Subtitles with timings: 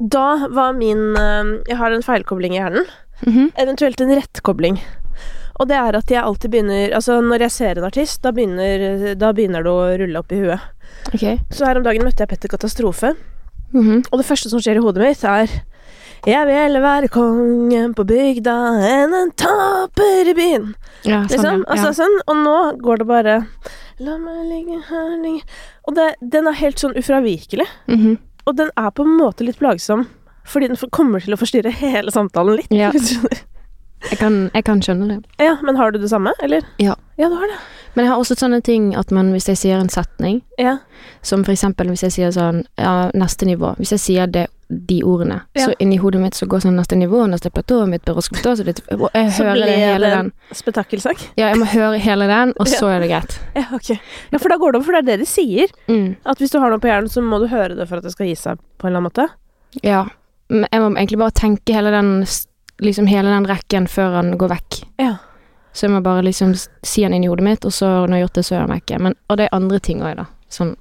[0.00, 2.86] da var min eh, Jeg har en feilkobling i hjernen.
[3.26, 3.52] Mhm.
[3.56, 4.80] Eventuelt en rettkobling.
[5.58, 9.14] Og det er at jeg alltid begynner Altså, når jeg ser en artist, da begynner,
[9.16, 10.60] da begynner det å rulle opp i huet.
[11.14, 11.38] Okay.
[11.50, 13.14] Så her om dagen møtte jeg Petter Katastrofe,
[13.72, 14.04] Mhm.
[14.12, 15.48] og det første som skjer i hodet mitt, er
[16.26, 20.74] Jeg vil være kongen på bygda enn en taper i byen.
[21.04, 21.64] Ja, sånn, Liksom.
[21.66, 21.72] ja.
[21.72, 22.16] Altså sånn.
[22.26, 23.46] Og nå går det bare
[24.00, 25.42] La meg ligge her ligge
[25.86, 27.66] Og det, den er helt sånn ufravikelig.
[27.88, 28.18] Mhm.
[28.46, 30.04] Og den er på en måte litt plagsom,
[30.46, 32.70] fordi den kommer til å forstyrre hele samtalen litt.
[32.74, 32.92] Ja.
[34.06, 35.30] Jeg, kan, jeg kan skjønne det.
[35.42, 36.62] ja, men har du det samme, eller?
[36.78, 36.94] Ja.
[37.18, 37.56] Ja, du har det.
[37.96, 40.78] Men jeg har også sånne ting at man, hvis jeg sier en setning, Ja.
[41.22, 43.74] som for eksempel hvis jeg sier sånn Ja, neste nivå.
[43.78, 45.66] Hvis jeg sier det, de ordene, Ja.
[45.68, 48.80] så inni hodet mitt så går sånn neste nivå, neste platå, mitt byroskuftå, så det
[48.92, 50.32] og Jeg Så hører det hele en den.
[50.52, 51.18] Spetakkelsak.
[51.38, 53.38] Ja, jeg må høre hele den, og så er det greit.
[53.54, 53.98] Ja, ok.
[54.32, 55.68] Ja, for da går det over, for det er det de sier.
[55.88, 56.16] Mm.
[56.26, 58.12] At hvis du har noe på hjernen, så må du høre det for at det
[58.12, 59.28] skal gi seg på en eller annen måte.
[59.82, 60.04] Ja.
[60.50, 62.26] Men jeg må egentlig bare tenke hele den
[62.78, 64.82] Liksom hele den rekken før han går vekk.
[64.98, 65.14] Ja.
[65.76, 68.16] Så jeg må bare liksom si den inn i hodet mitt, og så når jeg
[68.16, 69.02] har gjort det, så gjør jeg meg ikke.
[69.04, 70.24] Men, og det er andre ting òg, da.
[70.56, 70.72] Sånn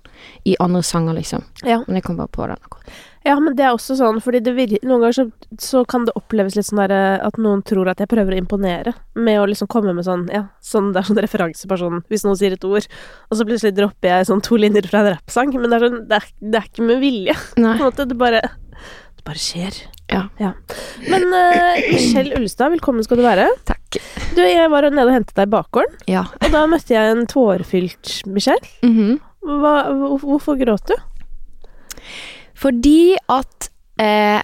[0.48, 1.44] i andre sanger, liksom.
[1.68, 1.82] Ja.
[1.88, 2.96] Men jeg kom bare på den akkurat.
[3.26, 5.24] Ja, men det er også sånn, fordi det vir noen ganger så,
[5.62, 8.94] så kan det oppleves litt sånn der at noen tror at jeg prøver å imponere
[9.18, 12.54] med å liksom komme med sånn, ja, sånn, det er sånn referanseperson, hvis noen sier
[12.54, 15.80] et ord, og så plutselig dropper jeg sånn to linjer fra en rappsang, men det
[15.80, 17.72] er sånn, det er, det er ikke med vilje, Nei.
[17.72, 18.44] på en måte, det bare,
[19.26, 19.78] bare skjer.
[20.12, 20.52] Ja.
[21.10, 23.48] Men uh, Michelle Ullestad, velkommen skal du være.
[23.66, 23.98] Takk.
[24.36, 26.26] Du, jeg var nede og hentet deg i bakgården, Ja.
[26.44, 28.62] og da møtte jeg en tårefylt Michelle.
[28.86, 29.18] Mhm.
[29.46, 29.74] Hva,
[30.24, 30.96] hvorfor gråt du?
[32.58, 33.68] Fordi at
[34.02, 34.42] eh,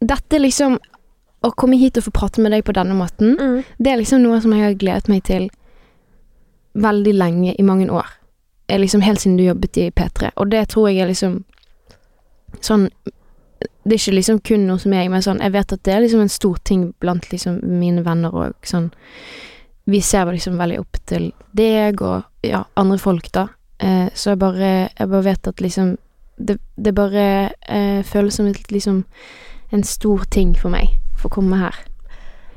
[0.00, 0.78] dette liksom
[1.44, 3.62] Å komme hit og få prate med deg på denne måten, Mm.
[3.80, 5.46] det er liksom noe som jeg har gledet meg til
[6.76, 8.04] veldig lenge, i mange år.
[8.68, 10.32] Eh, Liksom helt siden du jobbet i P3.
[10.36, 11.38] Og det tror jeg er liksom
[12.60, 12.90] sånn
[13.60, 16.04] Det er ikke liksom kun noe som jeg, men sånn Jeg vet at det er
[16.04, 18.90] liksom en stor ting blant liksom mine venner og sånn
[19.90, 23.48] Vi ser liksom veldig opp til deg og ja, andre folk, da.
[23.78, 25.96] Eh, så jeg bare Jeg bare vet at liksom
[26.36, 27.24] Det, det bare
[27.68, 29.04] eh, føles som et, liksom
[29.70, 31.76] en stor ting for meg for å komme her.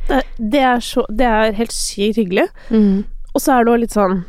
[0.07, 2.47] Det, det, er så, det er helt sykt hyggelig.
[2.71, 3.03] Mm.
[3.33, 4.23] Og så er det òg litt sånn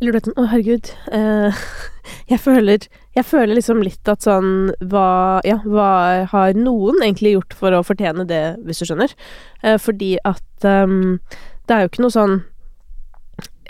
[0.00, 0.90] Eller du vet sånn Å, herregud.
[1.14, 1.62] Eh,
[2.32, 5.90] jeg føler Jeg føler liksom litt at sånn Hva Ja, hva
[6.32, 9.14] har noen egentlig gjort for å fortjene det, hvis du skjønner?
[9.62, 11.20] Eh, fordi at ehm,
[11.66, 12.40] Det er jo ikke noe sånn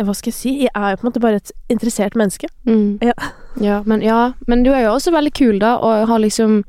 [0.00, 0.54] Hva skal jeg si?
[0.64, 2.50] Jeg er jo på en måte bare et interessert menneske.
[2.68, 2.98] Mm.
[3.04, 3.16] Ja.
[3.60, 6.60] Ja, men, ja, men du er jo også veldig kul, da, og har liksom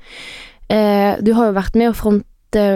[0.65, 2.25] eh, Du har jo vært med å fronte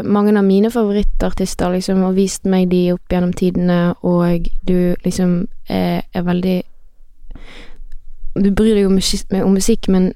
[0.04, 5.48] mange av mine favorittartister, liksom, og vist meg de opp gjennom tidene, og du liksom
[5.70, 6.64] er, er veldig
[8.36, 10.14] Du bryr deg om, musikk, om musikk, men,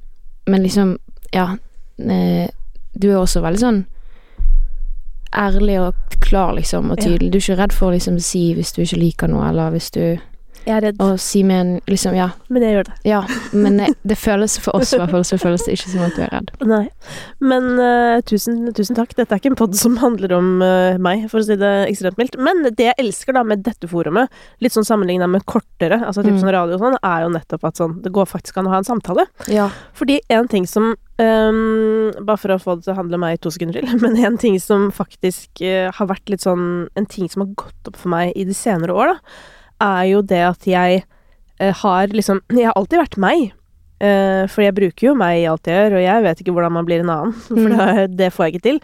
[0.47, 0.97] men liksom
[1.33, 1.57] Ja.
[1.99, 2.47] Eh,
[2.99, 3.85] du er også veldig sånn
[5.35, 7.03] ærlig og klar, liksom, og Ja.
[7.03, 7.31] tydelig.
[7.31, 9.91] Du er ikke redd for å liksom si hvis du ikke liker noe, eller hvis
[9.91, 10.17] du
[10.65, 12.95] Jeg er redd, Og si med en liksom Ja, men jeg gjør det.
[13.07, 13.21] ja,
[13.53, 16.15] men det, det føles for oss i hvert fall, så føles det ikke som at
[16.17, 16.51] du er redd.
[16.67, 16.81] Nei.
[17.39, 19.15] Men uh, tusen, tusen takk.
[19.17, 22.19] Dette er ikke en pod som handler om uh, meg, for å si det ekstremt
[22.21, 22.37] mildt.
[22.37, 24.29] Men det jeg elsker da med dette forumet,
[24.61, 26.41] litt sånn sammenligna med kortere, altså typ Mm.
[26.43, 28.77] sånn radio og sånn, er jo nettopp at sånn Det går faktisk an å ha
[28.83, 29.25] en samtale.
[29.49, 29.69] Ja.
[29.97, 33.39] Fordi en ting som Um, Bare for å få det til å handle meg i
[33.43, 37.27] to sekunder til, men en ting som faktisk uh, har vært litt sånn En ting
[37.27, 39.17] som har gått opp for meg i de senere år, da,
[39.81, 41.03] er jo det at jeg
[41.59, 43.51] eh, har liksom Jeg har alltid vært meg.
[43.99, 46.71] Uh, for jeg bruker jo meg i alt jeg gjør, og jeg vet ikke hvordan
[46.71, 47.33] man blir en annen.
[47.49, 47.73] For Mm.
[47.75, 48.77] det, det får jeg ikke til.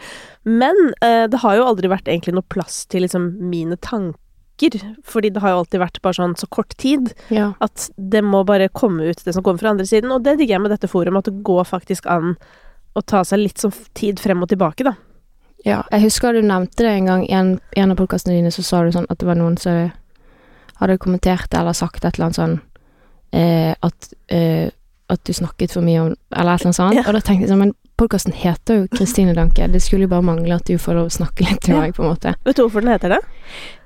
[0.44, 4.20] Men eh, det har jo aldri vært egentlig noe plass til liksom mine tanker.
[5.08, 7.54] Fordi det har jo alltid vært bare sånn så kort tid Ja.
[7.64, 10.12] at det må bare komme ut det som kommer fra andre siden.
[10.12, 12.36] Og det digger jeg med dette forumet, at det går faktisk an
[12.96, 14.94] å ta seg litt sånn tid frem og tilbake, da.
[15.66, 15.82] ja.
[15.92, 18.84] Jeg husker du nevnte det en gang i en, en av podkastene dine, så sa
[18.84, 19.92] du sånn at det var noen som
[20.80, 22.58] hadde kommentert eller sagt et eller annet sånn
[23.36, 24.70] eh, at eh,
[25.08, 26.96] at du snakket for mye om Eller et eller annet sånt.
[26.98, 27.04] Ja.
[27.06, 29.68] Og da tenkte jeg sånn Men podkasten heter jo Kristine Danke.
[29.70, 32.02] Det skulle jo bare mangle at du får lov å snakke litt til meg, på
[32.04, 32.34] en måte.
[32.44, 33.20] Vet du hvorfor den heter det?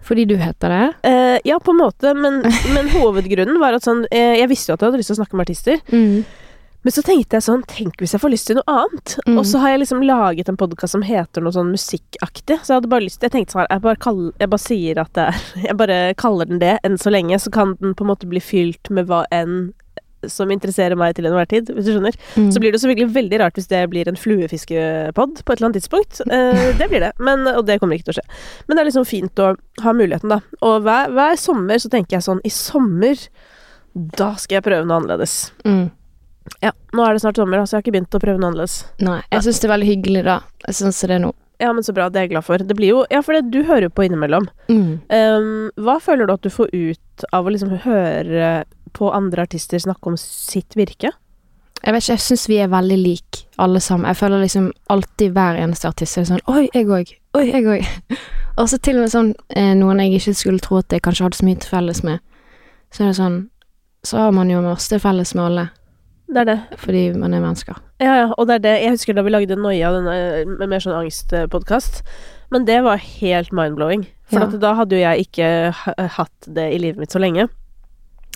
[0.08, 0.86] Fordi du heter det.
[1.12, 2.40] Eh, ja, på en måte, men,
[2.74, 5.22] men hovedgrunnen var at sånn eh, Jeg visste jo at jeg hadde lyst til å
[5.22, 6.24] snakke med artister, Mm.
[6.86, 9.18] Men så tenkte jeg sånn Tenk hvis jeg får lyst til noe annet?
[9.28, 9.40] Mm.
[9.42, 12.80] Og så har jeg liksom laget en podkast som heter noe sånn musikkaktig, så jeg
[12.80, 15.44] hadde bare lyst Jeg tenkte sånn Jeg bare, kall, jeg bare sier at det er
[15.70, 18.42] Jeg bare kaller den det enn så lenge, så kan den på en måte bli
[18.44, 19.72] fylt med hva enn
[20.28, 22.16] som interesserer meg til enhver tid, hvis du skjønner.
[22.36, 22.50] Mm.
[22.52, 25.80] Så blir det selvfølgelig veldig rart hvis det blir en fluefiskepod på et eller annet
[25.80, 26.20] tidspunkt.
[26.40, 28.42] Eh, det blir det, men, og det kommer ikke til å skje.
[28.68, 29.54] Men det er liksom fint å
[29.84, 30.42] ha muligheten, da.
[30.66, 33.24] Og hver, hver sommer så tenker jeg sånn I sommer,
[33.94, 35.38] da skal jeg prøve noe annerledes.
[35.64, 35.88] Mm.
[36.64, 38.82] Ja, nå er det snart sommer, altså jeg har ikke begynt å prøve noe annerledes.
[39.06, 40.40] Nei, jeg syns det er veldig hyggelig, da.
[40.66, 41.32] Jeg syns det er nå.
[41.60, 42.62] Ja, men så bra, det er jeg glad for.
[42.64, 44.48] Det blir jo Ja, for det, du hører jo på innimellom.
[44.72, 44.92] Mm.
[45.12, 48.52] Um, hva føler du at du får ut av å liksom høre
[48.96, 51.12] på andre artister snakke om sitt virke?
[51.80, 54.08] Jeg vet ikke, jeg syns vi er veldig like, alle sammen.
[54.08, 57.14] Jeg føler liksom alltid hver eneste artist er sånn Oi, jeg òg.
[57.40, 58.16] Oi, jeg òg.
[58.60, 61.28] og så til og med sånn eh, noen jeg ikke skulle tro at jeg kanskje
[61.28, 62.24] hadde så mye til felles med.
[62.92, 63.40] Så er det sånn
[64.08, 65.66] Så har man jo masse felles med alle,
[66.30, 66.58] Det er det.
[66.78, 67.78] fordi man er mennesker.
[68.00, 68.74] Ja, ja, og det er det.
[68.84, 72.04] Jeg husker da vi lagde Noia, denne med mer sånn angstpodkast.
[72.54, 74.06] Men det var helt mind-blowing.
[74.30, 74.46] For Ja.
[74.62, 75.74] da hadde jo jeg ikke
[76.20, 77.48] hatt det i livet mitt så lenge.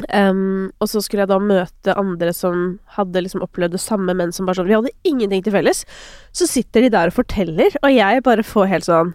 [0.09, 4.31] Um, og så skulle jeg da møte andre som hadde liksom opplevd det samme, men
[4.33, 5.83] som bare sånn Vi hadde ingenting til felles.
[6.33, 9.13] Så sitter de der og forteller, og jeg bare får helt sånn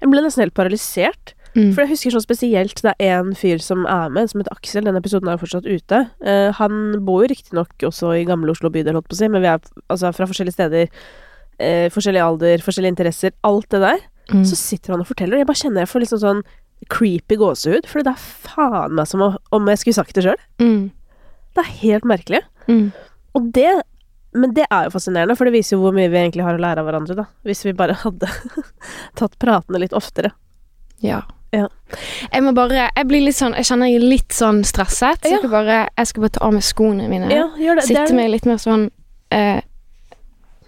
[0.00, 1.33] Jeg ble nesten helt paralysert.
[1.54, 1.70] Mm.
[1.74, 4.86] For jeg husker sånn spesielt det er en fyr som er med, som heter Aksel.
[4.88, 6.00] Den episoden er jo fortsatt ute.
[6.24, 9.44] Uh, han bor jo riktignok også i gamle Oslo bydel, holdt på å si, men
[9.44, 10.90] vi er altså fra forskjellige steder.
[11.60, 13.36] Uh, forskjellig alder, forskjellige interesser.
[13.46, 14.04] Alt det der.
[14.32, 14.42] Mm.
[14.48, 16.44] Så sitter han og forteller, og jeg bare kjenner jeg får liksom sånn
[16.90, 17.88] creepy gåsehud.
[17.88, 20.46] For det er faen meg som om jeg skulle sagt det sjøl.
[20.62, 20.88] Mm.
[21.54, 22.42] Det er helt merkelig.
[22.66, 22.88] Mm.
[23.38, 23.82] Og det
[24.34, 26.58] Men det er jo fascinerende, for det viser jo hvor mye vi egentlig har å
[26.58, 27.24] lære av hverandre, da.
[27.46, 28.26] Hvis vi bare hadde
[29.20, 30.32] tatt pratene litt oftere.
[30.98, 31.20] Ja.
[31.54, 31.68] Ja.
[32.32, 35.20] Jeg må bare Jeg blir litt sånn Jeg kjenner jeg er litt sånn stresset.
[35.22, 37.28] Så jeg, skal bare, jeg skal bare ta av meg skoene mine.
[37.30, 37.84] Ja, gjør det.
[37.84, 38.88] det Sitte er, med litt mer sånn
[39.34, 39.60] eh,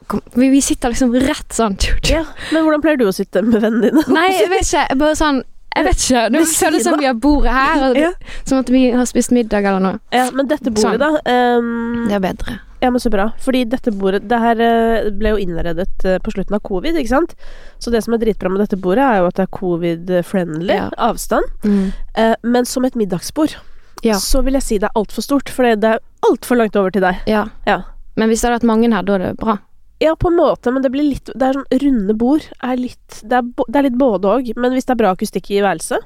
[0.06, 1.76] kom, vi, vi sitter liksom rett sånn
[2.12, 2.22] ja,
[2.52, 4.06] men hvordan pleier du å sitte med vennene dine?
[4.14, 4.84] Nei, jeg vet ikke.
[4.92, 5.42] Jeg bare sånn
[5.76, 6.20] Jeg vet ikke.
[6.32, 8.12] Det det føles som vi har bordet her, og, Ja.
[8.48, 9.98] som at vi har spist middag eller noe.
[10.14, 11.02] Ja, men dette bordet, Sånn.
[11.02, 12.60] da um, Det er bedre.
[12.82, 13.30] Ja, men så bra.
[13.40, 17.08] Fordi dette bordet Det her eh, ble jo innredet eh, på slutten av covid, ikke
[17.08, 17.32] sant?
[17.80, 20.90] Så det som er dritbra med dette bordet, er jo at det er covid-friendly Ja.
[20.98, 21.44] avstand.
[21.64, 21.92] Mm.
[22.14, 23.56] Eh, men som et middagsbord,
[24.04, 24.14] Ja.
[24.20, 25.48] så vil jeg si det er altfor stort.
[25.48, 27.16] For det er altfor langt over til deg.
[27.26, 27.46] Ja.
[27.66, 27.82] Ja.
[28.16, 29.58] Men hvis det hadde vært mange her, da er det bra.
[30.00, 32.44] Ja, på en måte, men det blir litt Det er sånn runde bord.
[32.62, 34.52] Er litt, det, er, det er litt både òg.
[34.56, 36.04] Men hvis det er bra akustikk i værelset,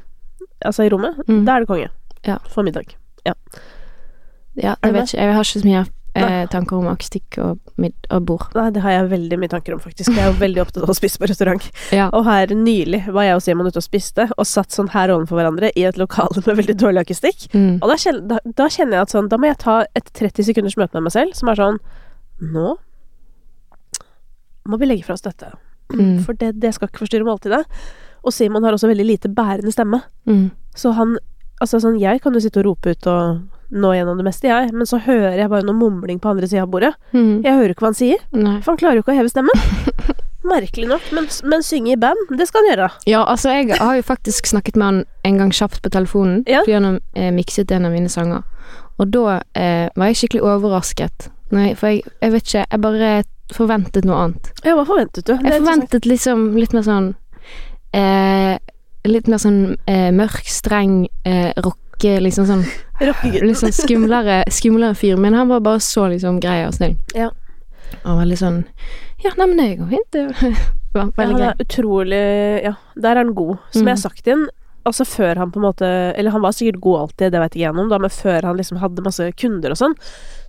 [0.65, 1.45] altså i rommet, Mm.
[1.45, 1.89] da er det konge.
[2.25, 2.39] Ja.
[2.49, 2.95] For middag.
[3.27, 3.35] Ja,
[4.57, 5.19] Ja, jeg vet ikke.
[5.19, 5.87] Jeg har ikke så mye
[6.19, 8.49] eh, tanker om akustikk og, og bord.
[8.57, 10.11] Nei, det har jeg veldig mye tanker om, faktisk.
[10.11, 11.71] Jeg er jo veldig opptatt av å spise på restaurant.
[12.01, 12.07] Ja.
[12.15, 15.41] Og her nylig var jeg og Simon ute og spiste, og satt sånn her ovenfor
[15.41, 17.49] hverandre i et lokale med veldig dårlig akustikk.
[17.55, 17.81] Mm.
[17.81, 20.47] Og da kjenner, da, da kjenner jeg at sånn Da må jeg ta et 30
[20.47, 21.81] sekunders møte med meg selv, som er sånn
[22.41, 22.77] Nå
[24.71, 25.51] må vi legge fra oss dette.
[25.93, 26.21] Mm.
[26.25, 27.65] For det, det skal ikke forstyrre måltidet.
[28.23, 30.03] Og Simon har også veldig lite bærende stemme.
[30.29, 30.51] Mm.
[30.77, 31.19] Så han
[31.61, 33.41] Altså sånn, jeg kan jo sitte og rope ut og
[33.71, 36.65] nå gjennom det meste, jeg, men så hører jeg bare noe mumling på andre sida
[36.65, 36.93] av bordet.
[37.15, 37.41] Mm.
[37.47, 38.57] Jeg hører ikke hva han sier, Nei.
[38.65, 39.65] for han klarer jo ikke å heve stemmen.
[40.51, 42.89] Merkelig nok, men, men synge i band, det skal han gjøre.
[43.07, 46.63] Ja, altså, jeg har jo faktisk snakket med han en gang kjapt på telefonen, Ja.
[46.65, 48.43] fordi han eh, mikset en av mine sanger.
[48.99, 51.29] Og da eh, var jeg skikkelig overrasket.
[51.55, 53.13] Nei, for jeg, jeg vet ikke, jeg bare
[53.55, 54.51] forventet noe annet.
[54.65, 55.37] Ja, hva forventet du?
[55.37, 57.09] Jeg forventet liksom litt mer sånn
[57.97, 58.57] eh,
[59.09, 61.55] Litt mer sånn eh, mørk, streng, eh,
[62.01, 62.65] rocke, liksom sånn.
[63.47, 65.17] Litt sånn skumlere, skumlere fyr.
[65.21, 66.97] Men han var bare så liksom grei og snill.
[67.17, 67.31] Ja.
[68.05, 68.61] Og veldig sånn
[69.25, 70.27] Ja, nei, men det går fint, det.
[70.31, 70.61] var
[70.95, 71.49] Ja, veldig han grei.
[71.51, 72.21] er utrolig
[72.65, 73.59] Ja, der er han god.
[73.73, 73.87] Som Mm.
[73.89, 74.45] jeg har sagt inn,
[74.87, 77.65] altså før han på en måte Eller han var sikkert god alltid, det vet ikke
[77.67, 79.95] jeg noe om, da, men før han liksom hadde masse kunder og sånn,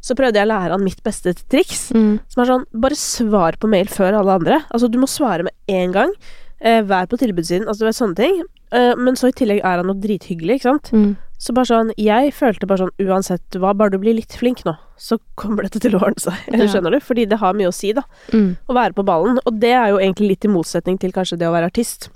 [0.01, 1.92] så prøvde jeg å lære han mitt beste triks.
[1.94, 2.19] Mm.
[2.30, 4.62] Som er sånn, bare svar på mail før alle andre.
[4.74, 6.13] Altså, du må svare med en gang.
[6.62, 8.39] Eh, vær på tilbudssiden, altså du vet sånne ting.
[8.72, 10.89] Eh, men så i tillegg er han noe drithyggelig, ikke sant.
[10.93, 11.17] Mm.
[11.41, 14.75] Så bare sånn, jeg følte bare sånn, uansett hva, bare du blir litt flink nå,
[15.01, 16.38] så kommer dette til å ordne seg.
[16.51, 16.74] Eller Ja.
[16.75, 17.00] skjønner du?
[17.01, 18.03] Fordi det har mye å si, da.
[18.29, 18.51] Mm.
[18.69, 19.39] Å være på ballen.
[19.50, 22.12] Og det er jo egentlig litt i motsetning til kanskje det å være artist.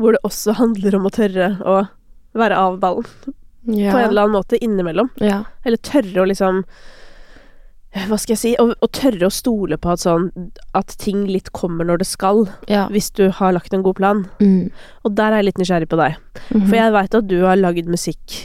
[0.00, 1.76] Hvor det også handler om å tørre å
[2.34, 3.06] være av ballen.
[3.70, 3.94] Ja.
[3.94, 5.12] På en eller annen måte innimellom.
[5.22, 5.44] ja.
[5.64, 6.64] Eller tørre å liksom
[7.94, 8.52] Hva skal jeg si?
[8.58, 10.30] Å, å tørre å stole på at sånn
[10.74, 12.88] At ting litt kommer når det skal, ja.
[12.90, 14.24] hvis du har lagt en god plan.
[14.42, 14.72] Mm.
[15.06, 16.18] Og der er jeg litt nysgjerrig på deg.
[16.50, 16.66] Mhm.
[16.66, 18.38] For jeg veit at du har lagd musikk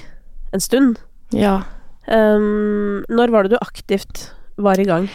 [0.53, 1.01] en stund.
[1.33, 1.61] Ja.
[2.09, 5.09] Um, når var det du aktivt var i gang?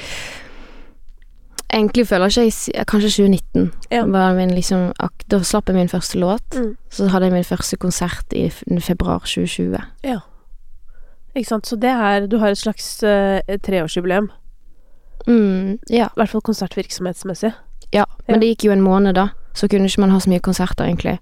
[1.75, 3.73] Egentlig føler ikke jeg ikke Kanskje 2019.
[3.91, 4.05] Ja.
[4.07, 4.93] Var min liksom,
[5.31, 6.55] da slapp jeg min første låt.
[6.55, 6.77] Mm.
[6.91, 9.83] Så hadde jeg min første konsert i februar 2020.
[11.35, 11.67] Ikke sant?
[11.67, 14.31] Så det er Du har et slags uh, treårsjubileum.
[15.27, 16.07] Mm, ja.
[16.13, 17.53] I hvert fall konsertvirksomhetsmessig.
[17.93, 18.05] ja.
[18.29, 18.41] Men Ja.
[18.41, 19.29] det gikk jo en måned, da.
[19.55, 21.19] Så kunne ikke man ha så mye konserter, egentlig.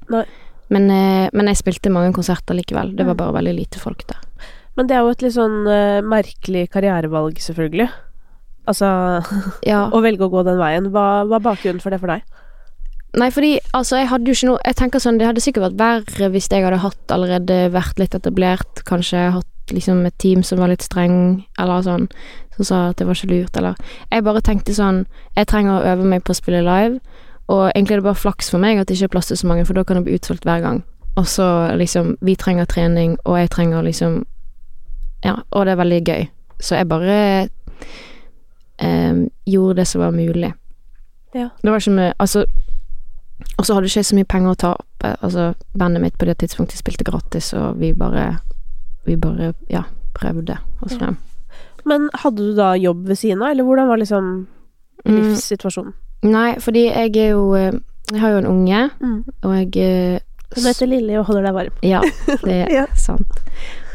[0.70, 2.96] Men, uh, men jeg spilte mange konserter likevel.
[2.96, 3.18] Det var Mm.
[3.18, 4.16] bare veldig lite folk der.
[4.76, 7.90] Men det er jo et litt sånn uh, merkelig karrierevalg, selvfølgelig.
[8.66, 9.22] Altså
[9.66, 9.88] Ja.
[9.90, 10.90] Å velge å gå den veien.
[10.92, 12.22] Hva er bakgrunnen for det for deg?
[13.14, 16.06] Nei, fordi altså, jeg hadde jo ikke noe Jeg tenker sånn, det hadde sikkert vært
[16.08, 20.60] verre hvis jeg hadde hatt allerede vært litt etablert, kanskje hatt liksom et team som
[20.60, 22.08] var litt streng, eller sånn,
[22.56, 23.74] som sa at det var ikke lurt, eller
[24.10, 27.00] Jeg bare tenkte sånn Jeg trenger å øve meg på å spille live,
[27.48, 29.46] og egentlig er det bare flaks for meg at det ikke er plass til så
[29.46, 30.82] mange, for da kan det bli utsolgt hver gang.
[31.16, 34.24] Og så liksom Vi trenger trening, og jeg trenger liksom
[35.24, 36.28] Ja, og det er veldig gøy.
[36.60, 37.48] Så jeg bare
[38.78, 39.14] eh,
[39.46, 40.52] gjorde det som var mulig.
[41.34, 41.48] Ja.
[41.62, 42.44] Det var ikke med Altså
[43.58, 45.04] Og så hadde ikke så mye penger å ta opp.
[45.22, 48.38] Altså, bandet mitt på det tidspunktet spilte gratis, og vi bare
[49.06, 49.82] Vi bare, ja,
[50.14, 51.12] prøvde oss Ja.
[51.84, 54.46] Men hadde du da jobb ved siden av, eller hvordan var liksom
[55.04, 55.92] Mm, livssituasjonen?
[56.22, 57.72] nei, fordi jeg er jo eh,
[58.12, 59.24] Jeg har jo en unge, Mm.
[59.42, 60.18] og jeg eh,
[60.54, 61.72] Hun heter Lilly og holder deg varm.
[61.82, 62.00] Ja,
[62.44, 62.86] det er Ja.
[62.94, 63.26] sant.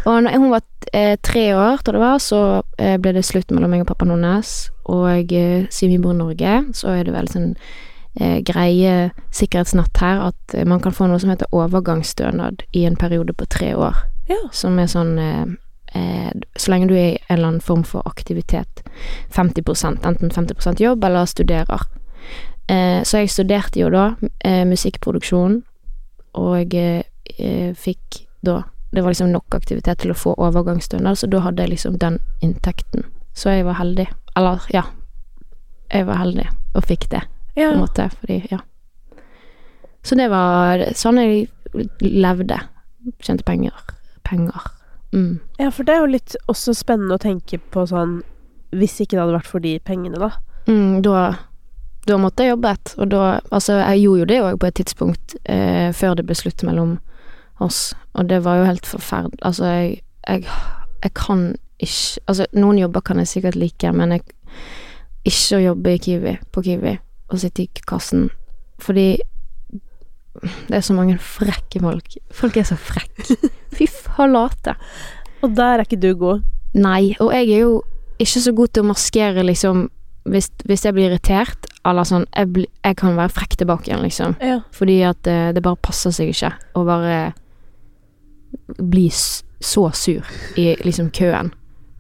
[0.06, 0.62] Og når hun var
[0.94, 2.62] eh, tre år, tror det var, så
[3.00, 4.70] ble det slutt mellom meg og pappaen hennes.
[4.86, 5.28] Og
[5.70, 7.56] siden vi bor i Norge, så er det vel sånn
[8.44, 13.46] greie sikkerhetsnatt her at man kan få noe som heter overgangsstønad i en periode på
[13.48, 13.96] tre år.
[14.28, 14.40] Ja.
[14.52, 15.46] Som er sånn eh,
[15.96, 18.84] eh, Så lenge du er i en eller annen form for aktivitet.
[19.36, 21.88] 50% enten 50% jobb eller studerer.
[22.68, 24.10] Eh, så jeg studerte jo da
[24.44, 25.62] eh, musikkproduksjon,
[26.38, 31.42] og eh, fikk da Det var liksom nok aktivitet til å få overgangsstønad, så da
[31.44, 33.04] hadde jeg liksom den inntekten.
[33.36, 34.06] Så jeg var heldig.
[34.40, 34.86] Eller, ja.
[35.92, 37.22] Jeg var heldig og fikk det,
[37.56, 38.62] på en måte, fordi Ja.
[40.08, 41.50] Så det var sånn jeg
[42.00, 42.62] levde.
[43.20, 43.76] Tjente penger.
[44.28, 44.72] Penger.
[45.16, 45.40] Mm.
[45.58, 48.18] ja, for det er jo litt også spennende å tenke på sånn
[48.76, 50.34] Hvis ikke det hadde vært for de pengene, da.
[50.68, 51.22] Mm, da
[52.08, 55.36] da måtte jeg jobbet, og da Altså, jeg gjorde jo det òg på et tidspunkt
[55.44, 56.98] eh, før det ble slutt mellom
[57.64, 60.46] oss, og det var jo helt forferdelig Altså, jeg, jeg,
[61.04, 61.48] jeg kan
[61.80, 64.24] ikke Altså, noen jobber kan jeg sikkert like, men jeg
[65.28, 66.94] ikke å jobbe i Kiwi, på Kiwi,
[67.28, 68.30] og sitte i kassen,
[68.80, 69.18] fordi
[70.42, 72.18] det er så mange frekke folk.
[72.32, 73.38] Folk er så frekke.
[73.76, 74.36] Fy faen.
[74.38, 76.44] Og der er ikke du god.
[76.78, 77.82] Nei, og jeg er jo
[78.20, 79.88] ikke så god til å maskere, liksom,
[80.28, 84.04] hvis, hvis jeg blir irritert, eller sånn jeg, bli, jeg kan være frekk tilbake igjen,
[84.06, 84.36] liksom.
[84.44, 84.60] Ja.
[84.76, 87.20] Fordi at det, det bare passer seg ikke å bare
[88.78, 90.26] bli så sur
[90.60, 91.54] i liksom køen.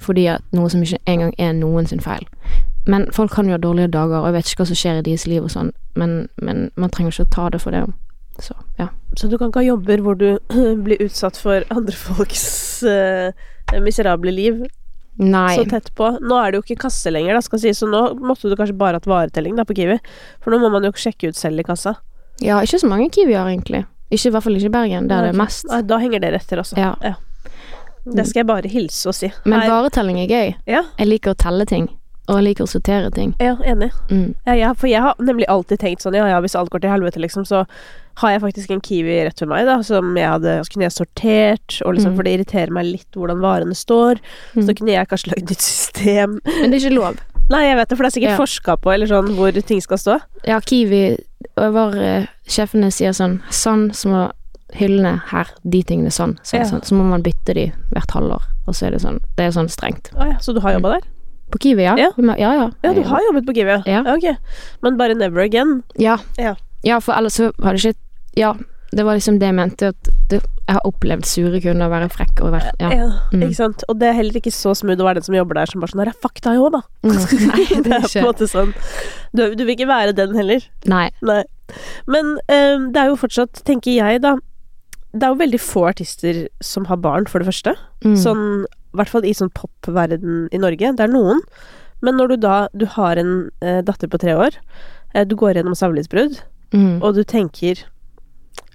[0.03, 2.25] Fordi at noe som ikke engang er noen sin feil.
[2.87, 5.05] Men folk kan jo ha dårlige dager, og jeg vet ikke hva som skjer i
[5.05, 7.83] deres liv og sånn, men, men man trenger ikke å ta det for det.
[8.43, 8.89] Så, ja.
[9.17, 10.27] Så du kan ikke ha jobber hvor du
[10.85, 12.47] blir utsatt for andre folks
[12.85, 13.31] uh,
[13.81, 14.65] miserable liv
[15.17, 15.55] Nei.
[15.57, 16.11] så tett på.
[16.21, 17.73] Nå er det jo ikke kasse lenger, da, skal si.
[17.73, 19.97] så nå måtte du kanskje bare hatt varetelling da på Kiwi.
[20.43, 21.97] For nå må man jo sjekke ut selv i kassa.
[22.43, 23.87] Ja, ikke så mange kiwier, egentlig.
[24.11, 25.65] Ikke, I hvert fall ikke i Bergen, der det er Nei, mest.
[25.71, 26.77] Nei, da henger dere etter, altså.
[26.77, 27.15] Ja.
[28.07, 29.31] Det skal jeg bare hilse og si.
[29.49, 30.53] Men varetelling er gøy.
[30.69, 31.89] Ja, Jeg liker å telle ting,
[32.27, 33.33] og jeg liker å sortere ting.
[33.39, 33.91] ja, enig.
[34.09, 34.35] Mm.
[34.45, 36.89] Ja, ja, for jeg har nemlig alltid tenkt sånn, ja ja, hvis alt går til
[36.91, 37.65] helvete, liksom, så
[38.17, 40.91] har jeg faktisk en Kiwi rett ved meg, da, som jeg hadde Så kunne jeg
[40.95, 42.15] sortert, og liksom, Mm.
[42.17, 44.17] for det irriterer meg litt hvordan varene står.
[44.55, 44.65] Mm.
[44.65, 47.17] Så kunne jeg kanskje lagd et system Men det er ikke lov.
[47.49, 48.37] Nei, jeg vet det, for det er sikkert Ja.
[48.41, 50.19] forska på, eller sånn, hvor ting skal stå.
[50.45, 51.17] Ja, Kiwi
[51.55, 54.31] og var, eh, Sjefene sier sånn Sånn så må
[54.75, 56.37] hyllene her, de tingene sånn.
[56.43, 56.63] Så, Ja.
[56.65, 56.81] sånn.
[56.83, 58.41] så må man bytte de hvert halvår.
[58.67, 60.09] Og så er det sånn Det er sånn strengt.
[60.17, 61.01] Å ja, så du har jobba der?
[61.51, 61.95] På Kiwi, ja.
[61.99, 62.11] Ja.
[62.37, 62.71] Ja, ja.
[62.83, 64.01] Ja, du har jobbet på Kiwi, ja.
[64.13, 64.25] Ok.
[64.83, 65.81] Men bare never again.
[65.95, 66.17] Ja.
[66.37, 66.55] Ja.
[66.83, 67.99] ja, for ellers så har det ikke
[68.37, 68.53] Ja,
[68.91, 69.91] det var liksom det jeg mente.
[69.93, 72.89] At det, jeg har opplevd sure kunder være frekke og være Ja.
[73.31, 73.45] Mm.
[73.47, 73.83] Ikke sant.
[73.87, 75.93] Og det er heller ikke så smooth å være den som jobber der, som bare
[75.93, 76.81] sånn Her er fakta jo, da.
[77.07, 77.15] Mm.
[77.47, 78.73] Nei, det det er på en måte sånn
[79.31, 80.67] Du, du vil ikke være den heller.
[80.85, 81.07] Nei.
[81.23, 81.43] Nei.
[82.07, 84.37] Men um, det er jo fortsatt, tenker jeg, da
[85.13, 87.75] Det er jo veldig få artister som har barn, for det første.
[88.05, 88.17] Mm.
[88.19, 88.45] Sånn,
[88.97, 90.89] I hvert fall i sånn popverden i Norge.
[90.97, 91.41] Det er noen.
[92.01, 94.57] Men når du da Du har en eh, datter på tre år,
[95.13, 96.39] eh, du går gjennom samlivsbrudd,
[96.73, 96.97] Mm.
[97.01, 97.85] og du tenker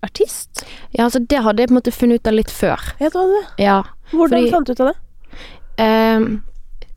[0.02, 0.64] Artist?
[0.96, 2.80] Ja, altså det hadde jeg på en måte funnet ut av litt før.
[3.00, 3.64] Ja, du hadde det.
[3.64, 3.82] Ja.
[4.12, 4.96] Hvordan Fordi- fant du ut av det?
[5.78, 6.20] Eh,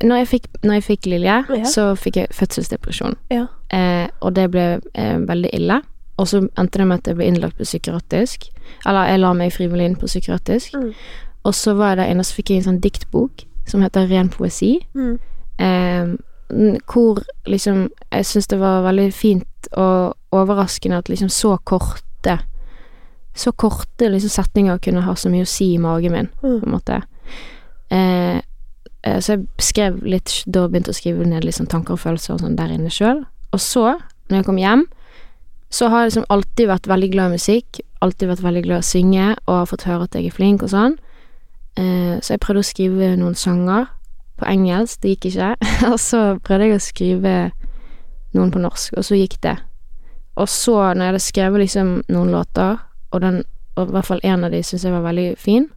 [0.04, 1.64] når, jeg fikk, når jeg fikk Lilje, Ja.
[1.66, 3.16] så fikk jeg fødselsdepresjon.
[3.30, 3.48] Ja.
[3.72, 5.82] Eh, og det ble eh, veldig ille.
[6.18, 8.50] Og så endte det med at jeg ble innlagt på psykiatrisk.
[8.86, 10.74] Eller jeg la meg frivillig inn på psykiatrisk.
[10.74, 10.94] Mm.
[11.46, 14.30] Og så var der inne, og så fikk jeg en sånn diktbok som heter Ren
[14.34, 14.80] poesi.
[14.98, 15.20] Mm.
[15.58, 16.16] Eh,
[16.86, 22.36] hvor liksom Jeg syns det var veldig fint og overraskende at liksom så korte
[23.34, 26.60] Så korte liksom setninger kunne ha så mye å si i magen min, Mm.
[26.62, 27.02] på en måte.
[27.90, 28.42] Eh,
[29.04, 32.34] eh, så jeg skrev litt Da begynte jeg å skrive ned sånn tanker og følelser
[32.34, 33.26] og sånn der inne sjøl.
[33.54, 34.00] Og så,
[34.30, 34.86] når jeg kom hjem,
[35.70, 37.80] så har jeg liksom alltid vært veldig glad i musikk.
[38.02, 40.64] Alltid vært veldig glad i å synge, og har fått høre at jeg er flink
[40.64, 40.98] og sånn.
[41.78, 43.90] Eh, så jeg prøvde å skrive noen sanger
[44.40, 45.54] på engelsk, det gikk ikke.
[45.92, 47.36] og så prøvde jeg å skrive
[48.36, 49.56] noen på norsk, og så gikk det.
[50.36, 52.78] Og så, når jeg hadde skrevet liksom noen låter,
[53.12, 53.44] og, den,
[53.76, 55.70] og i hvert fall en av de syntes jeg var veldig fin,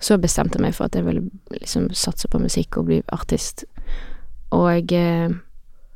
[0.00, 1.24] så bestemte jeg meg for at jeg ville
[1.54, 3.64] liksom satse på musikk og bli artist.
[4.52, 5.30] Og eh,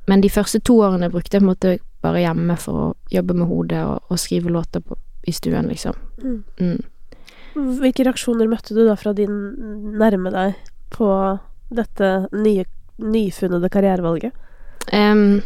[0.09, 3.35] Men de første to årene brukte jeg på en måte bare hjemme for å jobbe
[3.37, 4.97] med hodet og, og skrive låter på,
[5.29, 5.95] i stuen, liksom.
[6.59, 6.81] Mm.
[7.55, 9.33] Hvilke reaksjoner møtte du da fra din
[9.99, 10.59] nærme deg
[10.95, 11.09] på
[11.75, 12.67] dette nye,
[13.03, 14.35] nyfunnede karrierevalget?
[14.93, 15.43] Um,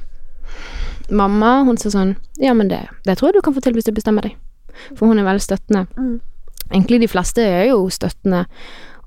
[1.10, 3.88] mamma, hun sa sånn Ja, men det, det tror jeg du kan få til hvis
[3.88, 4.38] du bestemmer deg.
[4.96, 5.86] For hun er veldig støttende.
[5.96, 6.18] Mm.
[6.70, 8.44] Egentlig de fleste er jo støttende.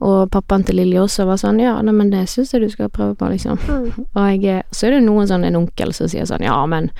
[0.06, 2.92] Og pappaen til Lilje også var sånn Ja, nei, men det syns jeg du skal
[2.94, 3.58] prøve på, liksom.
[3.66, 4.06] Mm.
[4.13, 6.92] Og jeg, så er det noen sånn en onkel som sier sånn Ja, men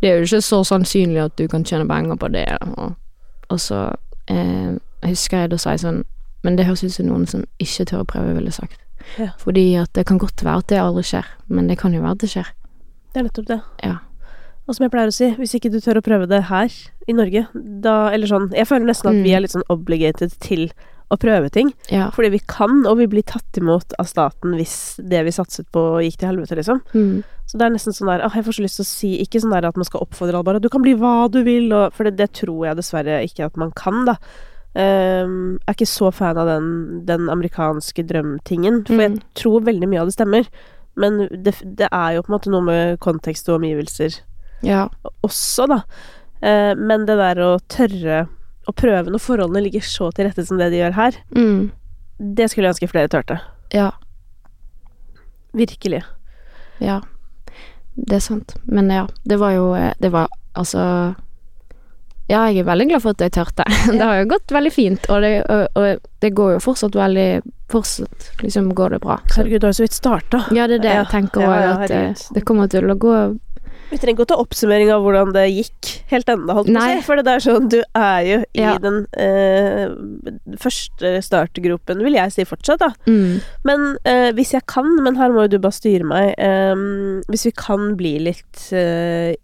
[0.00, 2.46] det er jo ikke så sannsynlig at du kan tjene penger på det.
[2.70, 2.94] Og,
[3.50, 3.82] og så
[4.30, 4.78] eh,
[5.08, 6.04] husker jeg da sa jeg sånn
[6.44, 8.78] Men det høres ut som noen som ikke tør å prøve, ville sagt.
[9.18, 9.30] Ja.
[9.38, 12.12] Fordi at det kan godt være at det aldri skjer, men det kan jo være
[12.12, 12.46] at det skjer.
[13.12, 13.58] Det er nettopp det.
[13.84, 13.98] Ja.
[14.66, 16.70] Og som jeg pleier å si, hvis ikke du tør å prøve det her
[17.08, 19.22] i Norge, da Eller sånn Jeg føler nesten at Mm.
[19.24, 20.70] vi er litt sånn obligated til
[21.10, 21.72] å prøve ting.
[21.90, 22.08] Ja.
[22.14, 26.00] Fordi vi kan, og vi blir tatt imot av staten hvis det vi satset på
[26.00, 26.80] gikk til helvete, liksom.
[26.94, 27.24] Mm.
[27.50, 29.40] Så det er nesten sånn der ah, Jeg får så lyst til å si Ikke
[29.42, 31.92] sånn der at man skal oppfordre alle bare Du kan bli hva du vil, og
[31.92, 34.14] For det, det tror jeg dessverre ikke at man kan, da.
[34.78, 39.22] Ehm, jeg er ikke så fan av den, den amerikanske drømtingen, for jeg Mm.
[39.34, 40.46] tror veldig mye av det stemmer.
[40.96, 44.20] Men det, det er jo på en måte noe med kontekst og omgivelser
[44.62, 44.88] ja.
[45.24, 45.80] også, da.
[46.42, 48.28] Uh, men det der å tørre
[48.68, 51.70] å prøve når forholdene ligger så til rette som det de gjør her, Mm.
[52.20, 53.40] det skulle jeg ønske flere turte.
[53.72, 53.90] Ja.
[55.52, 56.02] Virkelig.
[56.80, 57.00] Ja.
[57.96, 58.54] Det er sant.
[58.64, 61.14] Men ja, det var jo eh, Det var altså
[62.30, 63.64] Ja, jeg er veldig glad for at jeg tørte.
[63.90, 67.28] Det har jo gått veldig fint, og det, og, og det går jo fortsatt veldig
[67.70, 69.20] Fortsatt liksom går det bra.
[69.30, 70.40] Så, Herregud, du har jo så vidt starta.
[70.54, 72.96] ja, det er det Ja, jeg tenker òg, ja, at eh, det kommer til å
[72.98, 73.12] gå
[73.92, 76.98] Vi trenger ikke å ta oppsummering av hvordan det gikk helt ennå, holdt på å.
[77.06, 78.74] For det er sånn, du er jo i Ja.
[78.82, 79.90] den eh,
[80.62, 82.90] første startgropen, vil jeg si fortsatt, da.
[83.06, 86.74] mm, Men eh, hvis jeg kan, men her må jo du bare styre meg eh,
[87.30, 89.34] Hvis vi kan bli litt eh,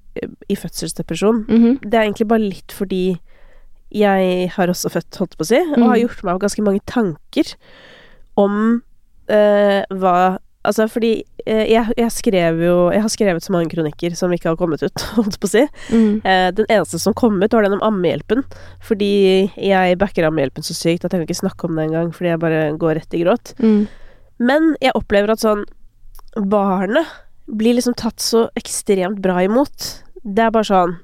[0.49, 3.19] i fødselsdepresjon mhm, Det er egentlig bare litt fordi
[3.97, 5.87] jeg har også født, holdt på å si, og Mm.
[5.89, 7.55] har gjort meg ganske mange tanker
[8.37, 8.83] om
[9.29, 14.17] eh, hva Altså, fordi eh, jeg, jeg skrev jo Jeg har skrevet så mange kronikker
[14.19, 15.63] som ikke har kommet ut, holdt på å si.
[15.95, 18.43] mm, Eh, den eneste som kom ut, var den om ammehjelpen.
[18.83, 22.33] Fordi jeg backer ammehjelpen så sykt at jeg kan ikke snakke om det engang, fordi
[22.33, 23.55] jeg bare går rett i gråt.
[23.63, 23.87] mm,
[24.41, 25.63] Men jeg opplever at sånn
[26.35, 27.07] Barnet
[27.47, 30.02] blir liksom tatt så ekstremt bra imot.
[30.26, 30.97] Det er bare sånn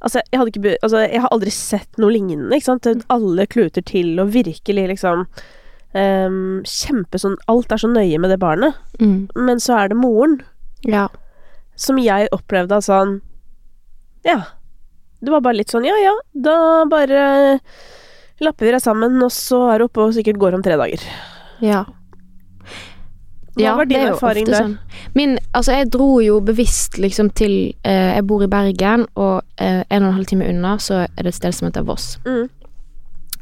[0.00, 2.86] Altså, jeg hadde ikke Altså, jeg har aldri sett noe lignende, ikke sant.
[3.12, 5.26] Alle kluter til, og virkelig liksom
[5.92, 8.78] um, Kjempe sånn Alt er så nøye med det barnet.
[9.00, 10.40] mm, Men så er det moren,
[10.88, 11.08] ja.
[11.76, 13.20] som jeg opplevde av sånn
[14.24, 14.40] Ja.
[15.20, 17.60] Det var bare litt sånn Ja, ja, da bare
[18.40, 21.02] lapper vi deg sammen, og så er du oppe og sikkert går om tre dager.
[21.60, 21.84] Ja.
[23.56, 24.54] Hva var din er erfaring der?
[24.62, 24.76] Sånn.
[25.14, 29.82] Min, altså jeg dro jo bevisst liksom til eh, Jeg bor i Bergen, og eh,
[29.90, 32.18] en og en halv time unna så er det et sted som heter Voss.
[32.26, 32.48] Mm.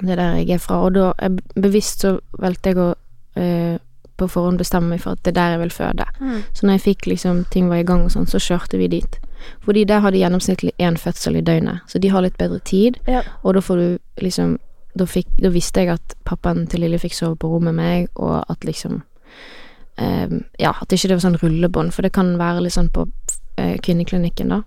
[0.00, 2.94] Det er der jeg er fra, og da er bevisst så valgte jeg å
[3.36, 3.78] eh,
[4.18, 6.06] på forhånd bestemme meg for at det er der jeg vil føde.
[6.20, 6.38] Mm.
[6.52, 9.18] Så når jeg fikk liksom ting var i gang og sånn, så kjørte vi dit.
[9.62, 12.98] Fordi der har de gjennomsnittlig én fødsel i døgnet, så de har litt bedre tid,
[13.06, 13.22] Ja.
[13.42, 14.58] og da får du liksom
[14.98, 18.08] da, fikk, da visste jeg at pappaen til Lille fikk sove på rommet med meg,
[18.16, 19.17] og at liksom eh,
[19.98, 23.06] Ja, at ikke det var sånn rullebånd, for det kan være litt sånn på
[23.58, 24.62] eh, kvinneklinikken, da.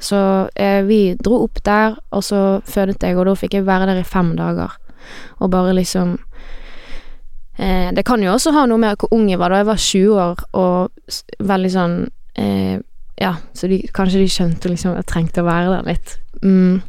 [0.00, 3.86] Så eh, vi dro opp der, og så fødet jeg, og da fikk jeg være
[3.90, 4.74] der i fem dager.
[5.38, 6.16] Og bare liksom
[7.58, 9.60] eh, Det kan jo også ha noe med hvor ung jeg var da.
[9.60, 11.10] Jeg var 20 år og
[11.44, 11.98] veldig sånn
[12.40, 12.80] eh,
[13.20, 16.16] Ja, så de, kanskje de skjønte liksom at jeg trengte å være der litt.
[16.42, 16.80] Mm.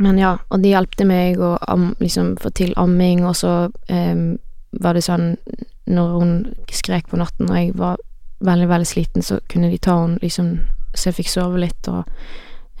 [0.00, 1.56] Men ja, og de hjelpte meg å
[1.98, 3.54] liksom få til amming, og så
[3.90, 4.36] eh,
[4.78, 5.32] var det sånn
[5.86, 7.96] Når hun skrek på natten og jeg var
[8.40, 10.58] veldig, veldig sliten, så kunne de ta henne liksom
[10.94, 12.04] så jeg fikk sove litt og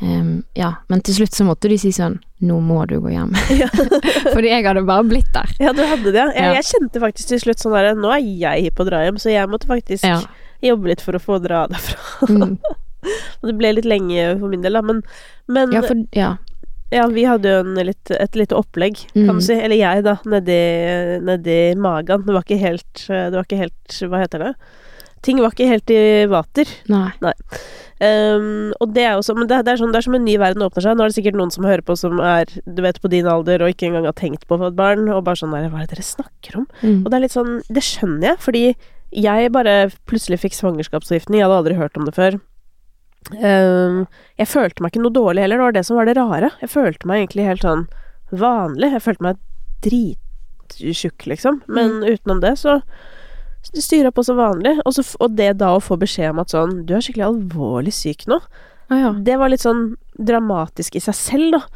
[0.02, 0.72] um, Ja.
[0.88, 3.30] Men til slutt så måtte de si sånn Nå må du gå hjem.
[3.60, 3.68] Ja.
[4.34, 5.50] Fordi jeg hadde bare blitt der.
[5.60, 6.24] Ja, du hadde det.
[6.34, 6.52] Jeg, Ja.
[6.56, 9.18] jeg kjente faktisk til slutt sånn der Nå er jeg hypp på å dra hjem,
[9.20, 10.20] så jeg måtte faktisk Ja.
[10.64, 12.28] jobbe litt for å få dra derfra.
[12.28, 12.58] Mm.
[13.46, 14.98] Det ble litt lenge for min del, da, men,
[15.48, 16.34] men ja, for Ja.
[16.90, 19.38] Vi hadde jo en litt, et lite opplegg, kan Mm.
[19.38, 19.54] du si.
[19.54, 20.56] Eller jeg, da, nedi,
[21.22, 22.24] nedi magen.
[22.26, 24.54] Det var ikke helt Det var ikke helt Hva heter det?
[25.22, 26.64] Ting var ikke helt i vater.
[27.20, 27.32] Nei.
[28.00, 30.36] Ehm, og det er jo sånn, det, det, er sånn, det er som en ny
[30.40, 30.96] verden åpner seg.
[30.96, 33.60] Nå er det sikkert noen som hører på som er du vet, på din alder
[33.60, 35.82] og ikke engang har tenkt på å få et barn, og bare sånn der Hva
[35.82, 36.66] er det dere snakker om?
[36.80, 37.02] Mm.
[37.04, 38.64] Og det er litt sånn Det skjønner jeg, fordi
[39.12, 41.40] jeg bare plutselig fikk svangerskapsforgiftning.
[41.42, 42.40] Jeg hadde aldri hørt om det før.
[43.36, 44.06] Ehm,
[44.40, 46.50] jeg følte meg ikke noe dårlig heller, det var det som var det rare.
[46.62, 47.86] Jeg følte meg egentlig helt sånn
[48.32, 48.92] vanlig.
[48.96, 49.40] Jeg følte meg
[49.84, 51.62] drittjukk, liksom.
[51.68, 52.80] Men utenom det, så
[53.76, 54.78] styra på som vanlig.
[54.84, 57.92] Og, så, og det da å få beskjed om at sånn Du er skikkelig alvorlig
[57.94, 58.40] syk nå.
[58.90, 59.10] Ah, ja.
[59.14, 61.66] Det var litt sånn dramatisk i seg selv, da.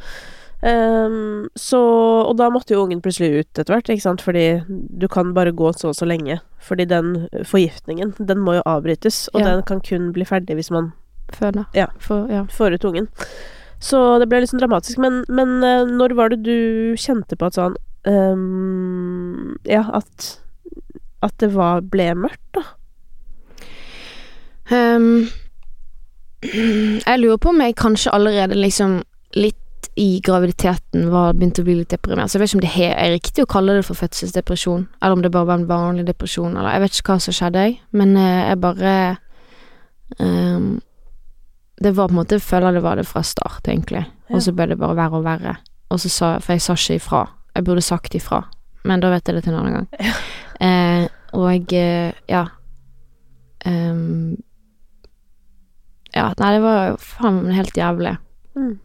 [0.65, 1.77] Um, så
[2.25, 5.53] Og da måtte jo ungen plutselig ut etter hvert, ikke sant, fordi du kan bare
[5.55, 6.39] gå så og så lenge.
[6.65, 9.51] Fordi den forgiftningen, den må jo avbrytes, og Ja.
[9.53, 10.93] den kan kun bli ferdig hvis man
[11.33, 11.65] Føder.
[11.73, 11.87] Ja.
[11.99, 12.45] For, ja.
[12.51, 13.09] får ut ungen.
[13.79, 14.99] Så det ble litt sånn dramatisk.
[15.01, 20.31] Men, men eh, når var det du kjente på at sånn um, Ja, at
[21.25, 22.65] At det var, ble mørkt, da?
[24.69, 25.27] Um,
[26.45, 28.99] jeg lurer på om jeg kanskje allerede liksom
[29.37, 29.61] litt
[29.95, 32.29] i graviditeten var begynt å bli litt deprimert.
[32.29, 35.23] Så jeg vet ikke om det er riktig å kalle det for fødselsdepresjon, eller om
[35.23, 37.77] det bare var en vanlig depresjon, eller jeg vet ikke hva som skjedde, jeg.
[37.95, 38.95] Men eh, jeg bare
[40.19, 40.67] ehm,
[41.77, 44.05] Det var på en måte Jeg føler det var det fra start, egentlig.
[44.31, 45.57] Og så ble det bare verre og verre.
[45.91, 47.25] Og så sa For jeg sa ikke ifra.
[47.55, 48.41] Jeg burde sagt ifra,
[48.83, 50.15] men da vet jeg det til en annen gang.
[50.55, 52.45] Eh, og eh, ja.
[53.67, 54.37] Um,
[56.15, 58.13] ja, nei, det var faen helt jævlig.
[58.55, 58.77] Mm.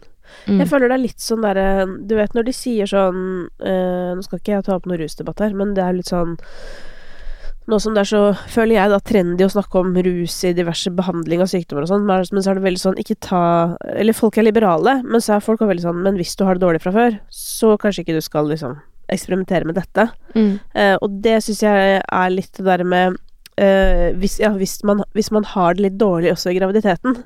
[0.49, 0.59] Mm.
[0.59, 1.67] Jeg føler det er litt sånn derre
[2.07, 5.43] Du vet når de sier sånn eh, Nå skal ikke jeg ta opp noen rusdebatt
[5.43, 6.37] her, men det er litt sånn
[7.71, 10.91] Nå som det er så, føler jeg, da trendy å snakke om rus i diverse
[10.97, 13.43] behandling av sykdommer og sånn, men så er det veldig sånn ikke ta
[13.95, 16.59] Eller folk er liberale, men så er folk også veldig sånn Men hvis du har
[16.59, 18.79] det dårlig fra før, så kanskje ikke du skal liksom
[19.11, 20.05] eksperimentere med dette.
[20.37, 20.53] Mm.
[20.79, 23.17] Eh, og det syns jeg er litt det der med
[23.59, 27.17] eh, hvis, ja, hvis, man, hvis man har det litt dårlig også i graviditeten,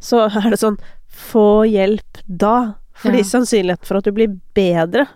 [0.00, 0.78] så er det sånn
[1.16, 2.74] Få hjelp da.
[3.00, 3.28] Fordi Ja.
[3.28, 5.06] sannsynligheten for at du blir bedre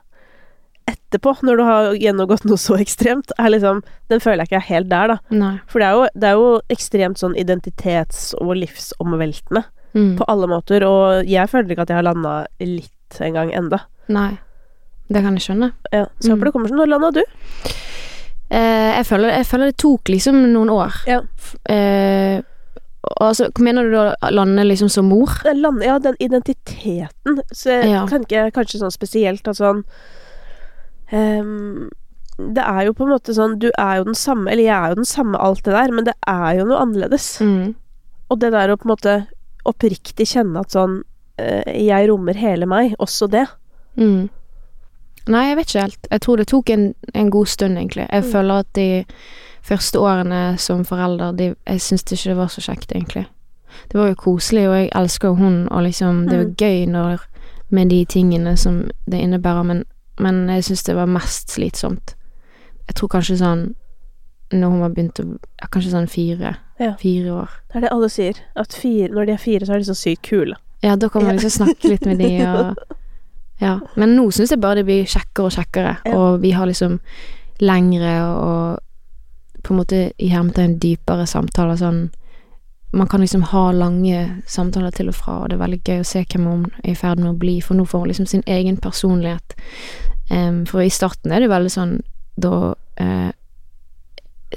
[0.90, 4.68] etterpå, når du har gjennomgått noe så ekstremt, er liksom Den føler jeg ikke er
[4.74, 5.18] helt der, da.
[5.30, 5.52] Nei.
[5.70, 10.16] For det er jo, det er jo ekstremt sånn identitets- og livsomveltende Mm.
[10.18, 13.80] på alle måter, og jeg føler ikke at jeg har landa litt engang enda.
[14.08, 14.38] Nei.
[15.10, 15.72] Det kan jeg skjønne.
[15.92, 16.38] Ja, så jeg Mm.
[16.38, 16.78] håper det kommer sånn.
[16.78, 17.24] Når landa du?
[18.50, 20.94] Eh, jeg, føler, jeg føler det tok liksom noen år.
[21.06, 21.20] Ja.
[21.70, 22.40] Eh,
[23.20, 25.30] altså, mener du da lande liksom som mor?
[25.44, 27.40] Ja, den identiteten.
[27.52, 28.04] Så jeg Ja.
[28.06, 29.84] ikke kanskje sånn spesielt at sånn
[31.12, 31.88] ehm,
[32.38, 34.88] Det er jo på en måte sånn Du er jo den samme, eller jeg er
[34.94, 37.40] jo den samme, alt det der, men det er jo noe annerledes.
[37.40, 37.74] Mm.
[38.30, 39.26] Og det der å på en måte
[39.68, 41.02] oppriktig kjenne at sånn
[41.40, 43.46] uh, Jeg rommer hele meg, også det.
[43.96, 44.28] Mm.
[45.28, 46.06] Nei, jeg vet ikke helt.
[46.10, 48.06] Jeg tror det tok en, en god stund, egentlig.
[48.10, 48.30] Jeg Mm.
[48.32, 49.04] føler at de
[49.62, 53.26] første årene som forelder, de, jeg det ikke det var så kjekt, egentlig.
[53.92, 56.54] Det var jo koselig, og jeg elsker hun, og liksom Det jo Mm.
[56.56, 57.20] gøy når,
[57.70, 59.84] med de tingene som det innebærer, men,
[60.18, 62.14] men jeg syns det var mest slitsomt.
[62.88, 63.74] Jeg tror kanskje sånn
[64.50, 65.24] Når hun var begynt å
[65.62, 66.56] ja, Kanskje sånn fire.
[66.80, 66.96] Ja.
[66.98, 67.50] Fire år.
[67.70, 68.40] Det er det alle sier.
[68.58, 70.56] At fire, når de er fire, så er de så sykt kule.
[70.82, 72.74] Ja, da kan man liksom snakke litt med de og
[73.60, 73.76] Ja.
[73.94, 76.16] Men nå syns jeg bare det blir kjekkere og kjekkere, Ja.
[76.16, 76.98] og vi har liksom
[77.60, 78.78] lengre og
[79.62, 82.06] på en måte i hermetegn dypere samtaler sånn
[82.92, 86.06] Man kan liksom ha lange samtaler til og fra, og det er veldig gøy å
[86.06, 88.42] se hvem hun er i ferd med å bli, for nå får hun liksom sin
[88.50, 89.54] egen personlighet.
[90.30, 91.96] Um, for i starten er det veldig sånn
[92.38, 92.50] Da
[93.02, 93.30] uh,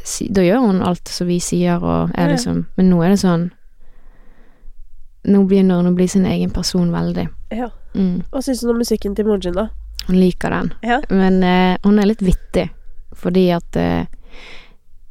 [0.06, 3.18] si, Da gjør hun alt som vi sier, og er liksom Men nå er det
[3.24, 3.48] sånn
[5.34, 7.26] Nå begynner hun å bli sin egen person veldig.
[7.56, 7.72] Ja.
[7.96, 8.22] Mm.
[8.30, 9.70] Hva syns du om musikken til moren sin, da?
[10.04, 10.74] Hun liker den.
[10.84, 10.98] Ja.
[11.10, 12.66] Men uh, hun er litt vittig,
[13.16, 14.04] fordi at uh,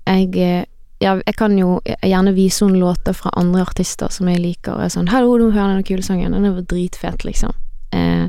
[0.04, 0.66] jeg
[1.02, 4.84] ja, jeg kan jo gjerne vise henne låter fra andre artister som jeg liker, og
[4.84, 6.32] er sånn 'Hallo, du hører høre denne kule sangen.
[6.32, 7.52] Den er dritfet', liksom.
[7.92, 8.28] Eh,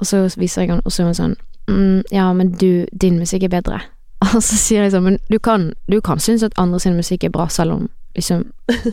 [0.00, 1.36] og så viser jeg henne, og så er hun sånn
[1.68, 3.80] mm, 'Ja, men du, din musikk er bedre'.
[4.34, 7.24] Og så sier jeg sånn 'Men du kan, du kan synes at andre sin musikk
[7.24, 8.44] er bra, selv om liksom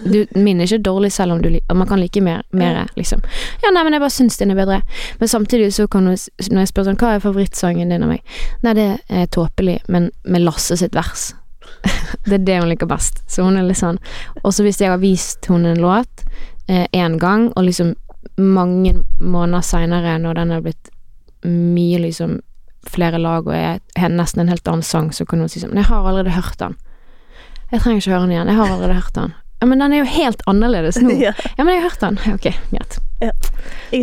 [0.04, 3.22] du, Min er ikke dårlig, selv om du liker Man kan like mer, mer liksom.
[3.64, 4.82] Ja, nei, men jeg bare syns din er bedre.
[5.20, 6.18] Men samtidig så kan hun,
[6.52, 8.24] når jeg spør sånn, hva er favorittsangen din av meg?
[8.64, 11.34] Nei, det er tåpelig, men med Lasse sitt vers.
[12.28, 13.24] det er det hun liker best.
[13.32, 14.00] Så hun er litt sånn.
[14.44, 16.26] Og så hvis jeg har vist henne en låt
[16.72, 17.96] én gang, og liksom
[18.40, 20.92] mange måneder seinere, når den har blitt
[21.44, 22.40] mye liksom
[22.88, 25.84] flere lag og er nesten en helt annen sang, så kan hun si sånn Men
[25.84, 26.78] jeg har allerede hørt den.
[27.72, 28.52] Jeg trenger ikke høre den igjen.
[28.52, 29.34] Jeg har allerede hørt den.
[29.62, 31.14] Ja, men den er jo helt annerledes nå.
[31.28, 31.34] ja.
[31.58, 32.20] Ja, men jeg har hørt den.
[32.34, 33.00] Ok, greit.
[33.22, 33.32] Ja.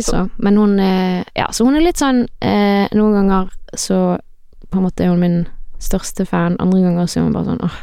[0.01, 4.15] Så, men hun eh, Ja, så hun er litt sånn eh, Noen ganger så
[4.71, 5.41] på en måte er hun min
[5.79, 7.77] største fan, andre ganger så er man bare sånn åh.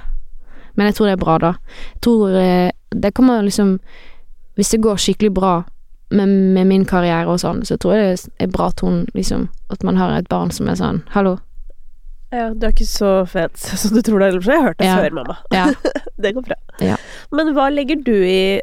[0.76, 1.52] Men jeg tror det er bra, da.
[1.94, 3.78] Jeg tror eh, det kommer liksom
[4.56, 5.54] Hvis det går skikkelig bra
[6.10, 9.82] med, med min karriere og sånn, så tror jeg det er bra hun liksom At
[9.84, 11.38] man har et barn som er sånn Hallo.
[12.34, 14.36] Ja, du er ikke så fet som du tror du er.
[14.40, 14.96] Jeg har hørt det Ja.
[15.00, 15.36] før, mamma.
[15.54, 15.66] Ja.
[16.22, 16.56] Det går bra.
[16.80, 16.96] Ja.
[17.32, 18.60] Men hva legger du i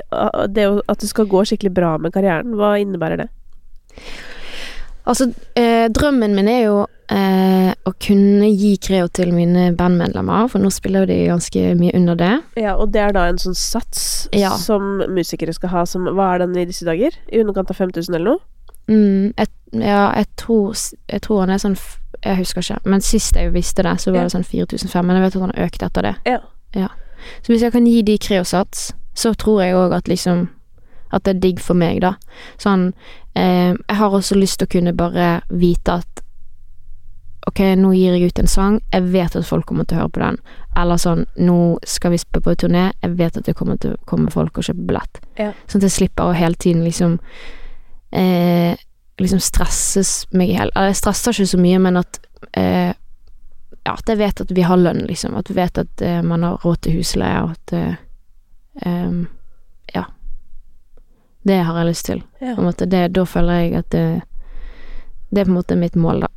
[0.49, 2.55] det at det skal gå skikkelig bra med karrieren?
[2.57, 3.27] Hva innebærer det?
[5.05, 6.77] Altså, eh, drømmen min er jo
[7.13, 12.32] å kunne gi Creo til mine bandmedlemmer, for nå spiller de ganske mye under det.
[12.58, 14.56] Ja, og det er da en sånn sats Ja.
[14.58, 17.12] som musikere skal ha som Hva er den i disse dager?
[17.32, 18.39] I underkant av 5000 eller noe?
[18.88, 20.73] Mm, et, ja, jeg tror,
[21.10, 21.78] jeg tror han er sånn
[22.23, 24.23] Jeg husker ikke, men sist jeg visste det, så var Ja.
[24.23, 26.15] det sånn 4500, men jeg vet at han har økt etter det.
[26.26, 26.39] Ja.
[26.73, 26.88] ja.
[27.43, 30.49] Så hvis jeg kan gi de Creosats, så tror jeg òg at liksom
[31.12, 32.15] At det er digg for meg, da.
[32.58, 32.93] Sånn
[33.36, 36.22] eh, Jeg har også lyst til å kunne bare vite at
[37.47, 40.13] Ok, nå gir jeg ut en sang, jeg vet at folk kommer til å høre
[40.15, 40.38] på den.
[40.79, 43.99] Eller sånn, nå skal vi spille på turné, jeg vet at det kommer til å
[44.10, 45.19] komme folk og kjøpe billett.
[45.39, 45.49] Ja.
[45.67, 47.19] Sånn at jeg slipper å hele tiden liksom
[48.12, 48.73] eh,
[49.21, 50.71] Liksom stresses meg i hjel.
[50.73, 52.17] Jeg stresser ikke så mye, men at
[52.58, 52.95] eh,
[53.84, 55.36] Ja, at jeg vet at vi har lønn, liksom.
[55.38, 57.95] At vi vet at eh, man har råd til husleie, og at eh,
[58.89, 59.27] em,
[59.93, 60.08] Ja.
[61.45, 62.23] Det har jeg lyst til.
[62.41, 62.56] Ja.
[62.58, 64.06] Måte, det, da føler jeg at det
[65.29, 66.27] Det er på en måte mitt mål, da.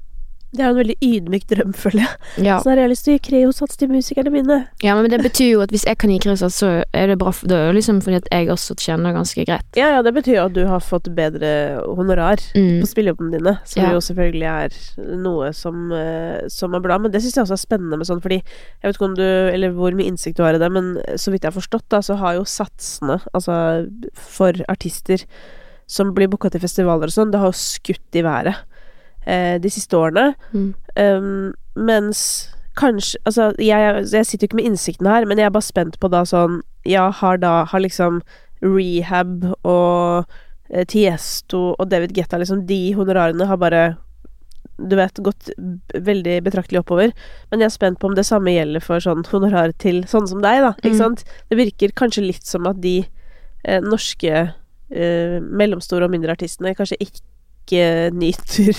[0.56, 2.44] Det er jo en veldig ydmyk drøm, føler jeg.
[2.46, 2.56] Ja.
[2.64, 4.56] Så har jeg lyst til å gi Creo-sats til musikerne mine.
[4.82, 7.30] ja, men det betyr jo at hvis jeg kan gi kreosats, så er det bra
[7.36, 9.66] for Det er jo liksom fordi at jeg også tjener ganske greit.
[9.76, 11.50] Ja, ja, det betyr jo at du har fått bedre
[11.86, 12.80] honorar Mm.
[12.82, 13.92] på spillejobbene dine, som Ja.
[13.92, 16.98] jo selvfølgelig er noe som, eh, som er bra.
[16.98, 19.22] Men det syns jeg også er spennende med sånn, fordi jeg vet ikke om du
[19.26, 21.98] Eller hvor mye innsikt du har i det, men så vidt jeg har forstått, da,
[22.00, 25.24] så har jo satsene, altså for artister
[25.86, 28.56] som blir booka til festivaler og sånn, det har jo skutt i været
[29.26, 30.34] eh, de siste årene.
[30.52, 30.68] Mm.
[30.96, 32.20] Um, mens
[32.76, 35.98] kanskje Altså, jeg, jeg sitter jo ikke med innsikten her, men jeg er bare spent
[36.00, 36.58] på da sånn
[36.88, 38.22] Ja, har da Har liksom
[38.62, 40.24] Rehab og
[40.70, 43.84] eh, Tiesto og David Guetta, liksom De honorarene har bare
[44.76, 45.48] du vet, gått
[46.04, 47.12] veldig betraktelig oppover.
[47.48, 50.42] Men jeg er spent på om det samme gjelder for sånn honorar til sånne som
[50.44, 50.74] deg, da.
[50.82, 50.98] Ikke Mm.
[50.98, 51.22] sant?
[51.48, 52.98] Det virker kanskje litt som at de
[53.64, 58.76] eh, norske eh, mellomstore og mindre artistene kanskje ikke nyter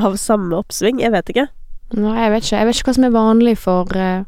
[0.00, 1.00] av samme oppsving.
[1.02, 1.46] Jeg vet ikke.
[1.96, 2.56] Nei, jeg vet ikke.
[2.60, 4.24] Jeg vet ikke hva som er vanlig for uh...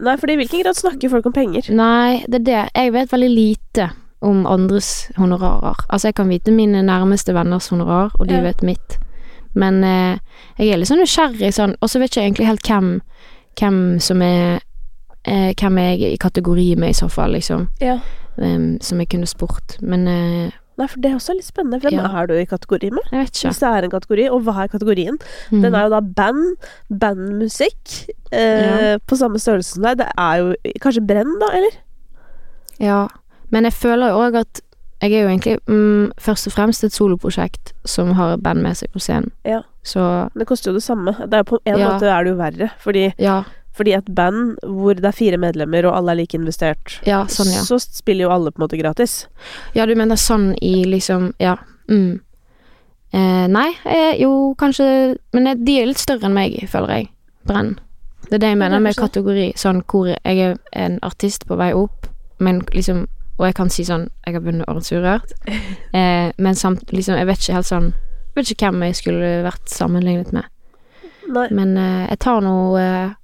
[0.00, 1.66] Nei, for i hvilken grad snakker folk om penger?
[1.76, 2.60] Nei, det er det.
[2.74, 3.90] Jeg vet veldig lite
[4.24, 5.84] om andres honorarer.
[5.88, 8.42] Altså, jeg kan vite mine nærmeste venners honorar, og de Ja.
[8.44, 8.96] vet mitt.
[9.54, 10.16] Men uh,
[10.58, 12.90] jeg er litt sånn nysgjerrig sånn, og så vet ikke jeg egentlig helt hvem,
[13.60, 14.60] hvem som er
[15.28, 17.68] uh, Hvem er jeg i kategori med, i så fall, liksom.
[17.80, 17.98] Ja.
[18.36, 19.76] Um, som jeg kunne spurt.
[19.84, 21.80] Men eh, Nei, for det er også litt spennende.
[21.82, 22.06] Hvem Ja.
[22.22, 23.04] er du i kategori med?
[23.12, 23.50] jeg vet ikke.
[23.50, 25.18] Hvis det er en kategori, og hva er kategorien?
[25.52, 25.62] Mm.
[25.62, 26.56] Den er jo da band,
[27.02, 29.98] bandmusikk, eh, på samme størrelse som deg.
[30.00, 31.78] Det er jo kanskje Brenn, da, eller?
[32.80, 33.00] Ja,
[33.50, 34.60] men jeg føler jo òg at
[35.02, 38.90] jeg er jo egentlig mm, først og fremst et soloprosjekt som har band med seg
[38.92, 39.30] på scenen.
[39.48, 39.62] Ja.
[39.82, 41.14] Så Det koster jo det samme.
[41.16, 41.88] Det er på en Ja.
[41.94, 43.42] måte er det jo verre, fordi, ja,
[43.76, 47.52] fordi et band hvor det er fire medlemmer, og alle er like investert, ja, sånn,
[47.54, 47.62] ja.
[47.66, 49.22] så spiller jo alle på en måte gratis.
[49.76, 51.56] Ja, du mener sånn i liksom Ja.
[51.90, 52.20] Mm.
[53.12, 57.08] Eh, nei, eh, jo, kanskje Men eh, de er litt større enn meg, føler jeg.
[57.48, 57.72] Brenn.
[58.28, 59.48] Det er det jeg er mener med kategori.
[59.58, 62.06] Sånn hvor jeg er en artist på vei opp,
[62.38, 63.08] men liksom
[63.40, 65.32] Og jeg kan si sånn Jeg har vunnet Årets Urørt,
[65.98, 69.30] eh, men samt liksom Jeg vet ikke helt sånn Jeg vet ikke hvem jeg skulle
[69.42, 70.46] vært sammenlignet med.
[71.30, 71.48] Nei.
[71.50, 73.16] Men eh, jeg tar nå eh,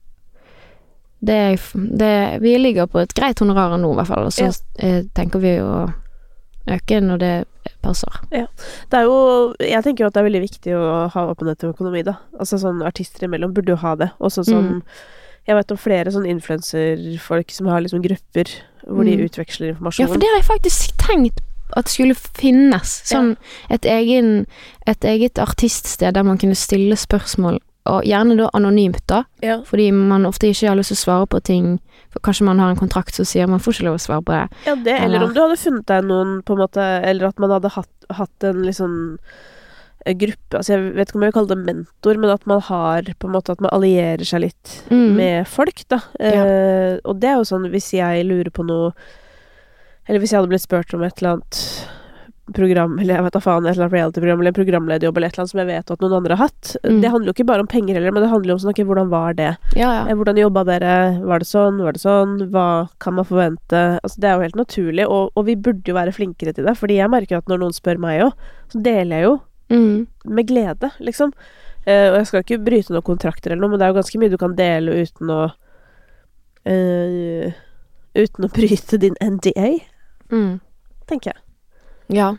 [1.24, 4.26] det, det Vi ligger på et greit honorar nå, i hvert fall.
[4.26, 4.52] Og så Ja.
[4.78, 5.92] eh, tenker vi å
[6.68, 7.44] øke når det
[7.82, 8.10] passer.
[8.30, 11.72] Det er jo Jeg tenker jo at det er veldig viktig å ha åpenhet om
[11.72, 12.16] økonomi, da.
[12.38, 14.10] Altså sånn artister imellom burde jo ha det.
[14.20, 14.82] Også som Mm.
[15.46, 18.48] Jeg vet om flere sånn influenserfolk som har liksom grupper
[18.86, 20.00] hvor de utveksler informasjon.
[20.02, 21.38] Ja, for det har jeg faktisk tenkt
[21.76, 23.02] at skulle finnes.
[23.06, 23.36] Sånn
[23.70, 24.46] et, egen,
[24.86, 29.22] et eget artiststed der man kunne stille spørsmål, og gjerne da anonymt, da.
[29.42, 29.60] ja.
[29.64, 31.78] Fordi man ofte ikke har lyst til å svare på ting.
[32.10, 34.32] For kanskje man har en kontrakt som sier man får ikke lov å svare på
[34.32, 34.44] det.
[34.66, 37.38] ja, det, eller Eller- om du hadde funnet deg noen, på en måte Eller at
[37.38, 39.18] man hadde hatt, hatt en liksom
[40.06, 43.02] gruppe Altså jeg vet ikke om jeg vil kalle det mentor, men at man har
[43.18, 45.16] på en måte At man allierer seg litt Mm.
[45.16, 45.98] med folk, da.
[46.20, 48.92] Eh, og det er jo sånn hvis jeg lurer på noe
[50.08, 51.88] Eller hvis jeg hadde blitt spurt om et eller annet
[52.54, 55.42] program, eller jeg vet da faen, et eller annet reality-program, eller programlederjobb, eller et eller
[55.42, 56.76] annet som jeg vet at noen andre har hatt.
[56.84, 57.00] Mm.
[57.02, 58.84] Det handler jo ikke bare om penger heller, men det handler jo om sånn, okay,
[58.86, 59.48] hvordan var det?
[59.74, 60.14] Ja, Eh, ja.
[60.20, 60.92] Hvordan jobba dere?
[61.26, 61.82] Var det sånn?
[61.82, 62.36] Var det sånn?
[62.54, 62.66] Hva
[63.02, 63.82] kan man forvente?
[64.02, 66.76] Altså, det er jo helt naturlig, og, og vi burde jo være flinkere til det,
[66.78, 68.32] fordi jeg merker at når noen spør meg òg,
[68.70, 69.36] så deler jeg jo
[69.68, 70.06] Mm.
[70.30, 71.32] med glede, liksom.
[71.86, 74.18] Uh, og jeg skal ikke bryte noen kontrakter eller noe, men det er jo ganske
[74.22, 75.40] mye du kan dele uten å
[76.66, 77.50] uh,
[78.16, 79.80] Uten å bryte din NDA,
[80.32, 80.60] Mm.
[81.06, 81.42] tenker jeg.
[82.12, 82.34] Ja.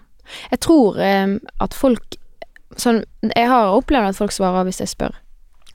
[0.52, 2.18] Jeg tror eh, at folk
[2.78, 3.00] Sånn
[3.32, 5.16] Jeg har opplevd at folk svarer hvis jeg spør.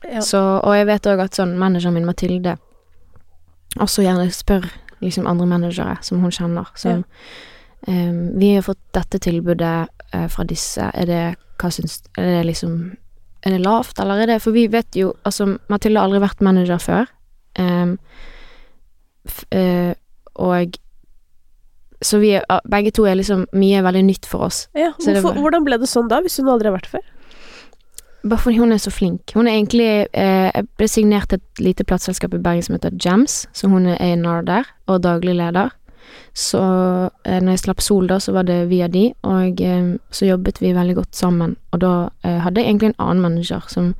[0.05, 0.21] Ja.
[0.23, 2.53] Så, og jeg vet òg at sånn manageren min, Mathilde,
[3.81, 4.67] også gjerne spør
[5.03, 6.69] liksom andre managere som hun kjenner.
[6.75, 7.03] Som
[7.87, 10.91] ehm, Vi har fått dette tilbudet uh, fra disse.
[10.93, 11.23] Er det
[11.59, 12.77] Hva syns Er det liksom
[13.43, 16.41] Er det lavt, eller er det For vi vet jo Altså, Mathilde har aldri vært
[16.41, 17.11] manager før.
[17.59, 17.97] Um,
[19.27, 19.93] f, uh,
[20.35, 20.77] og
[22.03, 24.67] Så vi er, begge to er liksom Mye er veldig nytt for oss.
[24.77, 27.05] Ja, hvorfor, bare, Hvordan ble det sånn da, hvis hun aldri har vært før?
[28.23, 29.33] Bare fordi hun er så flink.
[29.35, 32.95] Hun er egentlig eh, Jeg ble signert til et lite plateselskap i Bergen som heter
[32.95, 35.73] Jams, så hun er A&R der, og daglig leder.
[36.33, 36.61] Så
[37.25, 40.61] eh, når jeg slapp Sol, da, så var det via de, og eh, så jobbet
[40.63, 41.57] vi veldig godt sammen.
[41.75, 43.91] Og da eh, hadde jeg egentlig en annen manager som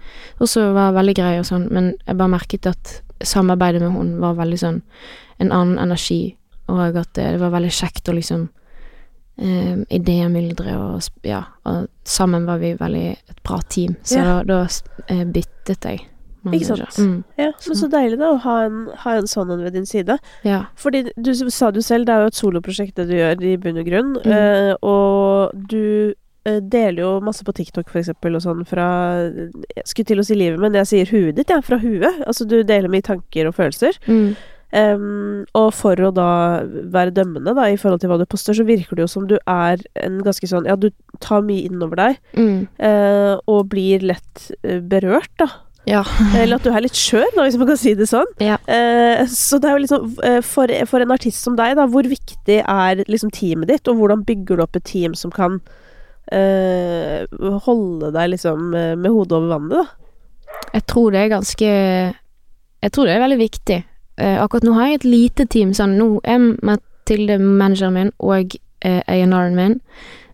[0.41, 4.39] også var veldig grei og sånn, men jeg bare merket at samarbeidet med hun var
[4.39, 4.79] veldig sånn
[5.41, 6.35] en annen energi,
[6.71, 8.47] og at det, det var veldig kjekt å liksom
[9.37, 14.23] eh, idémyldre og ja, og sammen var vi veldig et bra team, så Ja.
[14.43, 16.05] da, da eh, byttet jeg
[16.45, 16.97] Ikke sant?
[16.99, 19.85] Mm, Ja, men så deilig da å ha en, ha en sånn en ved din
[19.85, 20.17] side.
[20.43, 20.65] ja.
[20.75, 23.79] Fordi du sa jo selv, det er jo et soloprosjekt det du gjør i bunn
[23.79, 24.11] og grunn.
[24.25, 24.31] Mm.
[24.35, 26.13] eh, og du
[26.45, 30.25] eh, deler jo masse på TikTok for eksempel og sånn fra Jeg skulle til å
[30.27, 31.61] si livet, men jeg sier huet ditt, ja.
[31.63, 32.19] Fra huet.
[32.27, 33.95] Altså du deler mye tanker og følelser.
[34.07, 34.35] Mm,
[34.73, 36.27] Em, og for å da
[36.65, 39.35] være dømmende da, i forhold til hva du poster, så virker det jo som du
[39.37, 40.89] er en ganske sånn Ja, du
[41.21, 45.51] tar mye innover deg, mm, uh, og blir lett eh, berørt, da.
[45.85, 46.01] ja.
[46.39, 48.33] Eller at du er litt skjør, da, hvis man kan si det sånn.
[48.41, 48.57] Ja.
[48.65, 52.59] Eh, så det er jo liksom for, for en artist som deg, da, hvor viktig
[52.63, 55.61] er liksom teamet ditt, og hvordan bygger du opp et team som kan
[56.33, 57.29] uh,
[57.69, 60.67] holde deg liksom med hodet over vannet, da?
[60.73, 63.83] Jeg tror det er ganske Jeg tror det er veldig viktig.
[64.17, 65.73] Eh, akkurat nå har jeg et lite team.
[65.73, 68.53] Sånn, nå er Mathilde manageren min og
[68.85, 69.79] uh, A&R-en min,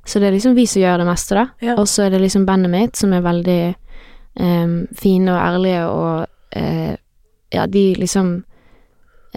[0.06, 1.46] så det er liksom vi som gjør det meste, da.
[1.62, 1.76] Ja.
[1.78, 3.62] Og så er det liksom bandet mitt, som er veldig
[4.42, 6.96] em, fine og ærlige, og eh,
[7.54, 8.32] ja, de liksom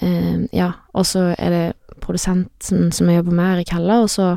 [0.00, 4.36] em, Ja, og så er det produsenten som jeg jobber med, Erik heller og så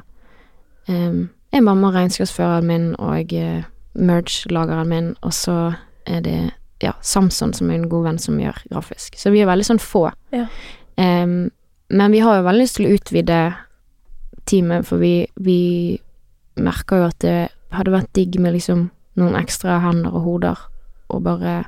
[0.91, 3.32] em, er mamma regnskapsføreren min og
[3.96, 5.74] merge-lageren min, og så
[6.06, 6.39] er det
[6.84, 9.16] ja, Samson som er en god venn som gjør grafisk.
[9.20, 10.10] Så vi er veldig sånn få.
[10.36, 10.48] Ja.
[10.96, 11.52] Um,
[11.90, 13.40] men vi har jo veldig lyst til å utvide
[14.50, 15.60] teamet, for vi, vi
[16.56, 17.38] merker jo at det
[17.76, 20.62] hadde vært digg med liksom noen ekstra hender og hoder,
[21.14, 21.64] og bare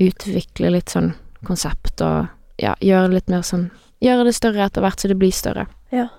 [0.00, 1.12] utvikle litt sånn
[1.46, 2.26] konsept og
[2.58, 3.68] ja, gjøre litt mer sånn
[4.02, 5.62] Gjøre det større etter hvert så det blir større.
[5.94, 6.10] Ja,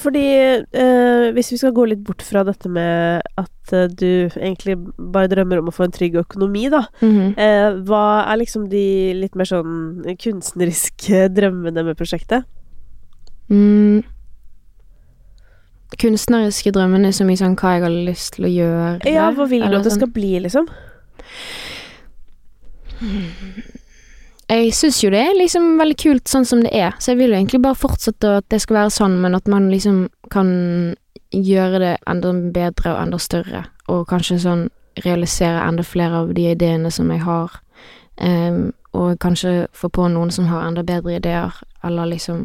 [0.00, 4.78] fordi eh, hvis vi skal gå litt bort fra dette med at eh, du egentlig
[4.96, 6.84] bare drømmer om å få en trygg økonomi, da.
[7.02, 7.34] Mhm.
[7.36, 8.86] Eh, hva er liksom de
[9.18, 12.48] litt mer sånn kunstneriske drømmene med prosjektet?
[13.52, 14.02] Mm.
[16.00, 19.12] Kunstneriske drømmene så mye sånn hva jeg har lyst til å gjøre.
[19.12, 20.00] Ja, hva vil du at det sånn.
[20.00, 20.70] skal bli, liksom?
[24.50, 27.32] Jeg syns jo det er liksom veldig kult sånn som det er, så jeg vil
[27.32, 30.50] jo egentlig bare fortsette at det skal være sånn, men at man liksom kan
[31.32, 34.66] gjøre det enda bedre og enda større, og kanskje sånn
[35.06, 37.54] realisere enda flere av de ideene som jeg har,
[38.20, 42.44] um, og kanskje få på noen som har enda bedre ideer, eller liksom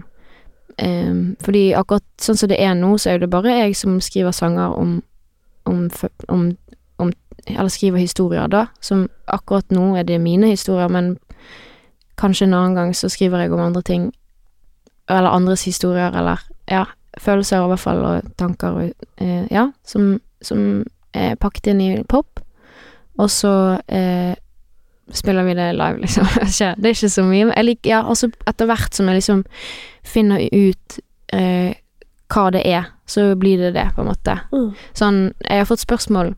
[0.82, 4.32] um, Fordi akkurat sånn som det er nå, så er det bare jeg som skriver
[4.32, 5.02] sanger om
[5.68, 5.90] om,
[6.28, 6.58] om,
[6.98, 7.12] om
[7.48, 11.18] Eller skriver historier, da, som akkurat nå er det mine historier, men
[12.18, 14.10] Kanskje en annen gang så skriver jeg om andre ting,
[15.10, 16.86] eller andres historier, eller ja,
[17.18, 21.92] følelser i hvert fall, og tanker og eh, ja, som, som er pakket inn i
[22.10, 22.42] pop.
[23.18, 23.54] Og så
[23.88, 24.36] eh,
[25.14, 26.28] spiller vi det live, liksom.
[26.36, 27.46] Det er ikke så mye.
[27.46, 29.44] men Jeg liker, ja, altså etter hvert som jeg liksom
[30.04, 31.00] finner ut
[31.34, 31.78] eh,
[32.34, 34.40] hva det er, så blir det det, på en måte.
[34.52, 34.72] Mm.
[34.98, 36.34] Sånn, jeg har fått spørsmål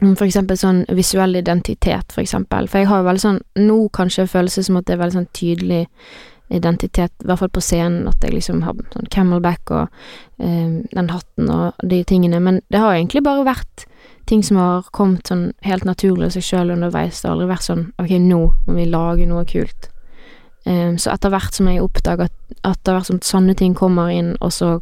[0.00, 2.68] for eksempel sånn visuell identitet, for eksempel.
[2.70, 5.32] For jeg har jo veldig sånn Nå kanskje følelse som at det er veldig sånn
[5.36, 5.82] tydelig
[6.50, 9.84] identitet, i hvert fall på scenen, at jeg liksom har sånn camelback og
[10.42, 13.84] eh, den hatten og de tingene, men det har egentlig bare vært
[14.26, 17.20] ting som har kommet sånn helt naturlig av seg sjøl underveis.
[17.20, 19.90] Det har aldri vært sånn ok, nå må vi lage noe kult.
[20.66, 22.36] Eh, så etter hvert som jeg oppdager at,
[22.66, 24.78] at det har vært sånn sånne ting kommer inn, og så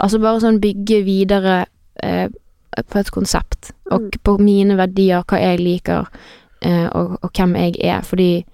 [0.00, 1.54] Altså bare sånn bygge videre
[2.00, 2.30] eh,
[2.90, 4.10] på et konsept, og Mm.
[4.24, 6.06] på mine verdier, hva jeg liker,
[6.62, 8.00] eh, og, og hvem jeg er.
[8.02, 8.44] Fordi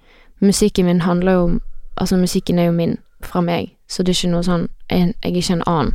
[0.41, 1.61] musikken min handler jo om
[1.99, 5.31] Altså, musikken er jo min fra meg, så det er ikke noe sånn Jeg, jeg
[5.31, 5.93] er ikke en annen.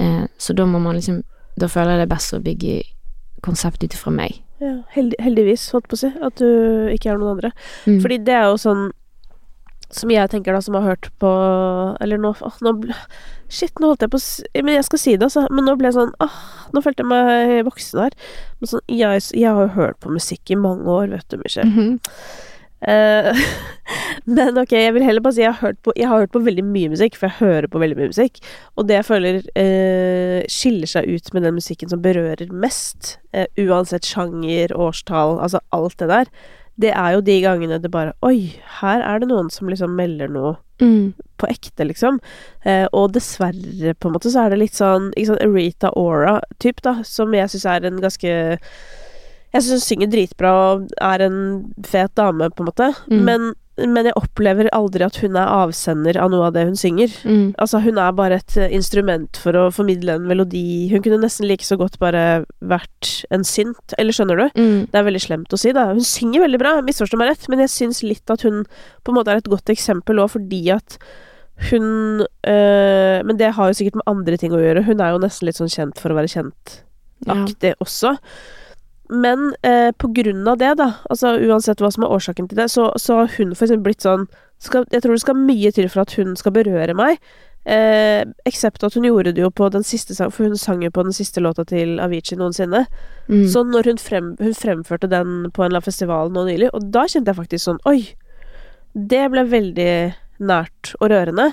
[0.00, 1.22] Eh, så da må man liksom
[1.58, 2.82] Da føler jeg det er best å bygge
[3.42, 4.40] konsept ut ifra meg.
[4.60, 7.50] Ja, heldig, heldigvis, holdt på å si, at du ikke er noen andre.
[7.86, 8.00] Mm.
[8.02, 8.90] Fordi det er jo sånn
[9.96, 11.30] som jeg tenker da, som har hørt på
[12.02, 12.74] Eller nå, åh, nå
[13.52, 15.44] Shit, nå holdt jeg på å Men jeg skal si det, altså.
[15.52, 16.40] Men nå ble jeg sånn Åh,
[16.74, 18.16] nå følte jeg meg voksen her.
[18.58, 21.70] Men sånn, jeg, jeg har jo hørt på musikk i mange år, vet du, Michelle.
[21.70, 21.98] Mm -hmm.
[22.88, 23.44] uh,
[24.36, 26.42] men ok, jeg vil heller bare si jeg har, hørt på, jeg har hørt på
[26.42, 28.40] veldig mye musikk, for jeg hører på veldig mye musikk.
[28.76, 33.46] Og det jeg føler uh, skiller seg ut med den musikken som berører mest, uh,
[33.58, 36.26] uansett sjanger, årstall, altså alt det der,
[36.80, 40.28] det er jo de gangene det bare Oi, her er det noen som liksom melder
[40.28, 41.12] noe Mm.
[41.38, 42.16] på ekte, liksom.
[42.66, 46.82] Eh, og dessverre, på en måte, så er det litt sånn ikke sånn Rita Ora-typ,
[46.82, 48.26] da, som jeg syns er en ganske
[49.54, 53.22] Jeg syns hun synger dritbra og er en fet dame, på en måte, Mm.
[53.24, 57.10] men, men jeg opplever aldri at hun er avsender av noe av det hun synger.
[57.26, 57.54] Mm.
[57.58, 60.86] Altså, hun er bare et eh, instrument for å formidle en melodi.
[60.92, 64.46] Hun kunne nesten like så godt bare vært en synt, eller skjønner du?
[64.54, 64.80] Mm.
[64.92, 65.88] Det er veldig slemt å si, da.
[65.90, 68.62] Hun synger veldig bra, misforstå meg rett, men jeg syns litt at hun
[69.02, 70.98] på en måte er et godt eksempel òg, fordi at
[71.70, 74.82] hun øh, Men det har jo sikkert med andre ting å gjøre.
[74.88, 77.78] Hun er jo nesten litt sånn kjent for å være kjent-aktig Ja.
[77.78, 78.16] også.
[79.12, 82.70] Men eh, på grunn av det, da, altså uansett hva som er årsaken til det,
[82.72, 84.28] så, så har hun for eksempel blitt sånn
[84.62, 87.20] skal, Jeg tror det skal mye til for at hun skal berøre meg.
[87.64, 90.92] Eh, Eksept at hun gjorde det jo på den siste sang, for hun sang jo
[90.94, 92.84] på den siste låta til Avicii noensinne.
[93.28, 93.46] Mm.
[93.52, 96.90] Så når hun, frem, hun fremførte den på en eller annen festival nå nylig, og
[96.94, 98.14] da kjente jeg faktisk sånn Oi!
[98.94, 99.94] Det ble veldig
[100.44, 101.48] nært og rørende.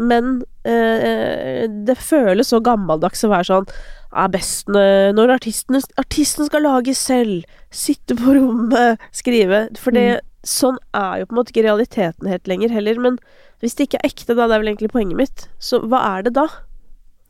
[0.00, 3.66] Men eh, det føles så gammeldags å være sånn
[4.10, 9.68] er best når når artisten, artisten skal lage selv, sitte på rommet, skrive.
[9.78, 12.98] For det, sånn er jo på en måte ikke realiteten helt lenger heller.
[12.98, 13.20] Men
[13.60, 16.26] hvis det ikke er ekte, da, det er vel egentlig poenget mitt, så hva er
[16.26, 16.48] det da?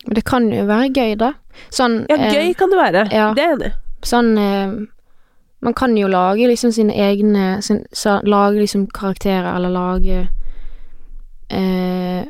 [0.09, 1.35] Det kan jo være gøy, da.
[1.75, 3.05] Sånn Ja, eh, gøy kan det være.
[3.13, 3.29] ja.
[3.37, 3.77] Det er jeg enig i.
[4.09, 4.79] Sånn eh,
[5.61, 10.23] Man kan jo lage liksom sine egne sin, så, Lage liksom karakterer, eller lage
[11.53, 12.25] eh,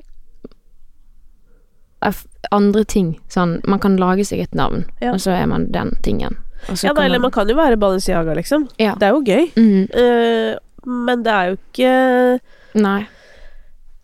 [2.51, 3.19] andre ting.
[3.29, 5.13] Sånn Man kan lage seg et navn, Ja.
[5.13, 6.39] og så er man den tingen.
[6.83, 8.69] Ja, da, eller man kan jo være Balenciaga, liksom.
[8.79, 8.95] Ja.
[8.95, 9.51] Det er jo gøy.
[9.57, 9.87] Mm -hmm.
[9.97, 12.41] uh, men det er jo ikke
[12.75, 13.07] Nei.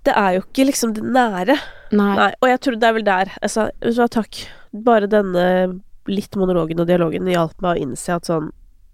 [0.04, 1.56] Det er jo ikke liksom det nære.
[1.92, 2.16] Nei.
[2.16, 4.48] Nei, og jeg tror det er vel der altså, så, takk.
[4.84, 8.52] Bare denne litt monologen og dialogen hjalp meg å innse at sånn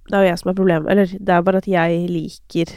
[0.08, 0.90] Det er jo jeg som er problemet.
[0.90, 2.72] Eller det er bare at jeg liker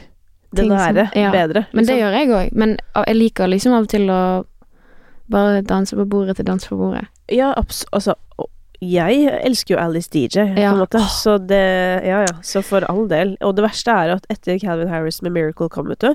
[0.55, 1.31] det nære ja.
[1.31, 1.65] bedre.
[1.73, 1.99] Men det liksom.
[1.99, 2.51] gjør jeg òg.
[2.53, 4.21] Men jeg liker liksom av og til å
[5.31, 7.07] bare danse på bordet til dans på bordet.
[7.31, 8.15] Ja, altså
[8.81, 10.99] jeg elsker jo Alice DJ, på en måte.
[11.09, 11.61] Så det
[12.05, 12.33] Ja, ja.
[12.43, 13.37] Så for all del.
[13.41, 16.13] Og det verste er at etter Calvin Harris med Miracle kom ut, du,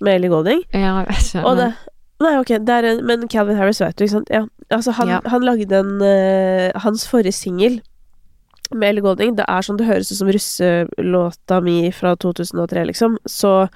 [0.00, 1.04] med Ellie Golding Ja.
[1.44, 1.72] Og det
[2.20, 4.30] Nei, ok, en, men Calvin Harris vet du, ikke sant?
[4.32, 4.46] Ja.
[4.70, 5.20] Altså, han, Ja.
[5.28, 7.82] han lagde en uh, Hans forrige singel
[8.72, 13.18] med Ellie Golding, det er sånn det høres ut som russelåta mi fra 2003, liksom.
[13.28, 13.68] Så eh,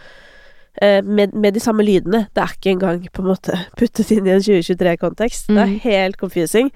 [1.04, 2.28] med, med de samme lydene.
[2.34, 5.48] Det er ikke engang på en måte puttet inn i en 2023-kontekst.
[5.48, 5.80] Det er Mhm.
[5.84, 6.70] helt confusing.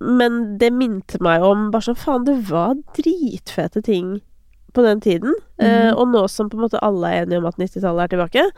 [0.00, 4.20] Men det minte meg om bare sånn Faen, det var dritfete ting
[4.74, 5.32] på den tiden.
[5.60, 5.96] Eh, Mhm.
[5.96, 8.50] og nå som på en måte alle er enige om at 90-tallet er tilbake,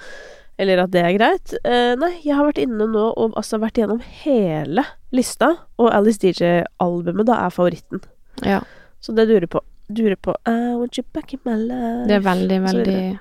[0.58, 3.74] eller at det er greit eh, Nei, jeg har vært inne nå og altså vært
[3.76, 8.00] gjennom hele lista, og Alice DJ-albumet da er favoritten.
[8.44, 8.60] ja.
[9.00, 9.60] Så det durer på.
[9.92, 12.08] Durer på I want you back in my life.
[12.08, 13.18] Det er veldig, veldig eh,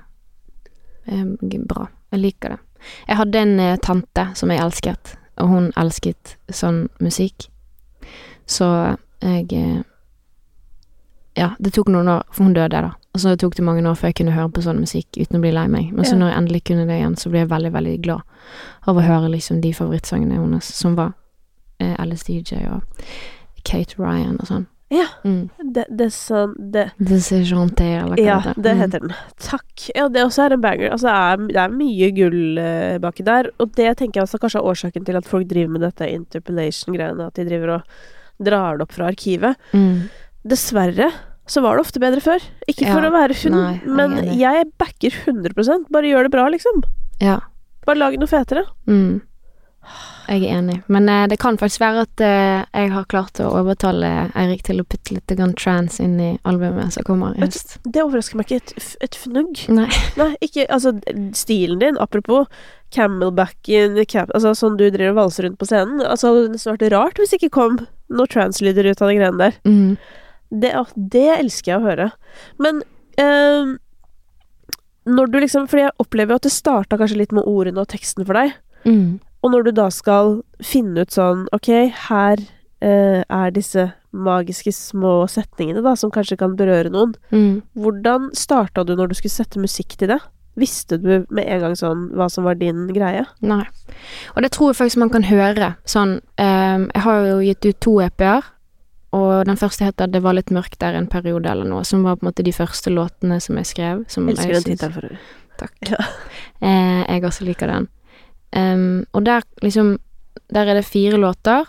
[1.06, 1.88] bra.
[2.12, 2.60] Jeg liker det.
[3.08, 7.50] Jeg hadde en eh, tante som jeg elsket, og hun elsket sånn musikk.
[8.46, 8.70] Så
[9.22, 9.84] jeg eh,
[11.36, 12.94] Ja, det tok noen år, for hun døde, da.
[13.12, 15.42] Og så tok det mange år før jeg kunne høre på sånn musikk uten å
[15.44, 15.90] bli lei meg.
[15.92, 18.22] Men så når jeg endelig kunne det igjen, så ble jeg veldig, veldig glad
[18.88, 21.12] av å høre liksom de favorittsangene hennes, som var
[21.84, 23.04] eh, LSDJ og
[23.68, 24.66] Kate Ryan og sånn.
[24.94, 25.06] Ja.
[25.26, 25.50] Mm.
[25.74, 26.08] Det, det
[26.72, 28.62] det, This eller hva Ja, det heter.
[28.62, 28.80] det Mm.
[28.82, 29.14] heter den.
[29.42, 29.86] Takk.
[29.96, 30.92] Ja, det også er en banger.
[30.92, 34.40] Altså, det er, det er mye gull uh, baki der, og det tenker jeg også
[34.40, 37.82] kanskje er årsaken til at folk driver med dette interpellation-greiene, at de driver og
[38.46, 39.56] drar det opp fra arkivet.
[39.74, 40.10] Mm.
[40.46, 41.10] Dessverre
[41.48, 42.42] så var det ofte bedre før.
[42.68, 43.10] Ikke for Ja.
[43.10, 46.84] å være hund, Nei, men jeg backer 100% Bare gjør det bra, liksom.
[47.22, 47.40] Ja.
[47.86, 48.66] Bare lag noe fetere.
[48.88, 49.22] Mm.
[50.28, 50.76] Jeg er enig.
[50.90, 54.80] Men eh, det kan faktisk være at eh, jeg har klart å overtale Eirik til
[54.82, 57.76] å putte litt grann trans inn i albumet som kommer i Vet høst.
[57.86, 59.62] Det overrasker meg ikke et, f- et fnugg.
[59.70, 59.86] Nei.
[60.22, 60.96] Nei, ikke Altså,
[61.38, 62.48] stilen din, apropos
[62.96, 66.74] camelbacken, cap, altså sånn du driver og valser rundt på scenen Altså, det hadde nesten
[66.76, 67.80] vært rart hvis det ikke kom
[68.16, 69.56] noe translyder ut av de greiene der.
[69.68, 69.96] Mm.
[70.62, 72.10] Det, å, det elsker jeg å høre.
[72.62, 72.82] Men
[73.22, 73.76] ehm,
[75.06, 77.90] når du liksom Fordi jeg opplever jo at det starta kanskje litt med ordene og
[77.92, 78.54] teksten for deg.
[78.86, 79.18] Mm.
[79.46, 81.70] Og når du da skal finne ut sånn Ok,
[82.10, 82.42] her
[82.82, 87.14] eh, er disse magiske små setningene da, som kanskje kan berøre noen.
[87.36, 87.60] Mm.
[87.78, 90.22] Hvordan starta du når du skulle sette musikk til det?
[90.56, 93.26] Visste du med en gang sånn hva som var din greie?
[93.44, 93.66] Nei.
[94.34, 95.74] Og det tror jeg faktisk man kan høre.
[95.84, 98.48] Sånn eh, Jeg har jo gitt ut to EP-er,
[99.16, 102.16] og den første heter 'Det var litt mørkt der en periode', eller noe, som var
[102.16, 104.06] på en måte de første låtene som jeg skrev.
[104.08, 105.20] Som Elsker jeg den tittelen for øvrig.
[105.58, 105.76] Takk.
[105.90, 106.06] Ja.
[106.62, 107.88] Eh, jeg også liker den.
[108.56, 109.98] Em, og der liksom
[110.54, 111.66] Der er det fire låter.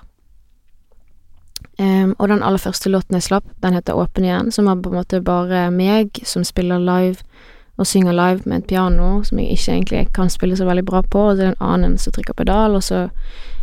[1.78, 4.88] Um, og den aller første låten jeg slapp, den heter 'Åpen igjen', som var på
[4.88, 7.16] en måte bare meg som spiller live
[7.78, 11.02] og synger live med et piano, som jeg ikke egentlig kan spille så veldig bra
[11.02, 13.08] på, og det er en annen som trykker pedal, og så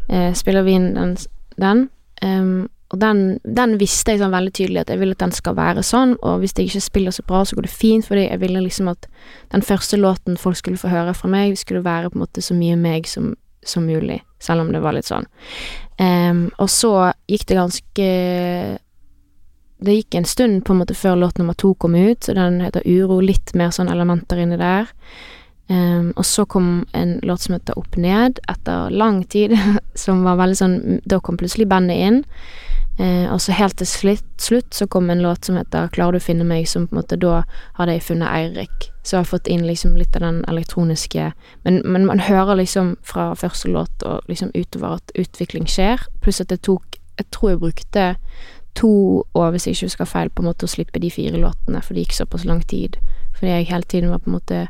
[0.10, 1.18] eh, spiller vi inn den.
[1.62, 1.90] den.
[2.22, 5.56] Em, og den, den visste jeg sånn veldig tydelig at jeg vil at den skal
[5.58, 8.42] være sånn, og hvis jeg ikke spiller så bra, så går det fint, fordi jeg
[8.44, 9.08] ville liksom at
[9.50, 12.54] den første låten folk skulle få høre fra meg, skulle være på en måte så
[12.54, 13.32] mye meg som,
[13.66, 15.26] som mulig, selv om det var litt sånn.
[15.98, 16.92] Um, og så
[17.30, 18.06] gikk det ganske
[19.84, 22.62] Det gikk en stund på en måte før låt nummer to kom ut, så den
[22.64, 24.94] heter Uro, litt mer sånn elementer inni der.
[25.68, 29.58] Um, og så kom en låt som heter Opp ned, etter lang tid,
[30.06, 30.78] som var veldig sånn
[31.10, 32.22] Da kom plutselig bandet inn.
[33.00, 36.20] Eh, og så helt til slutt, slutt så kom en låt som heter Klarer du
[36.22, 37.40] å finne meg, som på en måte da
[37.80, 38.90] hadde jeg funnet Eirik.
[39.02, 41.32] Så jeg har fått inn liksom litt av den elektroniske
[41.66, 46.06] men, men man hører liksom fra første låt og liksom utover at utvikling skjer.
[46.22, 48.04] Pluss at det tok Jeg tror jeg brukte
[48.74, 51.82] to år, hvis jeg ikke husker feil, på en måte å slippe de fire låtene,
[51.82, 52.98] for det gikk såpass lang tid.
[53.38, 54.68] Fordi jeg hele tiden var på en måte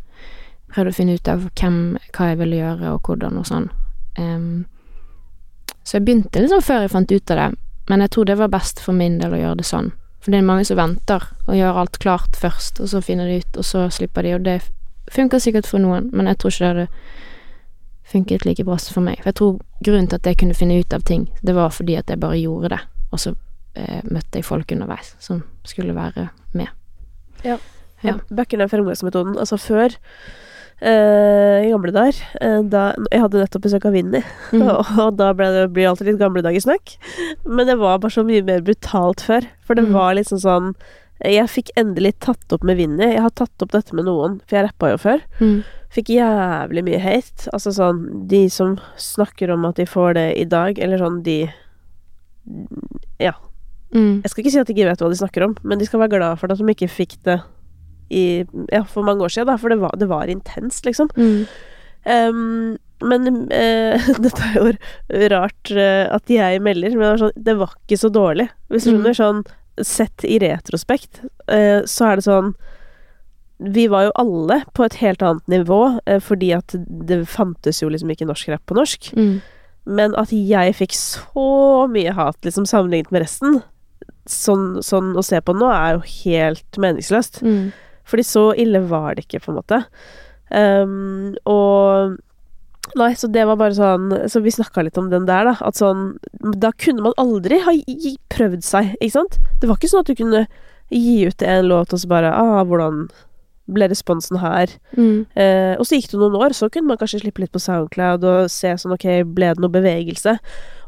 [0.74, 1.76] Prøvde å finne ut av hvem,
[2.18, 3.68] hva jeg ville gjøre, og hvordan og sånn.
[4.18, 4.64] Um,
[5.86, 7.48] så jeg begynte liksom før jeg fant ut av det,
[7.90, 9.92] men jeg tror det var best for min del å gjøre det sånn.
[10.24, 13.42] For det er mange som venter og gjør alt klart først, og så finner de
[13.44, 14.58] ut, og så slipper de, og det
[15.12, 16.88] funker sikkert for noen, men jeg tror ikke det hadde
[18.14, 19.20] funket like bra som for meg.
[19.20, 21.98] For jeg tror grunnen til at jeg kunne finne ut av ting, det var fordi
[22.00, 22.80] at jeg bare gjorde det,
[23.12, 23.36] og så
[23.76, 26.72] eh, møtte jeg folk underveis som skulle være med.
[27.44, 27.58] Ja.
[28.04, 28.14] Ja.
[28.14, 28.18] Ja.
[28.36, 29.38] Backer den fremgangsmetoden.
[29.40, 29.96] Altså før
[30.84, 32.82] i gamle dager eh, da,
[33.12, 34.20] Jeg hadde nettopp besøk av Vinni,
[34.54, 34.66] Mm.
[35.00, 36.98] og da ble det blir alltid litt gamle dager snakk.
[37.48, 39.48] Men det var bare så mye mer brutalt før.
[39.64, 39.94] For det Mm.
[39.94, 40.74] var liksom sånn
[41.24, 43.14] Jeg fikk endelig tatt opp med Vinni.
[43.14, 45.22] Jeg har tatt opp dette med noen, for jeg rappa jo før.
[45.40, 45.64] Mm.
[45.94, 47.48] Fikk jævlig mye hate.
[47.54, 51.48] Altså sånn De som snakker om at de får det i dag, eller sånn de
[53.94, 54.24] Mm.
[54.24, 56.00] Jeg skal ikke si at de ikke vet hva de snakker om, men de skal
[56.02, 57.36] være glad for at de ikke fikk det
[58.14, 58.24] i
[58.72, 61.10] Ja, for mange år siden, da, for det var, det var intenst, liksom.
[61.18, 61.46] Mm.
[62.06, 64.70] Um, men uh, dette er jo
[65.34, 68.50] rart uh, at jeg melder, men det var, sånn, det var ikke så dårlig.
[68.72, 69.02] Hvis du Mm.
[69.02, 69.44] skjønner, sånn
[69.84, 72.54] sett i retrospekt, uh, så er det sånn
[73.64, 75.78] Vi var jo alle på et helt annet nivå,
[76.26, 76.74] fordi at
[77.08, 79.12] det fantes jo liksom ikke norsk rap på norsk.
[79.16, 79.38] Mm.
[79.86, 83.62] Men at jeg fikk så mye hat, liksom, sammenlignet med resten,
[84.28, 87.40] sånn, sånn å se på nå, er jo helt meningsløst.
[87.46, 87.72] Mm.
[88.10, 89.84] Fordi så ille var det ikke, på en måte.
[90.54, 92.20] Um, og
[93.00, 95.54] Nei, så det var bare sånn Så vi snakka litt om den der, da.
[95.66, 96.18] At sånn
[96.60, 97.74] Da kunne man aldri ha
[98.34, 99.38] prøvd seg, ikke sant?
[99.62, 100.44] Det var ikke sånn at du kunne
[100.94, 103.08] gi ut en låt og så bare Ah, hvordan
[103.68, 104.68] ble responsen her?
[104.98, 105.26] Mm.
[105.40, 108.24] Eh, og så gikk det noen år, så kunne man kanskje slippe litt på Soundcloud
[108.28, 109.06] og se sånn ok,
[109.36, 110.34] ble det noe bevegelse?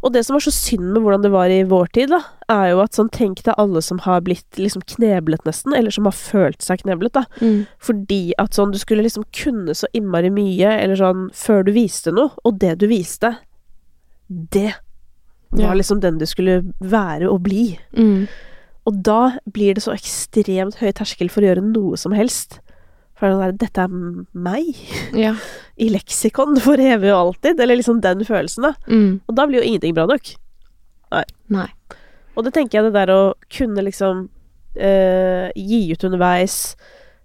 [0.05, 2.19] Og det som var så synd med hvordan det var i vår tid, da,
[2.51, 6.05] er jo at sånn tenk deg alle som har blitt liksom kneblet nesten, eller som
[6.05, 7.23] har følt seg kneblet, da.
[7.41, 7.63] Mm.
[7.81, 12.13] Fordi at sånn du skulle liksom kunne så innmari mye, eller sånn før du viste
[12.13, 13.37] noe, og det du viste,
[14.29, 14.73] det
[15.55, 15.73] var Ja.
[15.73, 17.79] liksom den du skulle være og bli.
[17.95, 18.27] Mm.
[18.85, 22.59] Og da blir det så ekstremt høy terskel for å gjøre noe som helst.
[23.15, 23.93] For det er sånn der, dette er
[24.47, 24.81] meg.
[25.15, 25.35] Ja.
[25.83, 27.61] I leksikon for evig og alltid.
[27.63, 28.73] Eller liksom den følelsen, da.
[28.91, 29.21] Mm.
[29.23, 30.33] Og da blir jo ingenting bra nok.
[31.53, 31.69] Nei.
[32.35, 33.21] Og det tenker jeg det der å
[33.53, 34.25] kunne liksom
[34.75, 36.75] eh, gi ut underveis,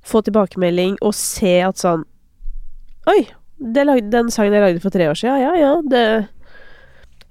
[0.06, 2.06] få tilbakemelding og se at sånn
[3.10, 3.24] Oi,
[3.60, 6.04] det lag, den sangen jeg lagde for tre år siden, ja ja, det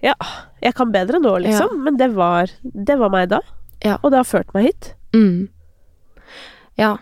[0.03, 0.15] Ja,
[0.63, 1.77] jeg kan bedre nå, liksom.
[1.85, 3.41] Men det var, det var meg da.
[3.83, 3.97] Ja.
[4.01, 4.91] Og det har ført meg hit.
[5.15, 5.49] Mm.
[6.79, 6.93] Ja.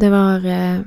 [0.00, 0.80] Det var eh,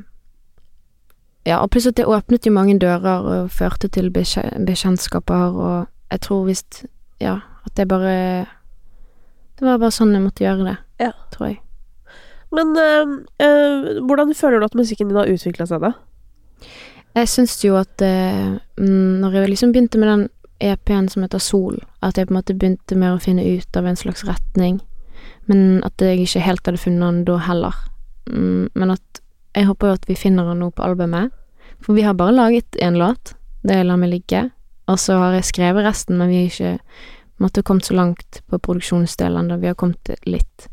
[1.47, 5.87] Ja, og pluss at det åpnet jo mange dører og førte til bekje bekjentskaper, og
[6.11, 6.85] jeg tror visst
[7.21, 8.45] Ja, at det bare
[9.57, 11.11] Det var bare sånn jeg måtte gjøre det, Ja.
[11.31, 11.59] tror jeg.
[12.51, 15.91] Men øh, øh, hvordan føler du at musikken din har utvikla seg, da?
[17.15, 18.01] Jeg syns jo at
[18.77, 20.29] mm, når jeg liksom begynte med den
[20.61, 23.85] EP-en som heter Sol, at jeg på en måte begynte med å finne ut av
[23.85, 24.79] en slags retning,
[25.47, 27.75] men at jeg ikke helt hadde funnet den da heller.
[28.29, 29.21] Mm, men at
[29.55, 31.33] jeg håper jo at vi finner han nå på albumet,
[31.81, 34.49] for vi har bare laget én låt, det lar La meg ligge,
[34.87, 36.79] og så har jeg skrevet resten, men vi har ikke
[37.39, 39.57] på kommet så langt på produksjonsdelen Da.
[39.57, 40.67] vi har kommet litt.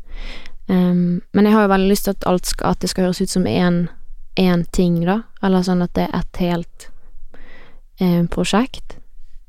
[0.67, 3.21] Um, men jeg har jo veldig lyst til at, alt skal, at det skal høres
[3.21, 3.87] ut som én
[4.37, 5.21] én ting, da.
[5.41, 6.87] Eller sånn at det er et helt
[7.99, 8.97] eh, prosjekt.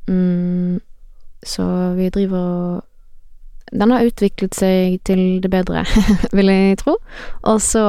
[0.08, 0.80] Mm,
[1.44, 1.64] så
[1.98, 2.87] vi driver og
[3.72, 5.84] den har utviklet seg til det bedre,
[6.36, 6.96] vil jeg tro.
[7.42, 7.84] Og så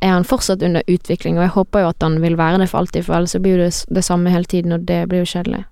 [0.00, 2.82] er han fortsatt under utvikling, og jeg håper jo at han vil være det for
[2.82, 5.64] alltid, for ellers blir det det samme hele tiden, og det blir jo kjedelig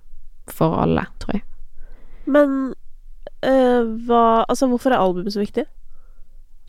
[0.51, 1.45] for alle, tror jeg.
[2.25, 2.73] Men
[3.45, 5.65] øh, hva Altså, hvorfor er albumet så viktig?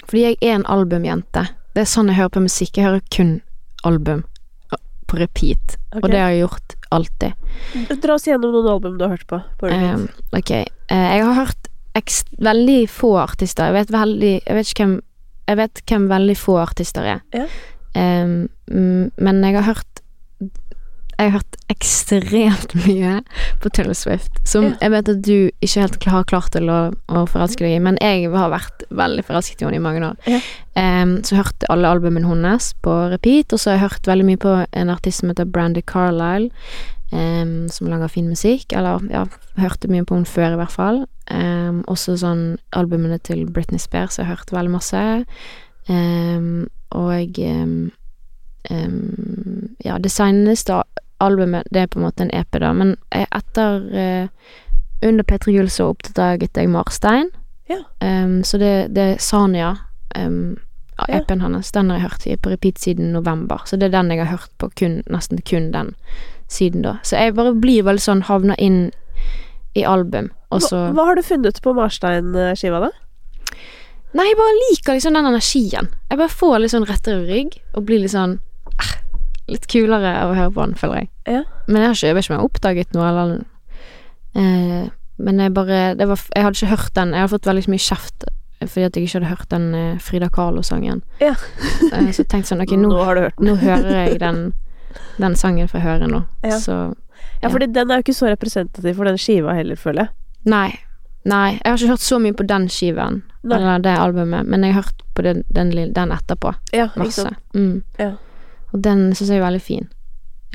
[0.05, 1.47] Fordi jeg er en albumjente.
[1.75, 2.77] Det er sånn jeg hører på musikk.
[2.77, 3.41] Jeg hører kun
[3.85, 4.25] album
[5.07, 6.01] på repeat, okay.
[6.03, 7.33] og det har jeg gjort alltid.
[8.03, 9.39] Dra oss gjennom noen album du har hørt på.
[9.61, 9.71] på.
[9.71, 11.69] Um, ok, eh, jeg har hørt
[12.39, 13.65] veldig få artister.
[13.71, 15.01] Jeg vet veldig Jeg vet hvem
[15.49, 17.21] Jeg vet hvem veldig få artister er.
[17.35, 17.47] Ja.
[17.97, 18.49] Um,
[19.17, 20.03] men jeg har hørt
[21.19, 23.23] Jeg har hørt ekstremt mye
[23.63, 24.73] på Taylor Swift, som Ja.
[24.83, 27.97] jeg vet at du ikke helt har klart til å, å forelske deg i, men
[28.03, 30.17] jeg har vært veldig forelsket i henne i mange år.
[30.29, 30.41] Ja.
[30.77, 34.43] Um, så hørte alle albumene hennes på repeat, og så har jeg hørt veldig mye
[34.45, 36.51] på en artist som heter Brandy Carlisle,
[37.13, 38.77] um, som lager fin musikk.
[38.77, 39.25] Eller ja,
[39.57, 41.07] hørte mye på henne før, i hvert fall.
[41.31, 45.01] Um, også sånn albumene til Britney Spears jeg har hørt veldig masse.
[45.89, 47.91] Um, og um,
[49.85, 50.83] ja, det seneste
[51.23, 54.29] albumet, det er på en måte en EP, da, men etter eh,
[55.07, 57.31] Under P3 Gull så oppdaget jeg Marstein.
[57.71, 57.83] Ja.
[58.01, 59.75] Um, så det, det er Sanja,
[60.19, 60.57] um,
[60.97, 61.19] ja, Ja.
[61.21, 61.73] EP-en hennes.
[61.73, 64.51] Den har jeg hørt på repeat siden november, så det er den jeg har hørt
[64.59, 65.95] på kun, nesten kun den
[66.49, 66.97] siden da.
[67.03, 68.91] Så jeg bare blir veldig sånn havner inn
[69.77, 70.61] i album, hva,
[70.95, 72.93] hva har du funnet på Marstein-skiva, da?
[74.17, 75.91] Nei, jeg bare liker liksom den energien.
[76.09, 78.39] Jeg bare får litt sånn rettere rygg, og blir litt sånn
[78.79, 78.95] eh,
[79.47, 81.09] Litt kulere av å høre på den, føler jeg.
[81.31, 81.43] Ja.
[81.69, 83.35] Men jeg har ikke, jeg vet ikke om jeg har oppdaget noe, eller
[84.35, 84.89] eh,
[85.29, 87.13] Men jeg bare det var, Jeg hadde ikke hørt den.
[87.15, 90.31] Jeg hadde fått veldig mye kjeft fordi at jeg ikke hadde hørt den eh, Frida
[90.33, 91.03] Kahlo-sangen.
[91.21, 91.35] Ja.
[91.93, 94.41] Eh, så jeg tenkte sånn Ok, nå, nå nå hører jeg den,
[95.21, 96.23] den sangen får jeg høre nå.
[96.43, 96.57] Ja.
[96.63, 96.79] Så
[97.43, 100.09] Ja, fordi den er jo ikke så representativ for den skiva heller, føler jeg.
[100.47, 100.69] Nei.
[101.27, 103.57] Nei, jeg har ikke hørt så mye på den skiven, Nei.
[103.59, 106.53] eller det albumet, men jeg har hørt på den, den, den etterpå.
[106.73, 107.33] Ja, Masse.
[107.55, 107.83] Mm.
[107.99, 108.13] Ja.
[108.73, 109.89] Og den syns jeg er veldig fin.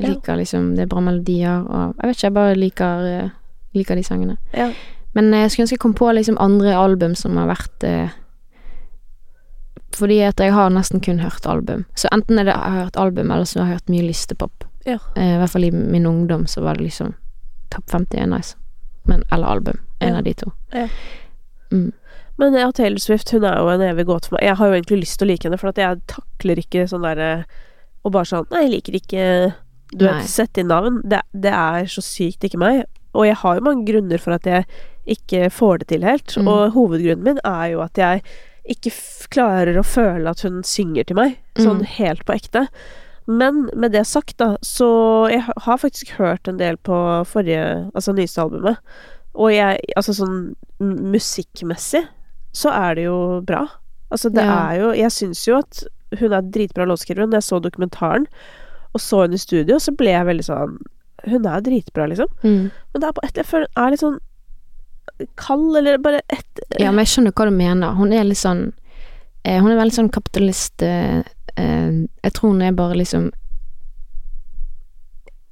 [0.00, 0.14] Jeg Ja.
[0.14, 3.28] liker liksom Det er bra melodier og Jeg vet ikke, jeg bare liker, eh,
[3.74, 4.36] liker de sangene.
[4.54, 4.72] Ja.
[5.14, 8.08] Men eh, jeg skulle ønske jeg kom på liksom andre album som har vært eh,
[9.92, 11.84] Fordi at jeg har nesten kun hørt album.
[11.94, 14.64] Så enten er det jeg har hørt album, eller så har jeg hørt mye listepop.
[14.84, 14.98] Ja.
[15.16, 17.14] Eh, I hvert fall i min ungdom så var det liksom
[17.72, 18.56] Topp 50 er nice.
[19.08, 19.78] Men, eller album.
[20.00, 20.18] En Ja.
[20.18, 20.52] av de to.
[20.72, 20.88] Ja.
[21.72, 21.92] Mm.
[22.38, 24.44] Men ja, Taylor Swift hun er jo en evig gåte for meg.
[24.48, 27.44] Jeg har jo egentlig lyst til å like henne, for jeg takler ikke sånn derre
[28.04, 29.54] Og bare sånn Nei, jeg liker ikke
[29.96, 31.00] Du har sett inn navn.
[31.04, 32.84] Det, det er så sykt ikke meg.
[33.14, 34.64] Og jeg har jo mange grunner for at jeg
[35.06, 36.34] ikke får det til helt.
[36.36, 36.48] Mm.
[36.48, 38.22] Og hovedgrunnen min er jo at jeg
[38.72, 38.92] ikke
[39.34, 41.36] klarer å føle at hun synger til meg.
[41.58, 41.86] Sånn Mm.
[41.98, 42.68] helt på ekte.
[43.26, 46.96] Men med det sagt, da, så Jeg har faktisk hørt en del på
[47.30, 48.78] forrige Altså nyeste albumet.
[49.34, 52.02] Og jeg Altså sånn musikkmessig
[52.52, 53.62] så er det jo bra.
[54.12, 54.56] Altså det Ja.
[54.72, 55.84] er jo Jeg syns jo at
[56.18, 57.24] hun er dritbra låtskriver.
[57.26, 58.26] Når jeg så dokumentaren
[58.92, 60.74] og så henne i studio, så ble jeg veldig sånn
[61.24, 62.26] Hun er dritbra, liksom.
[62.42, 62.70] Mm.
[62.92, 64.18] Men det er på et jeg føler hun er litt sånn
[65.36, 67.94] kald, eller bare et Ja, men jeg skjønner hva du mener.
[67.94, 68.72] Hun er litt sånn
[69.44, 71.22] eh, Hun er veldig sånn kapitalist eh,
[71.56, 73.30] Jeg tror hun er bare liksom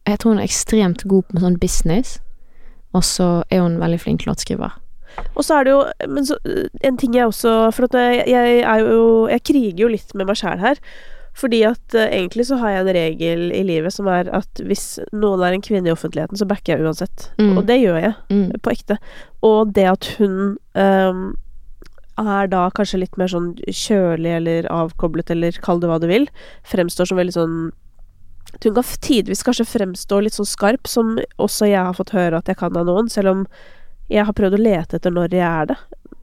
[0.09, 2.18] Jeg tror hun er ekstremt god på sånn business,
[2.96, 4.78] og så er hun veldig flink låtskriver.
[5.34, 6.36] Og så er det jo Men så,
[6.86, 10.28] en ting jeg også For at jeg, jeg er jo Jeg kriger jo litt med
[10.28, 10.78] meg sjæl her.
[11.34, 15.01] Fordi at uh, egentlig så har jeg en regel i livet som er at hvis
[15.14, 17.28] noen er en kvinne i offentligheten, så backer jeg uansett.
[17.38, 17.53] Mm.
[17.59, 18.48] Og det gjør jeg, Mm.
[18.62, 18.96] på ekte.
[19.46, 21.36] Og det at hun ehm,
[22.20, 26.28] er da kanskje litt mer sånn kjølig eller avkoblet, eller kall det hva du vil,
[26.68, 27.60] fremstår som veldig sånn
[28.64, 32.48] Hun kan tidvis kanskje fremstå litt sånn skarp, som også jeg har fått høre at
[32.50, 33.44] jeg kan av noen, selv om
[34.10, 35.76] jeg har prøvd å lete etter når jeg er det.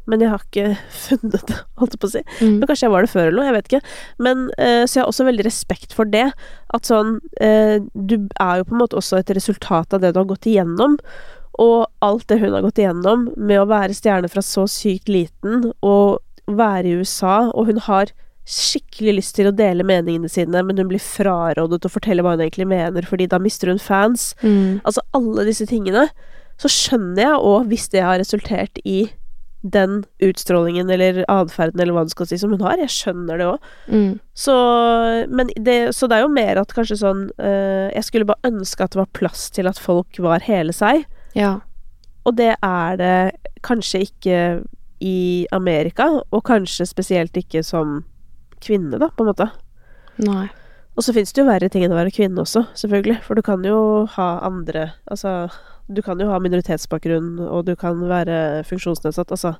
[0.07, 0.67] Men jeg har ikke
[1.05, 2.23] funnet det, holdt jeg på å si.
[2.39, 2.57] Mm.
[2.57, 3.95] Men kanskje jeg var det før eller noe, jeg vet ikke.
[4.27, 6.27] Men eh, Så jeg har også veldig respekt for det.
[6.75, 10.21] At sånn eh, Du er jo på en måte også et resultat av det du
[10.21, 10.97] har gått igjennom.
[11.61, 15.71] Og alt det hun har gått igjennom med å være stjerne fra så sykt liten,
[15.81, 18.13] og være i USA, og hun har
[18.47, 22.45] skikkelig lyst til å dele meningene sine, men hun blir frarådet å fortelle hva hun
[22.45, 24.31] egentlig mener, fordi da mister hun fans.
[24.39, 24.79] Mm.
[24.87, 26.07] Altså alle disse tingene.
[26.57, 29.09] Så skjønner jeg òg, hvis det har resultert i
[29.61, 32.79] den utstrålingen eller atferden eller hva du skal si som hun har.
[32.79, 33.69] Jeg skjønner det òg.
[33.91, 34.11] Mm.
[34.37, 34.55] Så,
[35.97, 39.01] så det er jo mer at kanskje sånn øh, Jeg skulle bare ønske at det
[39.01, 41.03] var plass til at folk var hele seg.
[41.37, 41.53] Ja.
[42.27, 43.17] Og det er det
[43.63, 44.39] kanskje ikke
[44.99, 48.01] i Amerika, og kanskje spesielt ikke som
[48.63, 49.51] kvinne, da, på en måte.
[50.25, 50.47] Nei.
[50.97, 53.19] Og så fins det jo verre ting enn å være kvinne også, selvfølgelig.
[53.27, 55.51] For du kan jo ha andre Altså,
[55.87, 59.53] du kan jo ha minoritetsbakgrunn, og du kan være funksjonsnedsatt, altså.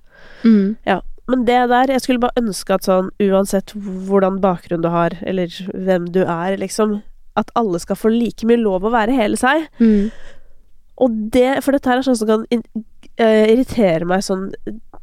[0.44, 0.74] Mm.
[1.30, 5.54] Men det der, jeg skulle bare ønske at sånn, uansett hvordan bakgrunn du har, eller
[5.76, 7.02] hvem du er, liksom,
[7.38, 9.68] at alle skal få like mye lov å være hele seg.
[9.78, 10.10] Mm.
[11.04, 12.46] Og det, for dette her er sånn som kan
[13.18, 14.48] eh, irritere meg sånn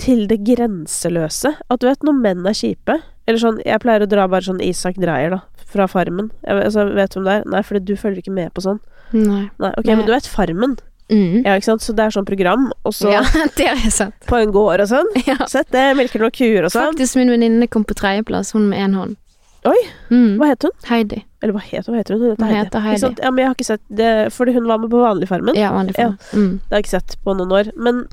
[0.02, 1.54] til det grenseløse.
[1.70, 4.58] At du vet, når menn er kjipe Eller sånn, jeg pleier å dra bare sånn
[4.60, 5.38] Isak Dreyer, da,
[5.70, 6.26] fra Farmen.
[6.44, 7.46] Jeg, altså, vet du hvem det er?
[7.54, 8.80] Nei, fordi du følger ikke med på sånn.
[9.14, 9.46] Nei.
[9.62, 9.94] Nei, ok, Nei.
[9.96, 10.74] men du vet Farmen?
[11.12, 11.42] Mm.
[11.44, 11.82] Ja, ikke sant?
[11.84, 13.22] Så det er sånn program, og så Ja,
[13.56, 14.14] det har jeg sett.
[14.28, 15.08] på en gård og sånn.
[15.28, 15.38] Ja.
[15.48, 16.90] Sett det, melker noen kuer og sånn.
[16.92, 19.16] Faktisk min venninne kom på tredjeplass, hun med én hånd.
[19.64, 19.78] Oi,
[20.12, 20.36] Mm.
[20.42, 20.74] hva het hun?
[20.90, 21.22] Heidi.
[21.44, 21.98] Eller hva het hun?
[21.98, 22.34] Heter hun?
[22.40, 23.10] Hun heter Heidi.
[23.20, 25.58] Ja, men jeg har ikke sett det, fordi hun var med på vanlig Farmen.
[25.60, 26.14] Ja, vanlig Ja.
[26.32, 26.58] Mm.
[26.64, 27.70] Det har jeg ikke sett på noen år.
[27.76, 28.06] Men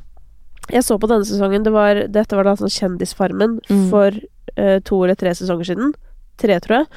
[0.71, 1.63] jeg så på denne sesongen.
[1.63, 3.89] Det var, dette var da sånn Kjendisfarmen Mm.
[3.89, 4.11] for
[4.59, 5.93] uh, to eller tre sesonger siden.
[6.37, 6.87] Tre, tror jeg.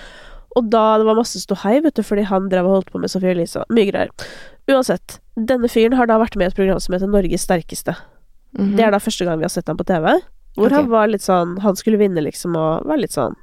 [0.59, 3.11] Og da det var masse ståhei, vet du, fordi han drev og holdt på med
[3.11, 3.65] Sophie Elise.
[3.71, 4.11] Mye greier.
[4.71, 5.19] Uansett.
[5.37, 7.97] Denne fyren har da vært med i et program som heter Norges sterkeste.
[8.59, 8.77] Mhm.
[8.77, 10.21] Det er da første gang vi har sett ham på TV.
[10.55, 10.77] Hvor okay.
[10.79, 13.35] han var litt sånn Han skulle vinne, liksom, og var litt sånn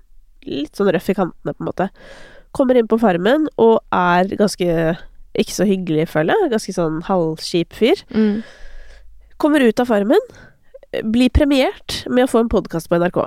[0.47, 1.89] Litt sånn røff i kantene, på en måte.
[2.53, 4.97] Kommer inn på Farmen og er ganske
[5.39, 6.51] ikke så hyggelig, føler jeg.
[6.51, 8.01] Ganske sånn halvkjip fyr.
[8.11, 8.41] mm.
[9.41, 10.19] Kommer ut av Farmen,
[11.07, 13.21] blir premiert med å få en podkast på NRK.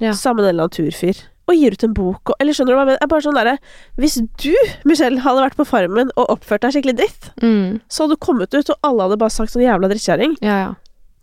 [0.00, 0.12] Ja.
[0.14, 1.24] Sammen med en eller annen turfyr.
[1.48, 2.98] Og gir ut en bok og Eller skjønner du hva jeg mener?
[3.02, 3.54] Er bare sånn derre
[3.96, 4.52] Hvis du,
[4.84, 7.80] Michelle, hadde vært på Farmen og oppført deg skikkelig dritt, Mm.
[7.88, 10.36] så hadde du kommet ut, og alle hadde bare sagt sånn jævla drittkjerring.
[10.44, 10.74] Ja, ja.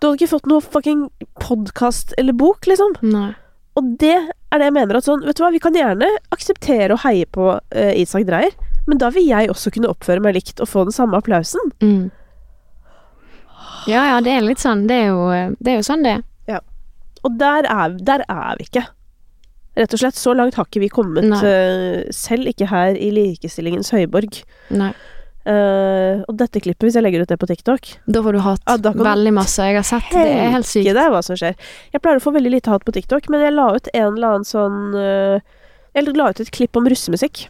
[0.02, 2.98] Du hadde ikke fått noe fucking podkast eller bok, liksom.
[3.06, 3.36] Nei.
[3.76, 6.96] Og det er det jeg mener at sånn Vet du hva, vi kan gjerne akseptere
[6.96, 8.54] og heie på uh, Isak Dreyer,
[8.88, 11.74] men da vil jeg også kunne oppføre meg likt og få den samme applausen.
[11.84, 12.08] Mm.
[13.90, 14.86] Ja, ja, det er litt sånn.
[14.90, 15.28] Det er jo,
[15.60, 16.24] det er jo sånn det er.
[17.26, 18.86] Og der er, der er vi ikke.
[19.76, 20.18] Rett og slett.
[20.20, 24.44] Så langt har ikke vi kommet, eh, selv ikke her i likestillingens høyborg.
[24.70, 24.94] Nei.
[25.46, 28.64] Eh, og dette klippet, hvis jeg legger ut det på TikTok Da får du hatt
[28.66, 29.68] Ja, veldig masse.
[29.68, 30.24] Jeg har sett det.
[30.26, 30.90] Er helt sykt.
[30.90, 31.54] Det er hva som skjer.
[31.94, 34.32] Jeg pleier å få veldig lite hat på TikTok, men jeg la ut en eller
[34.32, 35.38] annen sånn uh,
[35.94, 37.46] Jeg la ut et klipp om russemusikk.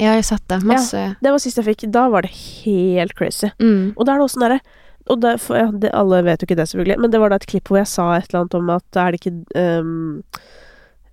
[0.00, 0.58] Ja, jeg har sett det.
[0.66, 1.04] Masse.
[1.22, 1.86] Det var sist jeg fikk.
[1.94, 3.52] Da var det helt crazy.
[3.62, 3.94] Mm.
[3.94, 4.60] Og da er det også sånn derre
[5.06, 7.38] og det, for, ja, det, Alle vet jo ikke det, selvfølgelig, men det var da
[7.38, 10.00] et klipp hvor jeg sa et eller annet om at er det ikke ehm,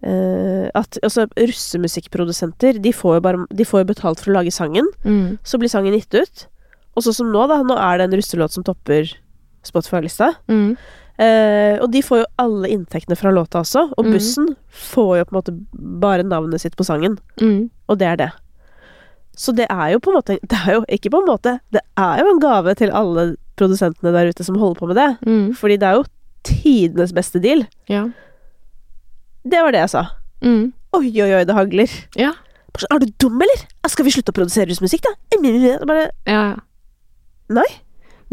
[0.05, 4.53] eh, At altså, russemusikkprodusenter, de får, jo bare, de får jo betalt for å lage
[4.53, 4.87] sangen.
[5.03, 5.37] Mm.
[5.43, 6.47] Så blir sangen gitt ut.
[6.93, 7.61] Og sånn som nå, da.
[7.65, 9.09] Nå er det en russelåt som topper
[9.65, 10.33] Spotify-lista.
[10.51, 10.75] Mm.
[11.13, 13.85] Uh, og de får jo alle inntektene fra låta også.
[13.97, 14.55] Og bussen bussen
[14.93, 15.53] får jo på en måte
[16.01, 17.19] bare navnet sitt på sangen.
[17.41, 17.69] Mm.
[17.89, 18.31] Og det er det.
[19.37, 21.81] Så det er jo på en måte Det er jo ikke på en måte Det
[21.97, 23.23] er jo en gave til alle
[23.57, 25.07] produsentene der ute som holder på med det.
[25.25, 25.47] Mm.
[25.57, 26.05] Fordi det er jo
[26.43, 27.65] tidenes beste deal.
[27.89, 28.07] Ja.
[29.43, 30.03] Det var det jeg sa.
[30.43, 30.73] Mm.
[30.97, 31.95] Oi, oi, oi, det hagler.
[32.19, 32.33] Ja.
[32.73, 33.65] Sånn, Er du dum, eller?
[33.89, 35.13] Skal vi slutte å produsere rusmusikk, da?
[35.85, 36.61] Bare Ja, ja.
[37.53, 37.67] Nei.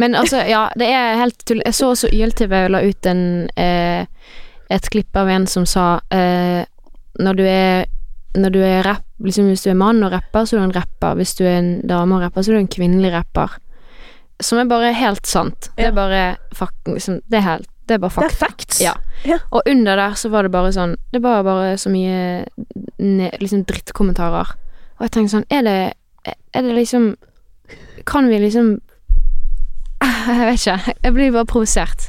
[0.01, 1.61] Men altså, ja, det er helt tull.
[1.67, 3.23] Jeg så også YLTV la ut en
[3.61, 4.07] eh,
[4.71, 6.63] et klipp av en som sa eh,
[7.19, 7.89] Når du er
[8.39, 10.77] Når du er rapp Liksom hvis du er mann og rapper, så er du en
[10.79, 11.19] rapper.
[11.19, 13.59] Hvis du er en dame og rapper, så er du en kvinnelig rapper.
[14.41, 15.69] Som er bare helt sant.
[15.77, 16.23] Det er bare
[16.57, 18.81] fucking liksom, Det er helt Det er bare Det er facts.
[18.85, 18.93] Ja.
[19.51, 22.47] Og under der så var det bare sånn Det var bare så mye
[23.43, 24.53] liksom drittkommentarer.
[25.01, 25.75] Og jeg tenkte sånn Er det
[26.55, 27.11] Er det liksom
[28.07, 28.77] Kan vi liksom
[30.31, 30.95] Jeg vet ikke.
[31.05, 32.07] Jeg blir bare provosert.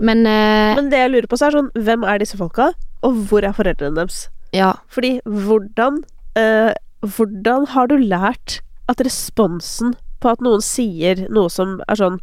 [0.00, 2.72] Men, eh, Men det jeg lurer på, så er sånn Hvem er disse folka,
[3.06, 4.24] og hvor er foreldrene deres?
[4.56, 4.72] ja.
[4.88, 6.00] Fordi hvordan
[6.40, 6.72] eh,
[7.04, 12.16] Hvordan har du lært at responsen på at noen sier noe som er sånn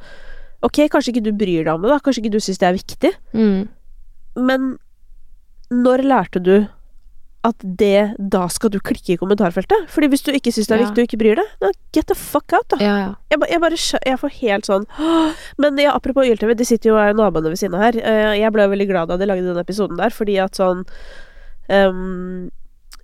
[0.65, 1.99] Ok, kanskje ikke du bryr deg om det, da.
[2.03, 3.11] Kanskje ikke du syns det er viktig.
[3.37, 3.67] Mm,
[4.49, 4.71] Men
[5.71, 6.55] når lærte du
[7.45, 9.85] at det Da skal du klikke i kommentarfeltet?
[9.93, 10.87] Fordi hvis du ikke syns det er Ja.
[10.87, 12.77] viktig og ikke bryr deg, da get the fuck out, da.
[12.81, 13.11] ja, ja.
[13.29, 13.77] Jeg, jeg bare
[14.09, 14.87] Jeg får helt sånn
[15.61, 17.99] Men ja, apropos YLTV, de sitter jo naboene ved siden av her.
[18.01, 20.85] Eh, Jeg ble veldig glad da de lagde den episoden der, fordi at sånn
[21.69, 22.49] um,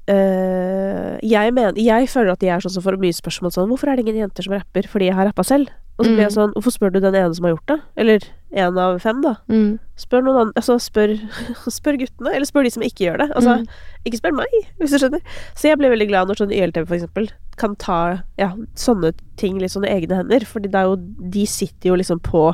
[0.09, 3.91] Uh, jeg, mener, jeg føler at de er sånn som får mye spørsmål sånn Hvorfor
[3.91, 5.69] er det ingen jenter som rapper fordi jeg har rappa selv?
[6.01, 6.37] Og så blir jeg Mm.
[6.39, 7.75] sånn Hvorfor spør du den ene som har gjort det?
[8.01, 8.23] Eller
[8.57, 9.35] en av fem, da.
[9.47, 11.13] Mm, Spør noen andre Altså, spør,
[11.77, 13.27] spør guttene, eller spør de som ikke gjør det.
[13.37, 13.67] Altså, mm,
[14.09, 15.21] ikke spør meg, hvis du skjønner.
[15.53, 17.29] Så jeg blir veldig glad når sånn YLTV for eksempel
[17.61, 17.99] kan ta
[18.41, 20.47] ja, sånne ting litt sånn i egne hender.
[20.49, 20.95] Fordi det er jo
[21.37, 22.47] De sitter jo liksom på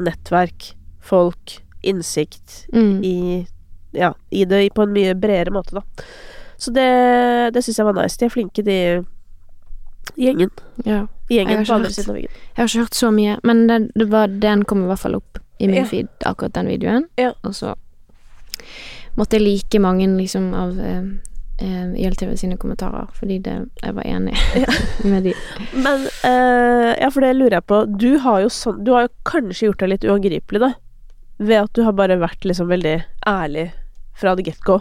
[0.00, 3.04] nettverk, folk, innsikt mm.
[3.04, 3.46] i
[3.94, 5.82] Ja, i det på en mye bredere måte, da.
[6.60, 8.18] Så det, det syns jeg var nice.
[8.20, 9.04] De er flinke, de
[10.18, 10.50] gjengen.
[10.84, 11.06] ja.
[11.30, 12.36] Gjengen Jeg har på andre siden av veggen.
[12.50, 15.14] Jeg har ikke hørt så mye, men det, det var, den kom i hvert fall
[15.20, 15.84] opp i min Ja.
[15.86, 17.04] feed, akkurat den videoen.
[17.20, 17.32] Ja.
[17.46, 17.74] Og så
[19.18, 21.02] måtte jeg like mange liksom av eh,
[21.60, 24.34] eh, ILTV sine kommentarer, fordi det, jeg var enig
[25.10, 25.34] med de.
[25.74, 27.82] Men eh, Ja, for det lurer jeg på.
[28.00, 28.50] Du har jo
[28.84, 30.72] Du har jo kanskje gjort deg litt uangripelig, da.
[31.38, 33.70] Ved at du har bare vært liksom veldig ærlig
[34.20, 34.80] fra the get go.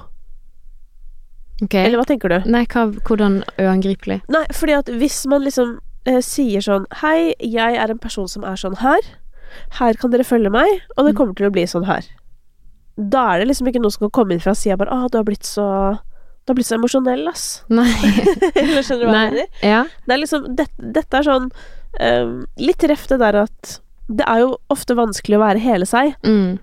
[1.64, 1.86] Okay.
[1.86, 2.38] Eller hva tenker du?
[2.52, 4.22] Nei, hva, hvordan uangripelig?
[4.32, 5.78] Nei, fordi at hvis man liksom
[6.10, 9.06] eh, sier sånn Hei, jeg er en person som er sånn her.
[9.80, 11.18] Her kan dere følge meg, og det Mm.
[11.18, 12.06] kommer til å bli sånn her.
[13.00, 15.18] Da er det liksom ikke noen som kan komme inn fra sida bare Å, du
[15.18, 15.66] har blitt så
[16.46, 17.64] Du har blitt så emosjonell, ass.
[17.70, 17.88] Nei.
[18.60, 19.48] Eller skjønner du hva jeg mener?
[19.64, 19.84] Ja.
[20.08, 20.66] Det er liksom det,
[20.98, 21.52] Dette er sånn
[22.02, 23.80] um, Litt treff det der at
[24.10, 26.16] det er jo ofte vanskelig å være hele seg.
[26.26, 26.58] Mm.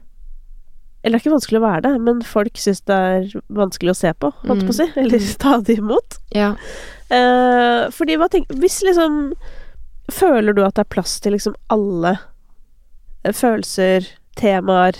[1.05, 3.97] Eller det er ikke vanskelig å være det, men folk syns det er vanskelig å
[4.01, 4.79] se på, holdt på å Mm.
[4.81, 4.87] si.
[5.01, 6.17] Eller ta det imot.
[6.35, 6.57] Ja.
[7.11, 9.33] Eh, fordi hva tenk Hvis liksom
[10.11, 12.17] Føler du at det er plass til liksom alle
[13.23, 14.99] eh, følelser, temaer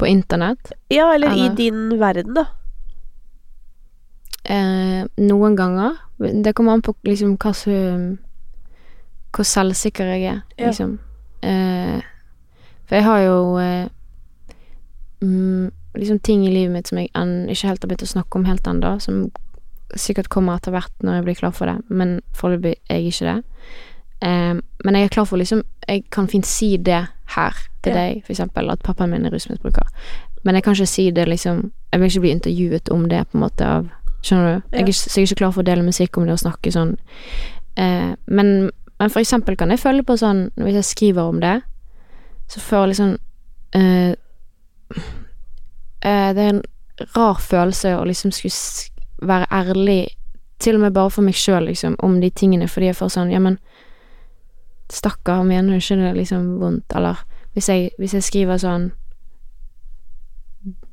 [0.00, 0.72] På internett.
[0.88, 2.44] Ja, eller i din verden, da.
[4.44, 5.96] Eh, noen ganger.
[6.18, 8.18] Det kommer an på liksom hva som
[9.34, 10.68] Hvor selvsikker jeg er, Ja.
[10.70, 10.98] liksom.
[11.42, 12.00] Eh,
[12.86, 13.38] for jeg har jo
[15.20, 18.44] mm, liksom ting i livet mitt som jeg ikke helt har begynt å snakke om
[18.48, 19.30] helt ennå, som
[19.96, 23.28] sikkert kommer etter hvert når jeg blir klar for det, men foreløpig er jeg ikke
[23.32, 23.42] det.
[24.20, 28.00] Um, men jeg er klar for liksom Jeg kan fint si det her til Ja.
[28.00, 29.86] deg, for eksempel, at pappaen min er rusmisbruker.
[30.42, 33.38] Men jeg kan ikke si det liksom Jeg vil ikke bli intervjuet om det, på
[33.38, 33.88] en måte, av
[34.22, 34.76] Skjønner du?
[34.76, 36.72] Jeg er, så jeg er ikke klar for å dele musikk om det og snakke
[36.74, 36.96] sånn.
[37.78, 41.60] Uh, men, men for eksempel kan jeg føle på sånn Hvis jeg skriver om det,
[42.50, 43.16] så føler jeg liksom
[43.76, 44.12] uh,
[44.98, 46.62] uh, Det er en
[47.14, 50.06] rar følelse å liksom skulle være ærlig,
[50.58, 53.30] til og med bare for meg sjøl, liksom, om de tingene, fordi jeg får sånn
[53.30, 53.58] Ja, men
[54.92, 56.94] stakkar, mener du ikke det liksom vondt?
[56.96, 57.20] Eller
[57.54, 58.90] hvis jeg, hvis jeg skriver sånn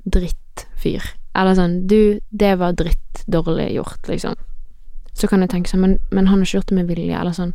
[0.06, 1.04] drittfyr.
[1.36, 4.38] Eller sånn Du, det var dritt dårlig gjort, liksom.
[5.16, 7.36] Så kan jeg tenke sånn Men, men han har ikke gjort det med vilje, eller
[7.36, 7.54] sånn.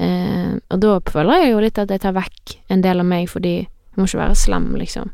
[0.00, 3.28] Eh, og da føler jeg jo litt at jeg tar vekk en del av meg,
[3.28, 5.10] fordi jeg må ikke være slem, liksom.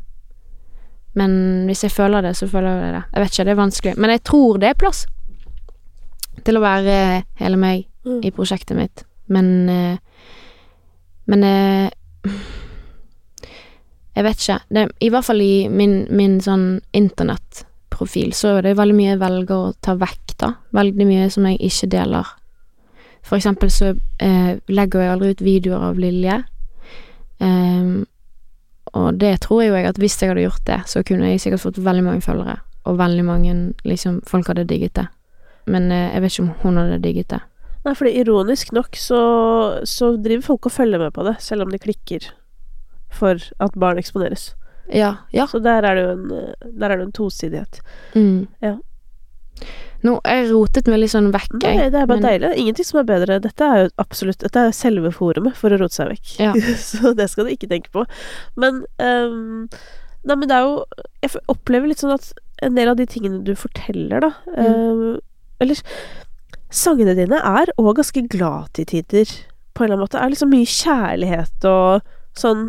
[1.17, 3.03] Men hvis jeg føler det, så føler jeg det.
[3.13, 3.93] Jeg vet ikke, det er vanskelig.
[3.97, 5.05] Men jeg tror det er plass
[6.45, 6.97] til å være
[7.41, 8.21] hele meg Mm.
[8.23, 9.01] i prosjektet mitt.
[9.27, 9.97] Men eh,
[11.27, 11.89] Men eh,
[14.15, 14.59] Jeg vet ikke.
[14.73, 19.19] Det, I hvert fall i min, min sånn internettprofil så er det veldig mye jeg
[19.21, 20.53] velger å ta vekk, da.
[20.73, 22.31] Veldig mye som jeg ikke deler.
[23.27, 23.91] For eksempel så
[24.23, 26.39] eh, legger jeg aldri ut videoer av Lilje.
[27.43, 28.05] Ehm,
[28.93, 31.43] og det tror jeg jo jeg at hvis jeg hadde gjort det, så kunne jeg
[31.43, 32.59] sikkert fått veldig mange følgere.
[32.87, 33.55] Og veldig mange
[33.87, 35.07] liksom folk hadde digget det.
[35.67, 37.41] Men eh, jeg vet ikke om hun hadde digget det.
[37.87, 39.21] Nei, for ironisk nok så,
[39.87, 42.29] så driver folk og følger med på det, selv om de klikker
[43.13, 44.51] for at barn eksponeres.
[44.91, 45.47] Ja, ja.
[45.47, 47.81] Så der er det jo en, eh, der er det en tosidighet.
[48.15, 48.47] Mm.
[48.63, 48.77] Ja.
[50.05, 52.51] Nå, jeg rotet meg litt sånn vekk, Nei, det er bare men- deilig.
[52.61, 53.39] Ingenting som er bedre.
[53.41, 56.33] Dette er jo absolutt Dette er selve forumet for å rote seg vekk.
[56.39, 56.51] Ja.
[56.91, 58.05] så det skal du ikke tenke på.
[58.55, 59.67] Men um,
[60.27, 60.83] Nei, men det er jo
[61.23, 62.29] Jeg opplever litt sånn at
[62.65, 64.65] en del av de tingene du forteller, da Mm.
[64.65, 65.19] um,
[65.61, 65.77] Eller
[66.69, 69.29] Sangene dine er òg ganske glad til tider,
[69.73, 70.17] på en eller annen måte.
[70.17, 72.01] Det er liksom mye kjærlighet og
[72.35, 72.65] sånn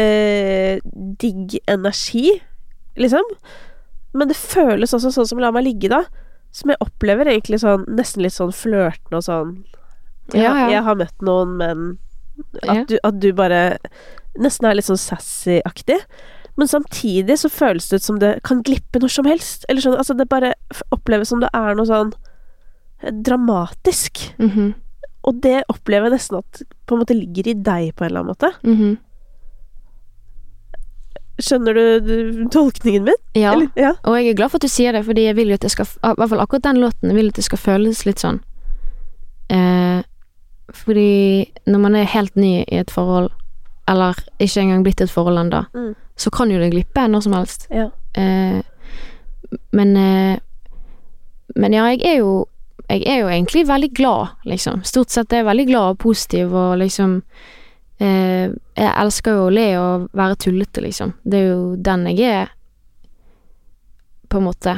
[0.00, 0.80] eh,
[1.20, 2.40] digg energi,
[2.98, 3.22] liksom.
[4.18, 6.02] Men det føles også sånn som La meg ligge, da.
[6.52, 9.52] Som jeg opplever egentlig sånn nesten litt sånn flørtende og sånn
[10.32, 10.66] jeg, Ja, ja.
[10.76, 11.86] jeg har møtt noen, men
[12.62, 13.78] at, du, at du bare
[14.38, 15.98] nesten er litt sånn sassy-aktig.
[16.58, 19.64] Men samtidig så føles det ut som det kan glippe når som helst.
[19.68, 20.52] Eller sånn, altså det bare
[20.94, 22.12] oppleves som det er noe sånn
[23.00, 24.20] dramatisk.
[24.38, 24.54] dramatisk.
[24.56, 24.74] -hmm.
[25.22, 28.20] Og det opplever jeg nesten at på en måte ligger i deg på en eller
[28.20, 28.52] annen måte.
[28.62, 28.98] mhm.
[31.40, 33.20] Skjønner du, tolkningen min?
[33.34, 33.54] Ja.
[33.76, 33.94] Ja.
[34.04, 35.70] Og jeg er glad for at du sier det, fordi jeg vil jo at det
[35.72, 38.40] skal I hvert fall akkurat den låten, jeg vil at det skal føles litt sånn.
[39.50, 40.02] Eh,
[40.70, 43.30] fordi når man er helt ny i et forhold,
[43.90, 45.94] eller ikke engang blitt et forhold ennå, Mm.
[46.16, 47.66] så kan jo det glippe når som helst.
[47.70, 47.90] ja.
[48.14, 48.60] Eh,
[49.72, 50.38] men eh,
[51.56, 52.46] Men ja, jeg er jo
[52.88, 54.82] Jeg er jo egentlig veldig glad, liksom.
[54.84, 57.22] Stort sett er jeg veldig glad og positiv og liksom
[58.00, 61.14] eh, Jeg elsker jo å le og være tullete, liksom.
[61.22, 62.52] Det er jo den jeg er
[64.30, 64.76] på en måte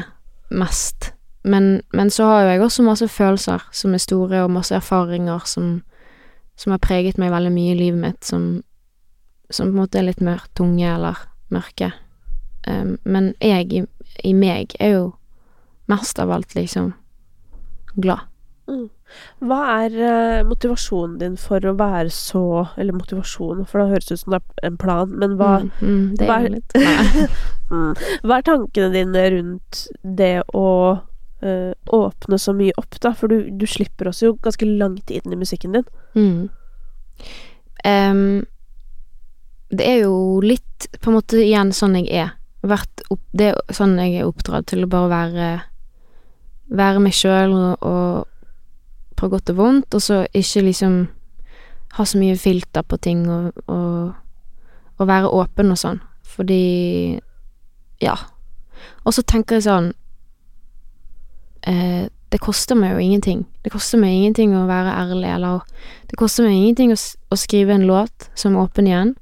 [0.51, 1.13] mest.
[1.43, 5.43] Men, men så har jo jeg også masse følelser som er store, og masse erfaringer
[5.47, 5.83] som,
[6.57, 8.63] som har preget meg veldig mye i livet mitt, som,
[9.51, 11.19] som på en måte er litt mer tunge eller
[11.53, 11.93] mørke.
[12.67, 13.85] Um, men jeg i,
[14.25, 15.07] i meg er jo
[15.91, 16.93] mest av alt liksom
[17.99, 18.29] glad.
[19.43, 22.45] Hva er eh, motivasjonen din for å være så
[22.81, 26.07] Eller motivasjonen, for det høres ut som det er en plan, men hva, mm, mm,
[26.21, 26.79] det hva er litt
[27.73, 27.95] Mm.
[28.29, 33.15] Hva er tankene dine rundt det å uh, åpne så mye opp, da?
[33.17, 35.87] For du, du slipper oss jo ganske langt inn i musikken din.
[36.13, 36.51] Mm.
[37.89, 38.43] Um,
[39.73, 42.35] det er jo litt på en måte igjen sånn jeg er.
[42.63, 45.47] Opp, det er sånn jeg er oppdratt til å bare være
[46.73, 48.29] Være meg sjøl og, og
[49.17, 51.09] på godt og vondt, og så ikke liksom
[51.97, 54.13] ha så mye filter på ting og, og,
[54.99, 56.01] og være åpen og sånn.
[56.25, 57.21] Fordi
[58.03, 58.17] Ja.
[59.05, 59.93] Og så tenker jeg sånn
[61.69, 63.45] eh, Det koster meg jo ingenting.
[63.63, 65.61] Det koster meg ingenting å være ærlig, eller
[66.09, 66.97] det koster meg ingenting å,
[67.29, 69.13] å skrive en låt som er åpen igjen,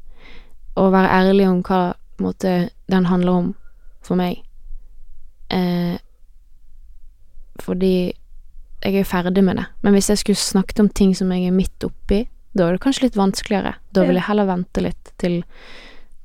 [0.79, 1.81] og være ærlig om hva
[2.23, 3.49] måte, den handler om
[4.07, 4.45] for meg.
[5.51, 5.99] Eh,
[7.59, 8.13] fordi
[8.81, 9.67] jeg er ferdig med det.
[9.85, 12.83] Men hvis jeg skulle snakket om ting som jeg er midt oppi, da er det
[12.83, 13.75] kanskje litt vanskeligere.
[13.95, 15.41] Da vil jeg heller vente litt til,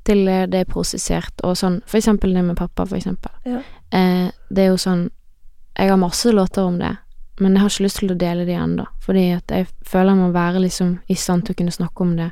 [0.08, 1.82] til eh, det er prosessert, og sånn.
[1.90, 3.34] For eksempel det med pappa, for eksempel.
[3.46, 3.62] Ja.
[3.92, 5.10] Eh, det er jo sånn
[5.76, 6.94] Jeg har masse låter om det,
[7.44, 8.86] men jeg har ikke lyst til å dele de ennå.
[9.04, 12.14] Fordi at jeg føler jeg må være liksom i stand til å kunne snakke om
[12.16, 12.30] det,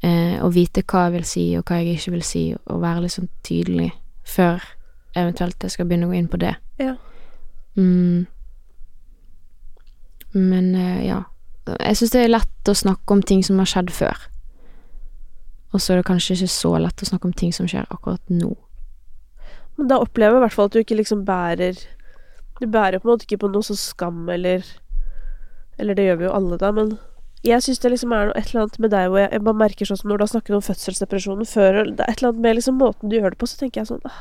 [0.00, 3.04] eh, og vite hva jeg vil si, og hva jeg ikke vil si, og være
[3.04, 3.90] liksom tydelig
[4.24, 4.64] før
[5.20, 6.54] eventuelt jeg skal begynne å gå inn på det.
[6.80, 6.94] Ja.
[7.76, 8.24] Mm.
[10.32, 11.22] Men eh, ja.
[11.70, 14.26] Jeg syns det er lett å snakke om ting som har skjedd før.
[15.70, 18.32] Og så er det kanskje ikke så lett å snakke om ting som skjer akkurat
[18.32, 18.54] nå.
[19.78, 21.78] Men da opplever jeg i hvert fall at du ikke liksom bærer
[22.60, 24.66] Du bærer på en måte ikke på noe sånn skam eller
[25.80, 26.90] Eller det gjør vi jo alle, da, men
[27.46, 29.60] jeg syns det liksom er noe, et eller annet med deg hvor jeg, jeg bare
[29.62, 32.42] merker sånn som når du har snakket om fødselsdepresjonen før Det er et eller annet
[32.44, 34.18] med liksom måten du gjør det på, så tenker jeg sånn ah,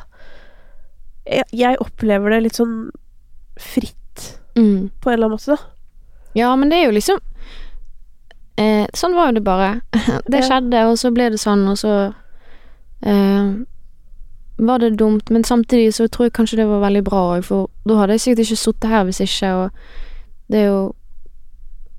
[1.28, 2.78] jeg, jeg opplever det litt sånn
[3.60, 3.96] fritt
[4.56, 4.90] Mm.
[5.00, 5.79] på en eller annen måte, da.
[6.34, 7.20] Ja, men det er jo liksom
[8.60, 9.82] eh, Sånn var jo det bare.
[10.32, 11.96] Det skjedde, og så ble det sånn, og så
[13.02, 13.52] eh,
[14.60, 15.30] var det dumt.
[15.30, 18.26] Men samtidig så tror jeg kanskje det var veldig bra òg, for da hadde jeg
[18.26, 19.70] sikkert ikke sittet her hvis ikke, og
[20.52, 20.82] det er jo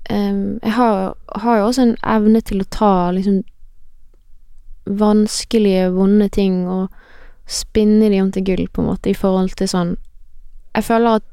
[0.09, 3.41] eh, Jeg har, har jo også en evne til å ta liksom
[4.85, 6.89] vanskelige, vonde ting og
[7.47, 9.95] spinne de om til gull, på en måte, i forhold til sånn
[10.75, 11.27] Jeg føler at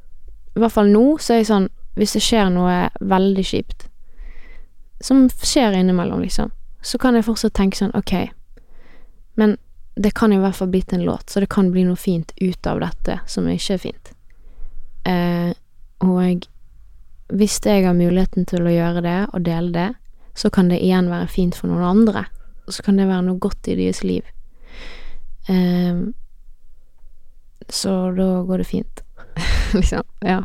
[0.57, 1.69] i hvert fall nå, så er jeg sånn
[1.99, 3.89] Hvis det skjer noe veldig kjipt,
[5.03, 8.15] som skjer innimellom, liksom, så kan jeg fortsatt tenke sånn Ok,
[9.39, 9.57] men
[9.99, 12.33] det kan i hvert fall bli til en låt, så det kan bli noe fint
[12.39, 14.13] ut av dette som ikke er fint.
[15.11, 15.51] Eh,
[16.07, 16.47] og
[17.35, 19.89] hvis jeg har muligheten til å gjøre det og dele det,
[20.39, 22.25] så kan det igjen være fint for noen andre.
[22.69, 24.27] Og så kan det være noe godt i deres liv.
[25.51, 26.05] Eh,
[27.69, 29.03] så da går det fint.
[29.75, 30.07] liksom.
[30.23, 30.45] Ja.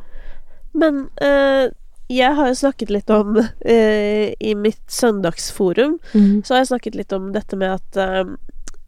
[0.74, 1.69] Men eh,
[2.11, 6.43] jeg har jo snakket litt om eh, I mitt søndagsforum mm.
[6.43, 8.21] så har jeg snakket litt om dette med at eh,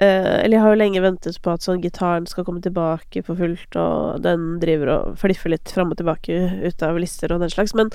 [0.04, 3.40] eh, Eller jeg har jo lenge ventet på at sånn gitaren skal komme tilbake for
[3.40, 7.54] fullt, og den driver og fliffer litt fram og tilbake ut av lister og den
[7.54, 7.94] slags, men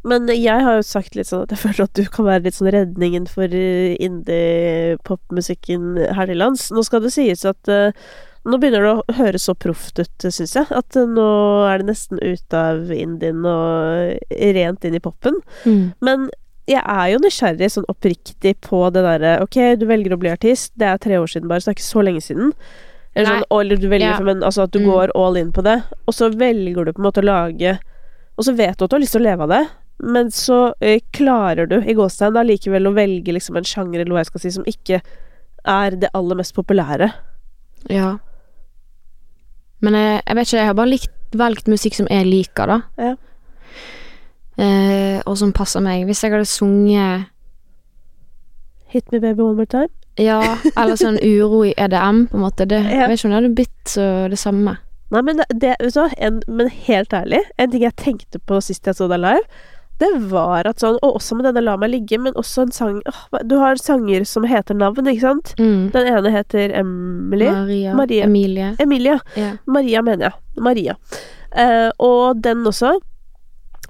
[0.00, 2.56] men jeg har jo sagt litt sånn at jeg føler at du kan være litt
[2.56, 6.70] sånn redningen for eh, indie-popmusikken her til lands.
[6.72, 7.92] Nå skal det sies at eh,
[8.48, 10.66] nå begynner det å høres så proft ut, syns jeg.
[10.72, 11.26] At eh, nå
[11.68, 14.16] er det nesten ut av indien og
[14.56, 15.40] rent inn i popen.
[15.68, 15.92] Mm.
[16.00, 16.30] Men
[16.70, 20.72] jeg er jo nysgjerrig sånn oppriktig på det derre Ok, du velger å bli artist.
[20.78, 22.52] Det er tre år siden bare, så det er ikke så lenge siden.
[23.18, 24.20] Eller, sånn, eller du velger, Ja.
[24.22, 24.86] men altså at du Mm.
[24.86, 25.82] går all in på det.
[26.06, 27.78] Og så velger du på en måte å lage
[28.38, 29.68] Og så vet du at du har lyst til å leve av det,
[30.00, 34.14] men så ø, klarer du i gåstegn da likevel å velge liksom en sjanger, eller
[34.14, 35.02] hva jeg skal si, som ikke
[35.66, 37.10] er det aller mest populære.
[37.90, 38.18] Ja.
[39.80, 42.80] Men jeg, jeg vet ikke, jeg har bare likt, valgt musikk som jeg liker, da.
[43.00, 43.14] Ja.
[44.60, 46.04] Eh, og som passer meg.
[46.08, 47.28] Hvis jeg hadde sunget
[48.90, 49.88] Hit me baby one more time.
[50.18, 50.40] Ja,
[50.74, 52.66] eller sånn uro i EDM, på en måte.
[52.68, 53.04] Det, Ja.
[53.04, 54.76] Jeg vet ikke om det hadde blitt så det samme.
[55.10, 58.86] Nei, men det, det så, en, men helt ærlig, en ting jeg tenkte på sist
[58.86, 59.62] jeg så deg live,
[60.00, 63.00] det var at sånn, og også med denne La meg ligge, men også en sang
[63.08, 65.52] åh, Du har sanger som heter navn, ikke sant?
[65.60, 65.90] Mm.
[65.94, 67.50] Den ene heter Emily.
[67.50, 68.24] Maria, Maria.
[68.24, 68.72] Emilie.
[68.80, 69.18] Emilie.
[69.36, 69.58] Yeah.
[69.66, 70.34] Maria, mener jeg.
[70.56, 70.96] Maria.
[71.52, 72.96] Eh, og den også.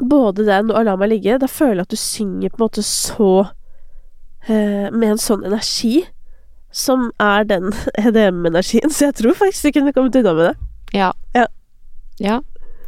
[0.00, 2.82] Både den og La meg ligge, da føler jeg at du synger på en måte
[2.86, 3.32] så
[4.48, 6.06] eh, Med en sånn energi
[6.72, 10.54] som er den EDM-energien, så jeg tror faktisk du kunne kommet unna med det.
[10.94, 11.08] Ja.
[11.34, 11.46] Ja.
[12.22, 12.36] Ja.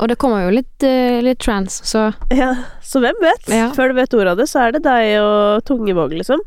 [0.03, 3.48] Og det kommer jo litt, eh, litt trans, så Ja, så hvem vet?
[3.53, 3.68] Ja.
[3.76, 6.40] Før du vet ordet av det, så er det deg og Tungevåg, liksom.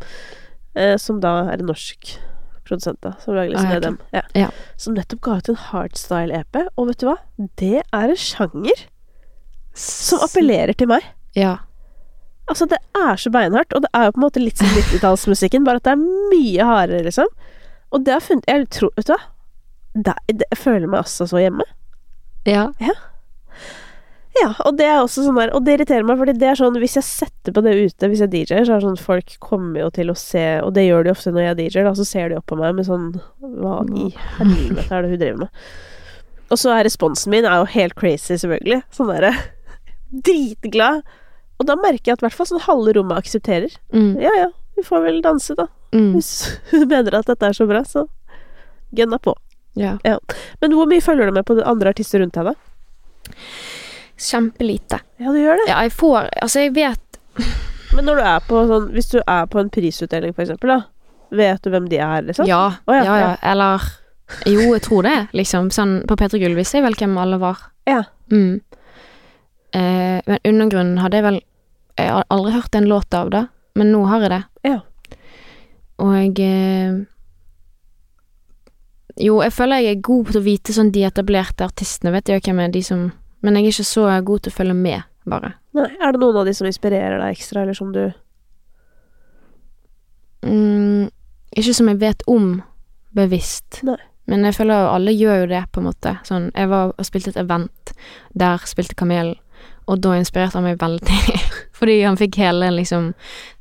[0.76, 2.18] Eh, som da er en norsk
[2.68, 3.14] produsent, da.
[3.24, 3.78] Som lager liksom Ah, ja.
[3.80, 3.98] EDM.
[4.12, 4.22] Ja.
[4.36, 4.50] Ja.
[4.76, 6.60] Som nettopp ga ut en hardstyle-EP.
[6.78, 7.16] Og vet du hva?
[7.62, 8.84] Det er en sjanger
[9.76, 11.04] som appellerer til meg.
[11.36, 11.58] Ja.
[12.50, 15.64] Altså, det er så beinhardt, og det er jo på en måte litt som 90-tallsmusikken,
[15.66, 16.04] bare at det er
[16.34, 17.28] mye hardere, liksom.
[17.94, 19.22] Og det har funnet Jeg tror Vet du hva?
[19.96, 21.64] det, det, jeg føler meg altså så hjemme.
[22.46, 22.68] Ja.
[22.84, 22.92] Ja,
[24.44, 26.98] og det er også sånn der Og det irriterer meg, fordi det er sånn Hvis
[27.00, 29.90] jeg setter på det ute, hvis jeg DJ-er, så er det sånn folk kommer jo
[29.96, 32.40] til å se Og det gjør de ofte når jeg DJ-er, da, så ser de
[32.40, 35.62] opp på meg med sånn Hva i helvete er det hun driver med?
[36.54, 38.84] Og så er responsen min er jo helt crazy, selvfølgelig.
[38.94, 39.32] Sånn derre
[40.28, 41.02] Dritglad.
[41.58, 43.74] Og da merker jeg at i hvert fall sånn halve rommet aksepterer.
[43.96, 44.14] Mm.
[44.22, 45.66] Ja ja, vi får vel danse, da.
[45.96, 46.12] Mm.
[46.14, 46.32] Hvis
[46.74, 48.06] hun mener at dette er så bra, så
[48.96, 49.34] gønna på.
[49.76, 49.98] Ja.
[50.62, 53.36] Men hvor mye følger du med på andre artister rundt deg, da?
[54.18, 55.00] Kjempelite.
[55.20, 55.70] Ja, du gjør det.
[55.70, 57.20] Ja, jeg får Altså, jeg vet
[57.96, 60.82] Men når du er på sånn Hvis du er på en prisutdeling, for eksempel, da.
[61.36, 62.48] Vet du hvem de er, liksom?
[62.48, 63.32] Ja, Oh, ja, ja, ja.
[63.52, 63.84] Eller
[64.48, 65.68] Jo, jeg tror det, liksom.
[65.76, 67.60] Sånn på P3 Gull visste jeg vel hvem alle var.
[67.90, 68.04] Ja.
[68.32, 68.62] Mm.
[69.76, 71.42] Eh, men Undergrunnen hadde jeg vel
[72.00, 73.44] Jeg har aldri hørt en låt av det,
[73.76, 74.42] men nå har jeg det.
[74.72, 74.80] Ja.
[76.04, 76.96] Og eh,
[79.22, 82.44] Jo, jeg føler jeg er god på å vite sånn de etablerte artistene, vet jeg
[82.44, 83.06] hvem er de som
[83.46, 85.52] Men jeg er ikke så god til å følge med, bare.
[85.78, 88.04] Nei, er det noen av de som inspirerer deg ekstra, eller som du
[90.46, 91.08] Mm,
[91.58, 92.60] ikke som jeg vet om
[93.18, 93.80] bevisst.
[93.88, 93.98] Nei.
[94.30, 96.16] Men jeg føler jo alle gjør jo det, på en måte.
[96.26, 97.94] Sånn, jeg var og spilte et event
[98.38, 99.36] der spilte Kamelen,
[99.90, 101.18] og da inspirerte han meg veldig.
[101.78, 103.12] Fordi han fikk hele liksom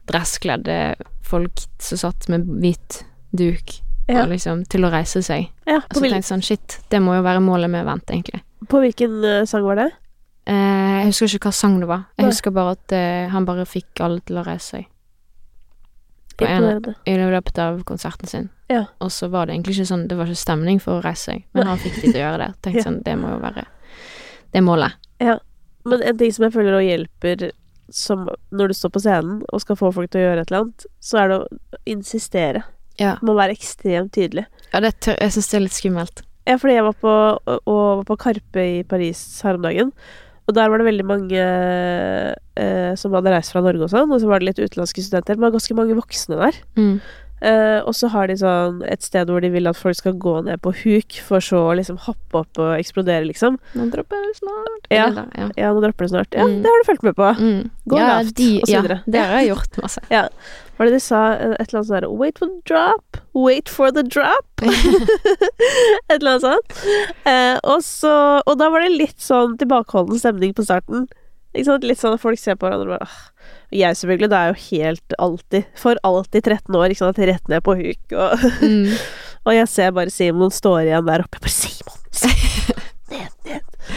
[0.09, 0.79] dresskledde
[1.25, 3.03] folk som satt med hvit
[3.37, 4.23] duk, Ja.
[4.27, 5.47] og liksom til å reise seg.
[5.65, 8.43] Ja, Og så tenkte jeg sånn, shit, det må jo være målet med event, egentlig.
[8.69, 9.91] På hvilken eh, sang var det?
[10.47, 12.05] Eh, jeg husker ikke hva sang det var.
[12.19, 12.31] Jeg Nei.
[12.33, 14.87] husker bare at eh, han bare fikk alle til å reise seg.
[16.37, 18.49] På en- i løpet av konserten sin.
[18.69, 18.85] Ja.
[19.01, 21.45] Og så var det egentlig ikke sånn Det var ikke stemning for å reise seg,
[21.55, 22.55] men han fikk de til å gjøre det.
[22.63, 22.85] Tenkte Ja.
[22.89, 23.65] sånn Det må jo være
[24.53, 24.93] Det målet.
[25.21, 25.41] målet.
[25.87, 27.51] Men en ting som jeg føler òg hjelper
[27.91, 30.63] som når du står på scenen og skal få folk til å gjøre et eller
[30.65, 31.49] annet, så er det å
[31.87, 32.63] insistere.
[32.99, 33.17] Ja.
[33.21, 34.47] Du må være ekstremt tydelig.
[34.73, 36.23] Ja, det jeg syns det er litt skummelt.
[36.45, 37.15] Ja, fordi jeg var på,
[37.65, 39.93] var på Karpe i Paris her om dagen.
[40.45, 44.21] Og der var det veldig mange eh, som hadde reist fra Norge og sånn, og
[44.21, 46.59] så var det litt utenlandske studenter, men det var ganske mange voksne der.
[46.77, 46.99] Mm.
[47.45, 50.35] Eh, og så har de sånn et sted hvor de vil at folk skal gå
[50.47, 53.59] ned på huk, for så å liksom hoppe opp og eksplodere, liksom.
[53.77, 54.87] Nå dropper det snart.
[54.95, 55.11] Ja.
[55.13, 55.49] da, ja.
[55.61, 56.33] Ja, nå dropper det snart.
[56.39, 56.63] Ja, Mm.
[56.65, 57.29] det har du fulgt med på.
[57.37, 57.71] Mm.
[57.93, 60.01] Gå ja, lavt, de, og så ja, det har jeg gjort masse.
[60.17, 60.23] ja.
[60.79, 61.21] var det de sa?
[61.35, 63.21] Eh, Et eller annet sånn derre Wait for the drop.
[63.35, 64.65] Wait for the drop.
[66.09, 66.79] Et eller annet sånt.
[67.27, 68.15] Uh, og så
[68.47, 71.07] Og da var det litt sånn tilbakeholden stemning på starten.
[71.55, 71.85] Ikke sant?
[71.87, 73.09] Litt sånn at folk ser på hverandre og bare
[73.75, 77.19] Jeg selvfølgelig, det er jo helt alltid For alltid 13 år, ikke sant.
[77.19, 78.15] Rett ned på huk.
[78.15, 78.93] Og, Mm.
[79.47, 81.41] og jeg ser bare Simon står igjen der oppe.
[81.41, 81.99] Jeg bare Simon!
[82.15, 83.89] Simon ned, ned.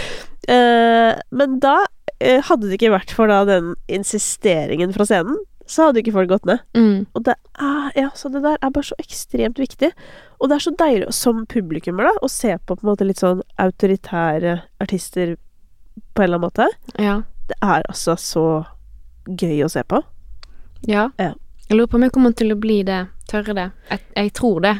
[0.47, 5.89] Uh, men da uh, hadde det ikke vært for da den insisteringen fra scenen, så
[5.89, 6.61] hadde ikke folk gått ned.
[6.77, 7.05] Mm.
[7.13, 9.91] Og det er, ja, så det der er bare så ekstremt viktig.
[10.39, 13.19] Og det er så deilig som publikummer da, å se på på en måte litt
[13.19, 15.35] sånn autoritære artister
[16.15, 16.69] på en eller annen måte.
[17.01, 17.17] Ja.
[17.51, 18.47] Det er altså så
[19.27, 20.03] gøy å se på.
[20.87, 21.09] ja.
[21.19, 21.33] Ja.
[21.69, 23.07] Jeg lurer på om jeg kommer til å bli det.
[23.27, 23.71] Tørre det.
[23.89, 24.75] Jeg, jeg tror det.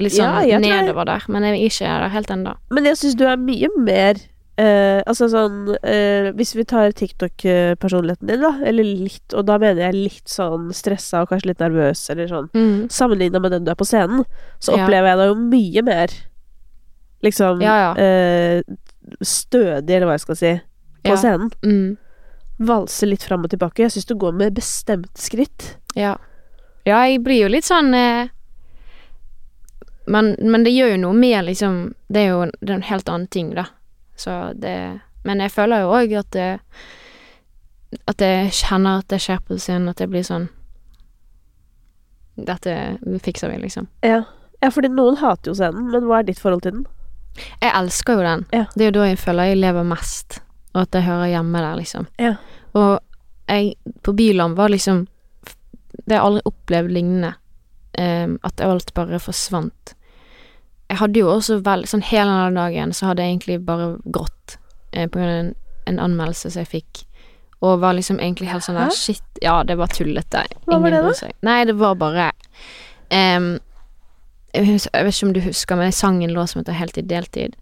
[0.00, 2.54] Litt sånn Ja, jeg- nedover der, men jeg er ikke der helt ennå.
[2.70, 4.14] Men jeg syns du er mye mer
[4.56, 9.82] eh, Altså sånn eh, Hvis vi tar TikTok-personligheten din, da, eller litt, og da mener
[9.90, 12.88] jeg litt sånn stressa og kanskje litt nervøs, eller sånn Mm.
[12.90, 14.24] Sammenligna med den du er på scenen,
[14.58, 14.86] så Ja.
[14.86, 16.08] opplever jeg deg jo mye mer
[17.22, 17.94] liksom Ja, ja.
[18.02, 18.62] eh,
[19.22, 20.60] stødig, eller hva jeg skal si,
[21.04, 21.16] på Ja.
[21.16, 21.50] scenen.
[21.62, 21.98] Mm.
[22.68, 23.84] Valse litt fram og tilbake.
[23.84, 25.74] Jeg syns du går med bestemt skritt.
[25.98, 26.16] Ja.
[26.86, 28.30] Ja, jeg blir jo litt sånn eh,
[30.06, 31.76] men, men det gjør jo noe med liksom
[32.08, 33.68] Det er jo en, det er en helt annen ting, da.
[34.18, 36.48] Så det Men jeg føler jo òg at det
[38.10, 40.48] At jeg kjenner at det skjer på scenen, at jeg blir sånn
[42.32, 43.86] Dette fikser vi, liksom.
[44.00, 44.22] Ja.
[44.62, 46.86] ja, fordi noen hater jo scenen, men hva er ditt forhold til den?
[47.60, 48.44] Jeg elsker jo den.
[48.56, 48.62] Ja.
[48.72, 50.38] Det er jo da jeg føler jeg lever mest,
[50.72, 52.06] og at jeg hører hjemme der, liksom.
[52.18, 52.34] Ja.
[52.72, 53.00] Og
[53.48, 55.06] jeg på Byland var liksom
[55.92, 57.34] Det har jeg aldri opplevd lignende.
[57.98, 59.94] Um, at alt bare forsvant.
[60.88, 64.56] Jeg hadde jo også vel Sånn hele den dagen så hadde jeg egentlig bare grått
[64.92, 65.50] eh, på grunn av en,
[65.90, 67.02] en anmeldelse som jeg fikk.
[67.60, 68.96] Og var liksom egentlig helt sånn der Hæ?
[68.96, 70.46] Shit, ja, det var tullete.
[70.66, 71.12] Hva var det da?
[71.46, 72.30] Nei, det var bare
[73.12, 73.52] um,
[74.52, 76.98] jeg, jeg vet ikke om du husker, men jeg sang en låt som heter Helt
[76.98, 77.56] i deltid.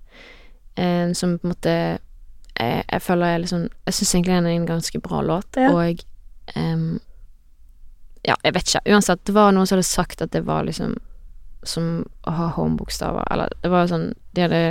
[0.78, 1.74] um, som på en måte
[2.60, 5.70] jeg, jeg føler jeg liksom Jeg syns egentlig den er en ganske bra låt, Ja.
[5.72, 6.02] og
[6.56, 7.00] um,
[8.26, 8.82] Ja, jeg vet ikke.
[8.92, 10.96] Uansett, det var noen som hadde sagt at det var liksom
[11.64, 13.24] som å ha home-bokstaver.
[13.32, 14.06] Eller det var jo sånn
[14.36, 14.62] De hadde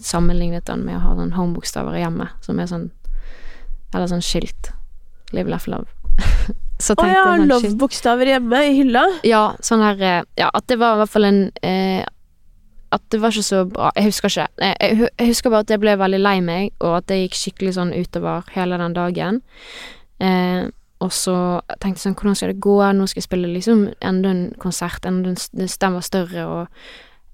[0.00, 2.90] sammenlignet den med å ha sånn home-bokstaver i hjemmet, som er sånn
[3.94, 4.72] Eller sånn skilt.
[5.32, 5.88] Live, laugh, love.
[6.80, 9.02] Så Å oh, ja, jeg sånn, love-bokstaver hjemme i hylla.
[9.26, 12.04] Ja, sånn her eh, Ja, at det var i hvert fall en eh,
[12.94, 13.90] at det var ikke så bra.
[13.96, 14.48] Jeg husker ikke.
[14.64, 17.74] Jeg, jeg, husker bare at jeg ble veldig lei meg, og at det gikk skikkelig
[17.76, 19.40] sånn utover hele den dagen.
[20.24, 20.68] Eh,
[21.04, 21.36] og så
[21.78, 22.76] tenkte jeg sånn, hvordan skal det gå?
[22.96, 26.86] Nå skal jeg spille liksom enda en konsert, enda en stemme større og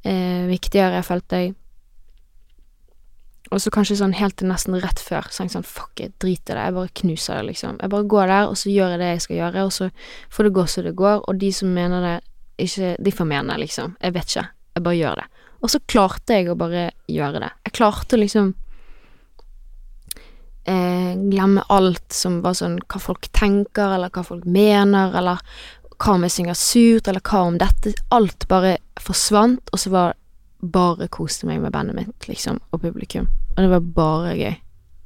[0.05, 1.55] eh, viktigere, følte jeg.
[3.53, 6.13] Og så kanskje sånn helt til nesten rett før, så tenkte jeg sånn, fuck jeg
[6.21, 7.79] driter i det, jeg bare knuser det, liksom.
[7.81, 9.89] Jeg bare går der, og så gjør jeg det jeg skal gjøre, og så
[10.35, 12.15] får det gå som det går, og de som mener det
[12.65, 13.97] ikke, de får mene, liksom.
[14.03, 14.47] Jeg vet ikke.
[14.75, 15.44] Jeg bare gjør det.
[15.65, 17.51] Og så klarte jeg å bare gjøre det.
[17.65, 18.51] Jeg klarte å liksom
[20.69, 25.41] eh, glemme alt som var sånn hva folk tenker, eller hva folk mener, eller
[25.95, 30.19] hva om jeg synger surt, eller hva om dette Alt bare forsvant, og så var
[30.65, 33.29] bare koste meg med bandet mitt, liksom, og publikum.
[33.55, 34.55] Og det var bare gøy.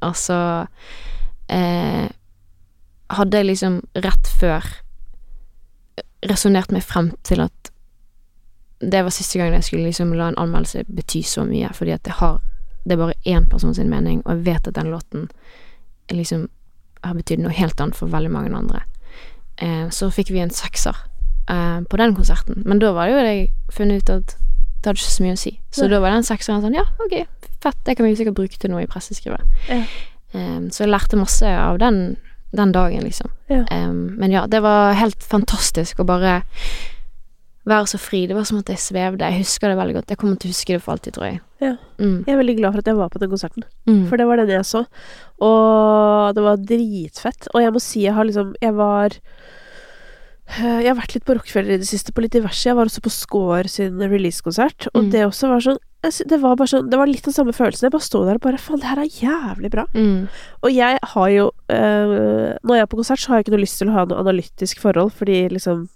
[0.07, 0.37] Altså
[1.51, 2.07] eh,
[3.09, 4.67] Hadde jeg liksom rett før
[6.29, 7.71] resonnert meg frem til at
[8.81, 12.05] det var siste gangen jeg skulle liksom la en anmeldelse bety så mye, fordi at
[12.05, 12.41] det har
[12.85, 15.29] Det er bare én person sin mening, og jeg vet at den låten
[16.11, 16.49] liksom
[17.03, 18.81] har betydd noe helt annet for veldig mange andre.
[19.61, 20.97] Eh, så fikk vi en sekser
[21.51, 24.37] eh, på den konserten, men da var det jo det jeg funnet ut at
[24.79, 25.53] det hadde ikke så mye å si.
[25.75, 25.91] Så ja.
[25.93, 27.17] da var den sekseren sånn Ja, ok,
[27.61, 29.43] fett, det kan vi sikkert bruke til noe i presseskrivet.
[29.69, 29.83] Ja.
[30.33, 32.17] Eh, så jeg lærte masse av den,
[32.57, 33.35] den dagen, liksom.
[33.51, 33.65] Ja.
[33.75, 36.39] Em, men ja, det var helt fantastisk å bare
[37.69, 38.27] være så fri.
[38.27, 39.25] Det var som at jeg svevde.
[39.29, 40.09] Jeg husker det veldig godt.
[40.15, 41.41] Jeg kommer til å huske det for alltid, tror jeg.
[41.61, 41.75] Ja.
[41.99, 42.25] Mm.
[42.27, 44.09] Jeg er veldig glad for at jeg var på den konserten, Mm.
[44.09, 44.85] for det var den jeg så.
[45.41, 47.49] Og det var dritfett.
[47.55, 49.11] Og jeg må si jeg har liksom Jeg var
[50.59, 52.65] øh, Jeg har vært litt på Rockefeller i det siste, på litt diverse.
[52.69, 55.11] Jeg var også på Score sin releasekonsert, og Mm.
[55.13, 57.83] det også var sånn det var bare sånn Det var litt den samme følelsen.
[57.83, 59.85] Jeg bare sto der og bare Faen, det her er jævlig bra.
[59.95, 60.29] Mm.
[60.63, 63.65] Og jeg har jo øh, Når jeg er på konsert, så har jeg ikke noe
[63.67, 65.89] lyst til å ha noe analytisk forhold, fordi liksom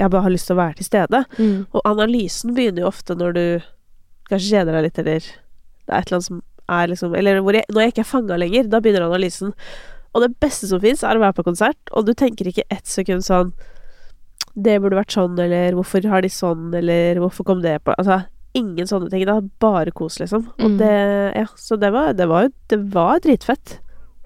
[0.00, 1.20] Jeg bare har lyst til å være til stede.
[1.38, 1.66] Mm.
[1.76, 3.44] Og analysen begynner jo ofte når du
[4.30, 7.64] kanskje kjeder deg litt, eller det er et eller annet som er liksom Eller jeg,
[7.74, 9.52] når jeg ikke er fanga lenger, da begynner analysen.
[10.14, 12.86] Og det beste som fins, er å være på konsert, og du tenker ikke ett
[12.86, 13.52] sekund sånn
[14.54, 18.20] Det burde vært sånn, eller hvorfor har de sånn, eller hvorfor kom det på Altså,
[18.54, 19.22] ingen sånne ting.
[19.26, 20.48] Det er bare kos, liksom.
[20.58, 20.78] Og Mm.
[20.78, 23.78] det Ja, så det var, det var jo Det var dritfett.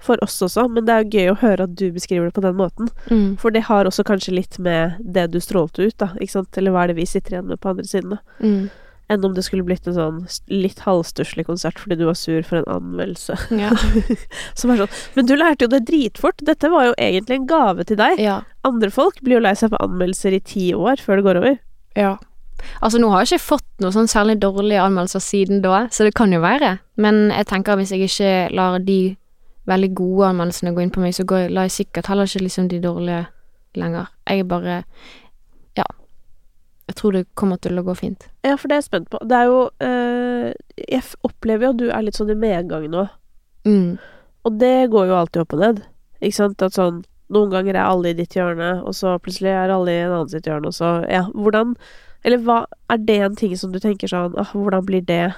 [0.05, 2.43] For oss også, men det er jo gøy å høre at du beskriver det på
[2.45, 2.91] den måten.
[3.09, 3.39] Mm.
[3.41, 6.75] For det har også kanskje litt med det du strålte ut, da, ikke sant, eller
[6.75, 8.67] hva er det vi sitter igjen med på andre siden, da, Mm.
[9.15, 12.57] enn om det skulle blitt en sånn litt halvstusslig konsert fordi du var sur for
[12.61, 13.37] en anmeldelse.
[13.57, 13.73] Ja.
[14.55, 17.85] Som er sånn Men du lærte jo det dritfort, dette var jo egentlig en gave
[17.89, 18.21] til deg.
[18.21, 18.43] ja.
[18.65, 21.59] Andre folk blir jo lei seg for anmeldelser i ti år før det går over.
[21.97, 22.15] Ja.
[22.81, 26.15] Altså, nå har jeg ikke fått noen sånn særlig dårlige anmeldelser siden da, så det
[26.17, 26.79] kan jo være.
[26.97, 29.17] Men jeg tenker hvis jeg ikke lar de
[29.67, 32.69] veldig gode anmeldelsene går inn på meg, så går lar jeg sikkert heller ikke liksom
[32.69, 33.27] de dårlige
[33.81, 34.07] lenger.
[34.29, 34.85] Jeg er bare
[35.77, 35.85] Ja.
[36.89, 38.27] Jeg tror det kommer til å gå fint.
[38.45, 39.19] Ja, for det er jeg spent på.
[39.25, 40.53] Det er jo øh,
[40.89, 43.09] Jeg opplever jo at du er litt sånn i medgang nå,
[43.65, 43.97] Mm.
[44.45, 45.79] og det går jo alltid opp og ned.
[46.21, 46.63] Ikke sant?
[46.63, 50.03] At sånn Noen ganger er alle i ditt hjørne, og så plutselig er alle i
[50.05, 51.75] en annen sitt hjørne, og så Ja, hvordan
[52.23, 55.33] Eller hva Er det en ting som du tenker sånn Åh, Hvordan blir det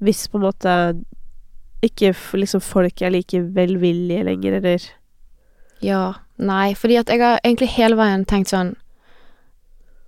[0.00, 0.72] hvis på en måte
[1.82, 4.78] ikke liksom folk er like velvillige lenger, eller
[5.82, 6.12] Ja.
[6.38, 8.76] Nei, fordi at jeg har egentlig hele veien tenkt sånn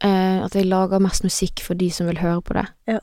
[0.01, 2.66] eh, At jeg lager mest musikk for de som vil høre på det.
[2.86, 2.98] Ja.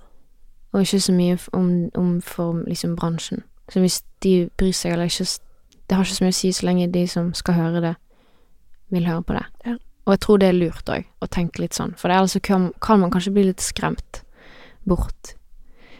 [0.73, 3.43] Og ikke så mye om, om for liksom bransjen.
[3.69, 5.39] Så hvis de bryr seg eller ikke
[5.87, 7.95] Det har ikke så mye å si så lenge de som skal høre det,
[8.91, 9.45] vil høre på det.
[9.65, 9.75] Ja.
[10.07, 11.93] Og jeg tror det er lurt òg, å tenke litt sånn.
[11.99, 14.21] For ellers kan, kan man kanskje bli litt skremt
[14.87, 15.33] bort.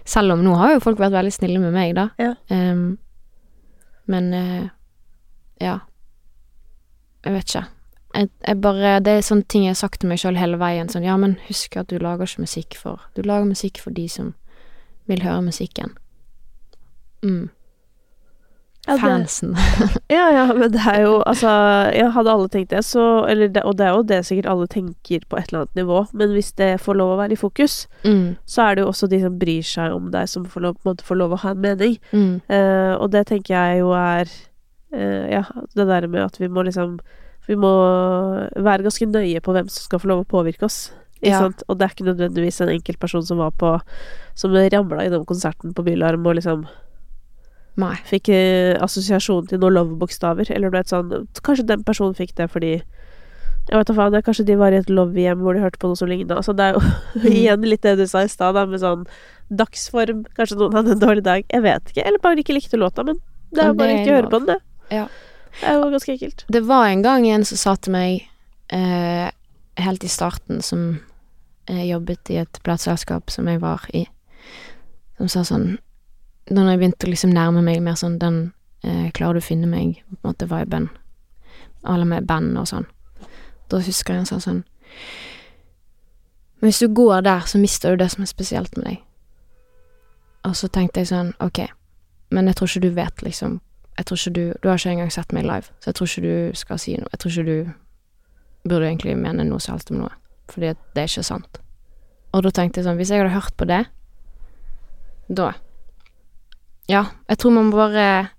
[0.08, 2.10] Selv om nå har jo folk vært veldig snille med meg, da.
[2.22, 2.34] Ja.
[2.48, 2.98] Um,
[4.08, 4.70] men uh,
[5.60, 5.80] ja.
[7.26, 7.66] Jeg vet ikke.
[8.16, 10.90] Jeg, jeg bare, det er sånne ting jeg har sagt til meg sjøl hele veien.
[10.90, 14.08] Sånn, ja, men husk at du lager ikke musikk for Du lager musikk for de
[14.10, 14.34] som
[15.12, 15.94] vil høre musikken.
[17.24, 17.50] Mm.
[18.88, 19.56] Fansen.
[20.08, 21.50] Ja, ja, men det er jo Altså,
[21.92, 24.68] ja, hadde alle tenkt det, så Eller det, Og det er jo det sikkert alle
[24.72, 27.76] tenker på et eller annet nivå, men hvis det får lov å være i fokus,
[28.04, 28.38] mm.
[28.48, 30.88] så er det jo også de som bryr seg om deg, som får lov, på
[30.88, 31.98] en måte får lov å ha en mening.
[32.12, 32.34] Mm.
[32.48, 34.32] Uh, og det tenker jeg jo er
[34.96, 35.44] uh, Ja,
[35.76, 37.00] det der med at vi må liksom
[37.48, 37.74] Vi må
[38.56, 40.90] være ganske nøye på hvem som skal få lov å påvirke oss.
[41.24, 41.46] Ja.
[41.68, 43.78] Og det er ikke nødvendigvis en enkelt person som var på
[44.38, 46.68] Som ramla innom konserten på Bylarm og liksom
[47.78, 47.94] Nei.
[48.10, 51.12] fikk eh, assosiasjon til noen love-bokstaver, eller noe sånn
[51.46, 52.72] Kanskje den personen fikk det fordi
[53.68, 55.78] Jeg vet da faen, det er kanskje de var i et love-hjem hvor de hørte
[55.82, 56.38] på noe som ligna.
[56.40, 56.82] Altså, det er jo
[57.18, 57.26] Mm.
[57.38, 59.06] igjen litt det du sa i stad, med sånn
[59.50, 60.26] dagsform.
[60.38, 61.44] Kanskje noen hadde en dårlig dag.
[61.52, 62.06] Jeg vet ikke.
[62.08, 63.20] Eller bare ikke likte låta, men
[63.52, 64.96] det er jo bare ikke å høre på den, det.
[64.96, 65.08] Ja.
[65.60, 66.46] Det er jo ganske ekkelt.
[66.54, 68.28] Det var en gang en som sa til meg
[68.74, 69.30] eh,
[69.84, 71.00] helt i starten, som
[71.68, 74.06] jeg jobbet i et plateselskap som jeg var i,
[75.18, 75.68] som sa sånn
[76.48, 78.38] Da når jeg begynte å liksom nærme meg mer sånn den
[78.84, 80.90] eh, Klarer du å finne meg, på en måte viben,
[81.84, 82.88] alle med band og sånn,
[83.72, 84.62] da husker jeg en sånn sånn
[86.60, 89.02] Men hvis du går der, så mister du det som er spesielt med deg.
[90.48, 91.66] Og så tenkte jeg sånn, ok,
[92.32, 93.60] men jeg tror ikke du vet, liksom
[93.98, 96.26] Jeg tror ikke du Du har ikke engang sett meg live, så jeg tror ikke
[96.26, 97.12] du skal si noe.
[97.12, 97.72] Jeg tror ikke du
[98.68, 100.12] burde egentlig mene noe som helst om noe,
[100.52, 101.62] fordi det er ikke sant.
[102.36, 103.86] Og da tenkte jeg sånn, hvis jeg hadde hørt på det,
[105.28, 105.54] da
[106.88, 108.30] Ja, jeg tror man må bare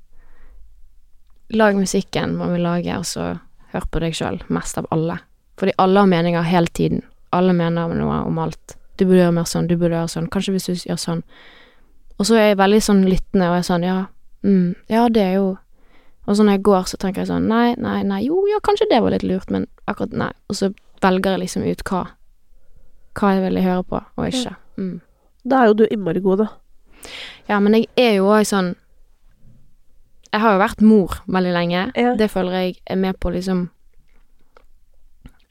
[1.48, 3.38] Lag musikken man vil lage, og så
[3.72, 5.16] hør på deg sjøl, mest av alle.
[5.60, 7.00] Fordi alle har meninger hele tiden.
[7.32, 8.76] Alle mener noe om alt.
[8.98, 11.22] Du burde gjøre mer sånn, du burde gjøre sånn, kanskje hvis du gjør sånn.
[12.18, 13.96] Og så er jeg veldig sånn lyttende, og jeg er sånn, ja,
[14.44, 15.48] mm, ja, det er jo
[16.28, 18.90] Og så når jeg går, så tenker jeg sånn, nei, nei, nei, jo, ja, kanskje
[18.90, 20.28] det var litt lurt, men akkurat nei.
[20.52, 20.66] Og så
[21.00, 22.02] velger jeg liksom ut hva
[23.16, 24.52] Hva jeg vil høre på, og ikke.
[24.76, 24.98] Mm.
[25.48, 26.48] Da er jo du innmari god, da.
[27.48, 28.74] Ja, men jeg er jo òg sånn
[30.32, 31.82] Jeg har jo vært mor veldig lenge.
[31.96, 32.14] Ja.
[32.18, 33.70] Det føler jeg er med på liksom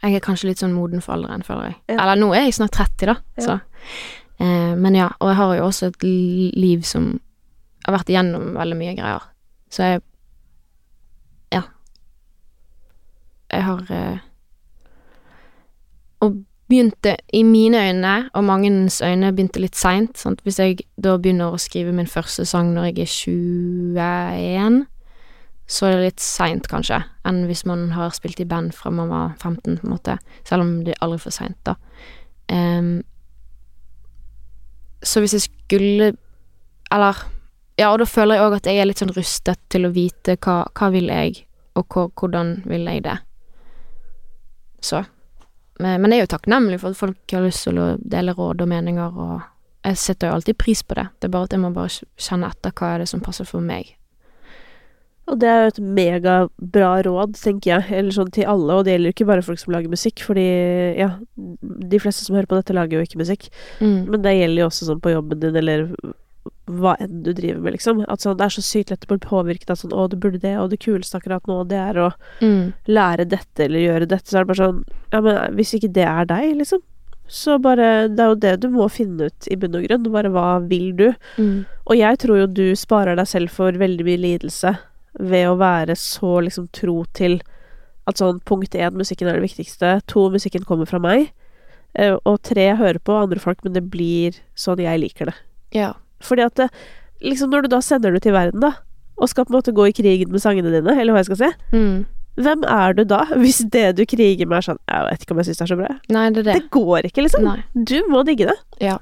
[0.03, 1.79] Jeg er kanskje litt sånn moden for alderen, føler jeg.
[1.89, 2.03] Ja.
[2.03, 3.55] Eller nå er jeg snart 30, da, så
[4.39, 7.15] eh, Men ja, og jeg har jo også et liv som
[7.87, 9.25] har vært igjennom veldig mye greier.
[9.73, 10.01] Så jeg
[11.55, 11.63] Ja.
[13.51, 14.17] Jeg har eh,
[16.21, 20.19] Og begynte, i mine øyne, og mangens øyne, begynte litt seint.
[20.43, 24.85] Hvis jeg da begynner å skrive min første sang når jeg er 21,
[25.67, 29.11] så er det litt seint, kanskje, enn hvis man har spilt i band fra man
[29.11, 30.15] var 15, på en måte.
[30.47, 31.75] Selv om det er aldri for seint, da.
[32.51, 33.01] Um,
[35.03, 36.13] så hvis jeg skulle
[36.91, 37.17] Eller
[37.77, 40.37] Ja, og da føler jeg òg at jeg er litt sånn rustet til å vite
[40.41, 41.43] hva, hva vil jeg,
[41.77, 43.17] og hvordan vil jeg det.
[44.81, 45.03] Så.
[45.79, 48.67] Men, jeg er jo takknemlig for at folk har lyst til å dele råd og
[48.71, 49.41] meninger, og
[49.85, 51.07] jeg setter jo alltid pris på det.
[51.19, 53.61] Det er bare at jeg må bare kjenne etter hva er det som passer for
[53.61, 53.93] meg.
[55.27, 58.93] Og det er jo et megabra råd, tenker jeg, eller sånn til alle, og det
[58.95, 60.45] gjelder jo ikke bare folk som lager musikk, fordi
[60.97, 63.49] ja, de fleste som hører på dette, lager jo ikke musikk,
[63.81, 64.07] Mm.
[64.07, 65.91] men det gjelder jo også sånn på jobben din, eller
[66.67, 68.01] hva enn du driver med, liksom.
[68.11, 70.39] At sånn, det er så sykt lett å bli påvirket av sånn 'Å, du burde
[70.41, 72.73] det', og det kuleste akkurat nå, det er å Mm.
[72.87, 74.83] lære dette eller gjøre dette, så er det bare sånn
[75.13, 76.79] Ja, men hvis ikke det er deg, liksom,
[77.29, 80.11] så bare Det er jo det du må finne ut i bunn og grunn.
[80.11, 81.13] Bare hva vil du?
[81.37, 81.65] Mm.
[81.87, 84.77] Og jeg tror jo du sparer deg selv for veldig mye lidelse
[85.19, 87.41] ved å være så liksom tro til
[88.07, 90.01] at sånn punkt én, musikken er det viktigste.
[90.07, 91.31] To, musikken kommer fra meg.
[91.95, 95.35] Eh, Og tre, hører på andre folk, men det blir sånn jeg liker det.
[95.73, 95.93] Ja.
[96.21, 96.69] Fordi at det,
[97.21, 98.73] liksom når du da sender det til verden, da,
[99.17, 101.37] og skal på en måte gå i krigen med sangene dine, eller hva jeg skal
[101.41, 102.05] si, Mm.
[102.37, 105.37] hvem er du da, hvis det du kriger med er sånn Jeg vet ikke om
[105.41, 105.99] jeg syns det er så bra.
[106.09, 106.53] Nei, det er det.
[106.61, 107.43] Det går ikke, liksom.
[107.43, 107.63] Nei.
[107.73, 108.57] Du må digge det.
[108.81, 108.97] Ja.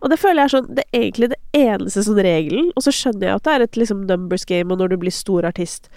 [0.00, 2.68] Og det føler jeg er sånn Det er egentlig det eneste sånn regelen.
[2.76, 5.10] Og så skjønner jeg at det er et liksom numbers game, og når du blir
[5.10, 5.88] stor artist,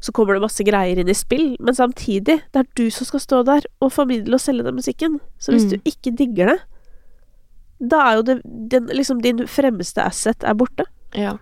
[0.00, 3.18] så kommer det masse greier inn i spill, men samtidig, det er du som skal
[3.24, 5.16] stå der og formidle og selge den musikken.
[5.42, 5.70] Så hvis Mm.
[5.70, 6.58] du ikke digger det,
[7.78, 10.84] da er jo det den, liksom din fremste asset er borte.
[11.14, 11.36] Ja.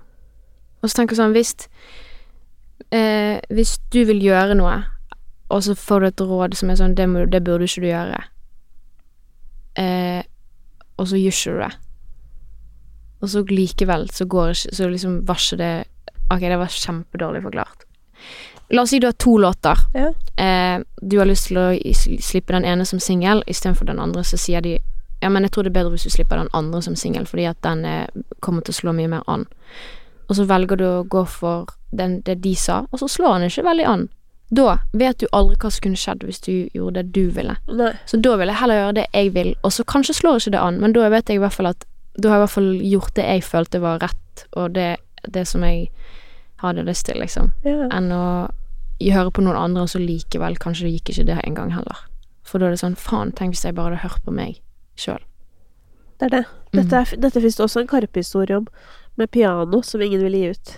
[0.83, 1.55] Og så tenker jeg sånn, hvis
[2.95, 4.77] eh, Hvis du vil gjøre noe,
[5.49, 7.89] og så får du et råd som er sånn Det, må, det burde ikke du
[7.89, 8.23] gjøre.
[9.81, 10.23] Eh,
[10.97, 11.73] og så gjør ikke du det.
[13.21, 15.75] Og så likevel så går ikke Så liksom var ikke det
[16.27, 17.85] Ok, det var kjempedårlig forklart.
[18.75, 19.79] La oss si du har to låter.
[19.95, 20.09] Ja.
[20.43, 24.35] Eh, du har lyst til å slippe den ene som singel istedenfor den andre, så
[24.35, 24.73] sier de
[25.21, 27.47] ja, men jeg tror det er bedre hvis du slipper den andre som singel, fordi
[27.49, 28.11] at den er,
[28.45, 29.47] kommer til å slå mye mer an.
[30.29, 33.47] Og så velger du å gå for den, det de sa, og så slår han
[33.47, 34.07] ikke veldig an.
[34.55, 37.57] Da vet du aldri hva som kunne skjedd hvis du gjorde det du ville.
[37.67, 37.93] Nei.
[38.07, 40.63] Så da vil jeg heller gjøre det jeg vil, og så kanskje slår ikke det
[40.63, 41.87] an, men da vet jeg i hvert fall at
[42.17, 44.91] da har jeg i hvert fall gjort det jeg følte var rett, og det,
[45.29, 45.89] det som jeg
[46.63, 47.51] hadde lyst til, liksom.
[47.67, 47.89] Ja.
[47.93, 48.27] Enn å
[49.03, 52.07] høre på noen andre, og så likevel kanskje det gikk ikke det engang heller.
[52.47, 54.63] For da er det sånn, faen, tenk hvis jeg bare hadde hørt på meg
[54.97, 55.23] sjøl.
[56.19, 56.45] Det er det.
[56.73, 58.67] Dette, er, dette fins det også en Karpe-historie om,
[59.17, 60.75] med piano som ingen ville gi ut.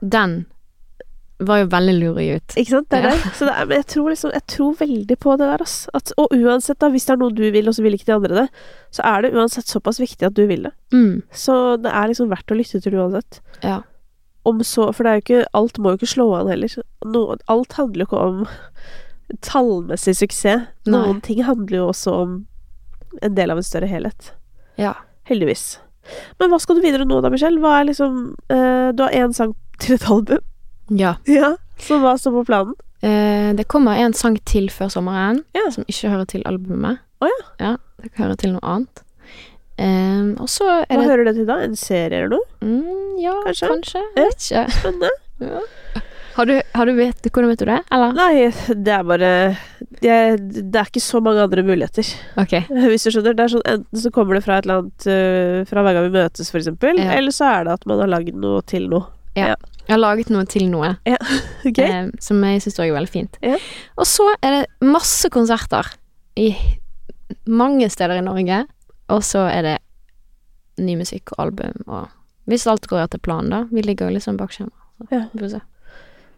[0.00, 0.38] Den
[1.38, 2.54] var jo veldig lur å gi ut.
[2.58, 2.88] Ikke sant?
[2.90, 3.10] Det er Ja.
[3.14, 3.32] det.
[3.38, 5.90] Så det er, men jeg tror liksom Jeg tror veldig på det der, altså.
[5.94, 8.14] At, og uansett, da, hvis det er noe du vil, og så vil ikke de
[8.16, 8.48] andre det,
[8.90, 10.72] så er det uansett såpass viktig at du vil det.
[10.92, 13.40] Mm, Så det er liksom verdt å lytte til uansett.
[13.62, 13.82] ja.
[14.46, 16.68] Om så For det er jo ikke Alt må jo ikke slå an heller.
[17.04, 18.46] No, alt handler jo ikke om
[19.44, 20.68] tallmessig suksess.
[20.86, 20.92] Nei.
[20.94, 22.36] Noen ting handler jo også om
[23.22, 24.32] en del av en større helhet.
[24.78, 24.94] Ja.
[25.28, 25.78] Heldigvis.
[26.40, 27.60] Men hva skal du videre nå da, Michelle?
[27.60, 30.38] Hva er liksom eh, Du har én sang til et album.
[30.90, 31.16] ja.
[31.28, 31.56] Ja.
[31.78, 32.74] Så hva står på planen?
[33.02, 35.68] Eh, det kommer en sang til før sommeren, Ja.
[35.70, 36.98] som ikke hører til albumet.
[37.22, 37.66] Oh, ja.
[37.66, 39.02] Ja, det kan høre til noe annet.
[39.78, 41.60] Ehm, og så er Hva det hører det til da?
[41.62, 42.46] En serie eller noe?
[42.62, 43.68] mm, Ja, Kanskje?
[43.70, 44.02] kanskje.
[44.16, 44.64] Jeg vet ikke.
[44.80, 45.10] Spennende.
[45.38, 45.60] Ja.
[46.38, 48.12] Har du, har du vet, hvordan vet du det, eller?
[48.14, 49.30] Nei, det er bare
[49.98, 50.16] det,
[50.70, 52.06] det er ikke så mange andre muligheter,
[52.38, 52.62] Okay.
[52.92, 53.34] hvis du skjønner.
[53.34, 56.06] Det er sånn, Enten så kommer det fra et eller annet øh, Fra hver gang
[56.06, 57.16] vi møtes, for eksempel, Ja.
[57.18, 59.08] eller så er det at man har lagd noe til noe.
[59.38, 59.56] Jeg
[59.90, 60.92] har laget noe til noe,
[61.68, 61.78] Ok?
[61.82, 63.38] eh, som jeg syns er veldig fint.
[63.42, 63.56] Ja.
[63.98, 65.90] Og så er det masse konserter
[66.38, 66.52] i
[67.50, 68.60] mange steder i Norge,
[69.12, 69.76] og så er det
[70.78, 72.06] ny musikk og album og
[72.48, 73.58] Hvis alt går etter planen, da.
[73.74, 74.70] Vi ligger liksom bak skjema.
[75.12, 75.26] Ja.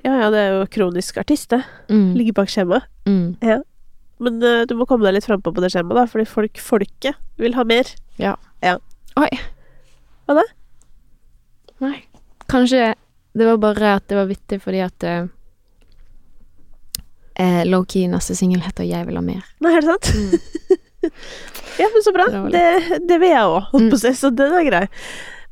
[0.04, 1.60] Ja, ja, det er jo kronisk artist, det.
[1.92, 2.14] Mm.
[2.16, 2.86] Ligger bak skjemaet.
[3.08, 3.36] Mm.
[4.20, 7.18] Men uh, du må komme deg litt frampå på det skjemaet, da, fordi folk, folket
[7.40, 7.88] vil ha mer.
[8.20, 8.78] Ja.
[9.20, 9.30] Oi.
[10.28, 10.46] Hva da?
[11.84, 11.96] Nei.
[12.50, 12.92] Kanskje
[13.36, 15.28] det var bare at det var vittig fordi at uh,
[17.38, 19.46] eh, Low-key neste singel heter 'Jeg vil ha mer'.
[19.62, 20.10] Nei, er det sant?
[21.80, 22.26] Ja, men så bra.
[22.28, 24.82] Det Det, det vil jeg òg, holdt på å si, så den er grei.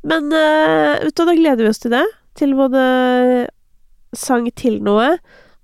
[0.05, 2.05] Men uh, da gleder vi oss til det.
[2.37, 2.83] Til både
[4.17, 5.17] sang til noe,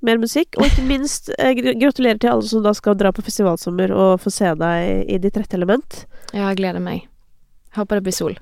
[0.04, 3.92] mer musikk, og ikke minst eh, gratulerer til alle som da skal dra på festivalsommer
[3.94, 6.04] og få se deg i ditt rette element.
[6.34, 7.06] Ja, jeg gleder meg.
[7.78, 8.36] Håper det blir sol.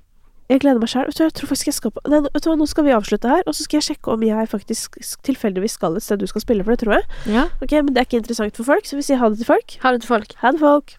[0.51, 1.09] Jeg gleder meg sjøl.
[1.15, 3.45] Jeg tror faktisk jeg skal på Nei, vet du hva, nå skal vi avslutte her,
[3.47, 6.67] og så skal jeg sjekke om jeg faktisk tilfeldigvis skal et sted du skal spille,
[6.67, 7.07] for det tror jeg.
[7.39, 7.47] Ja.
[7.63, 9.79] Ok, Men det er ikke interessant for folk, så vi sier ha det til folk.
[9.87, 10.37] Ha det til folk.
[10.43, 10.99] Ha det, folk.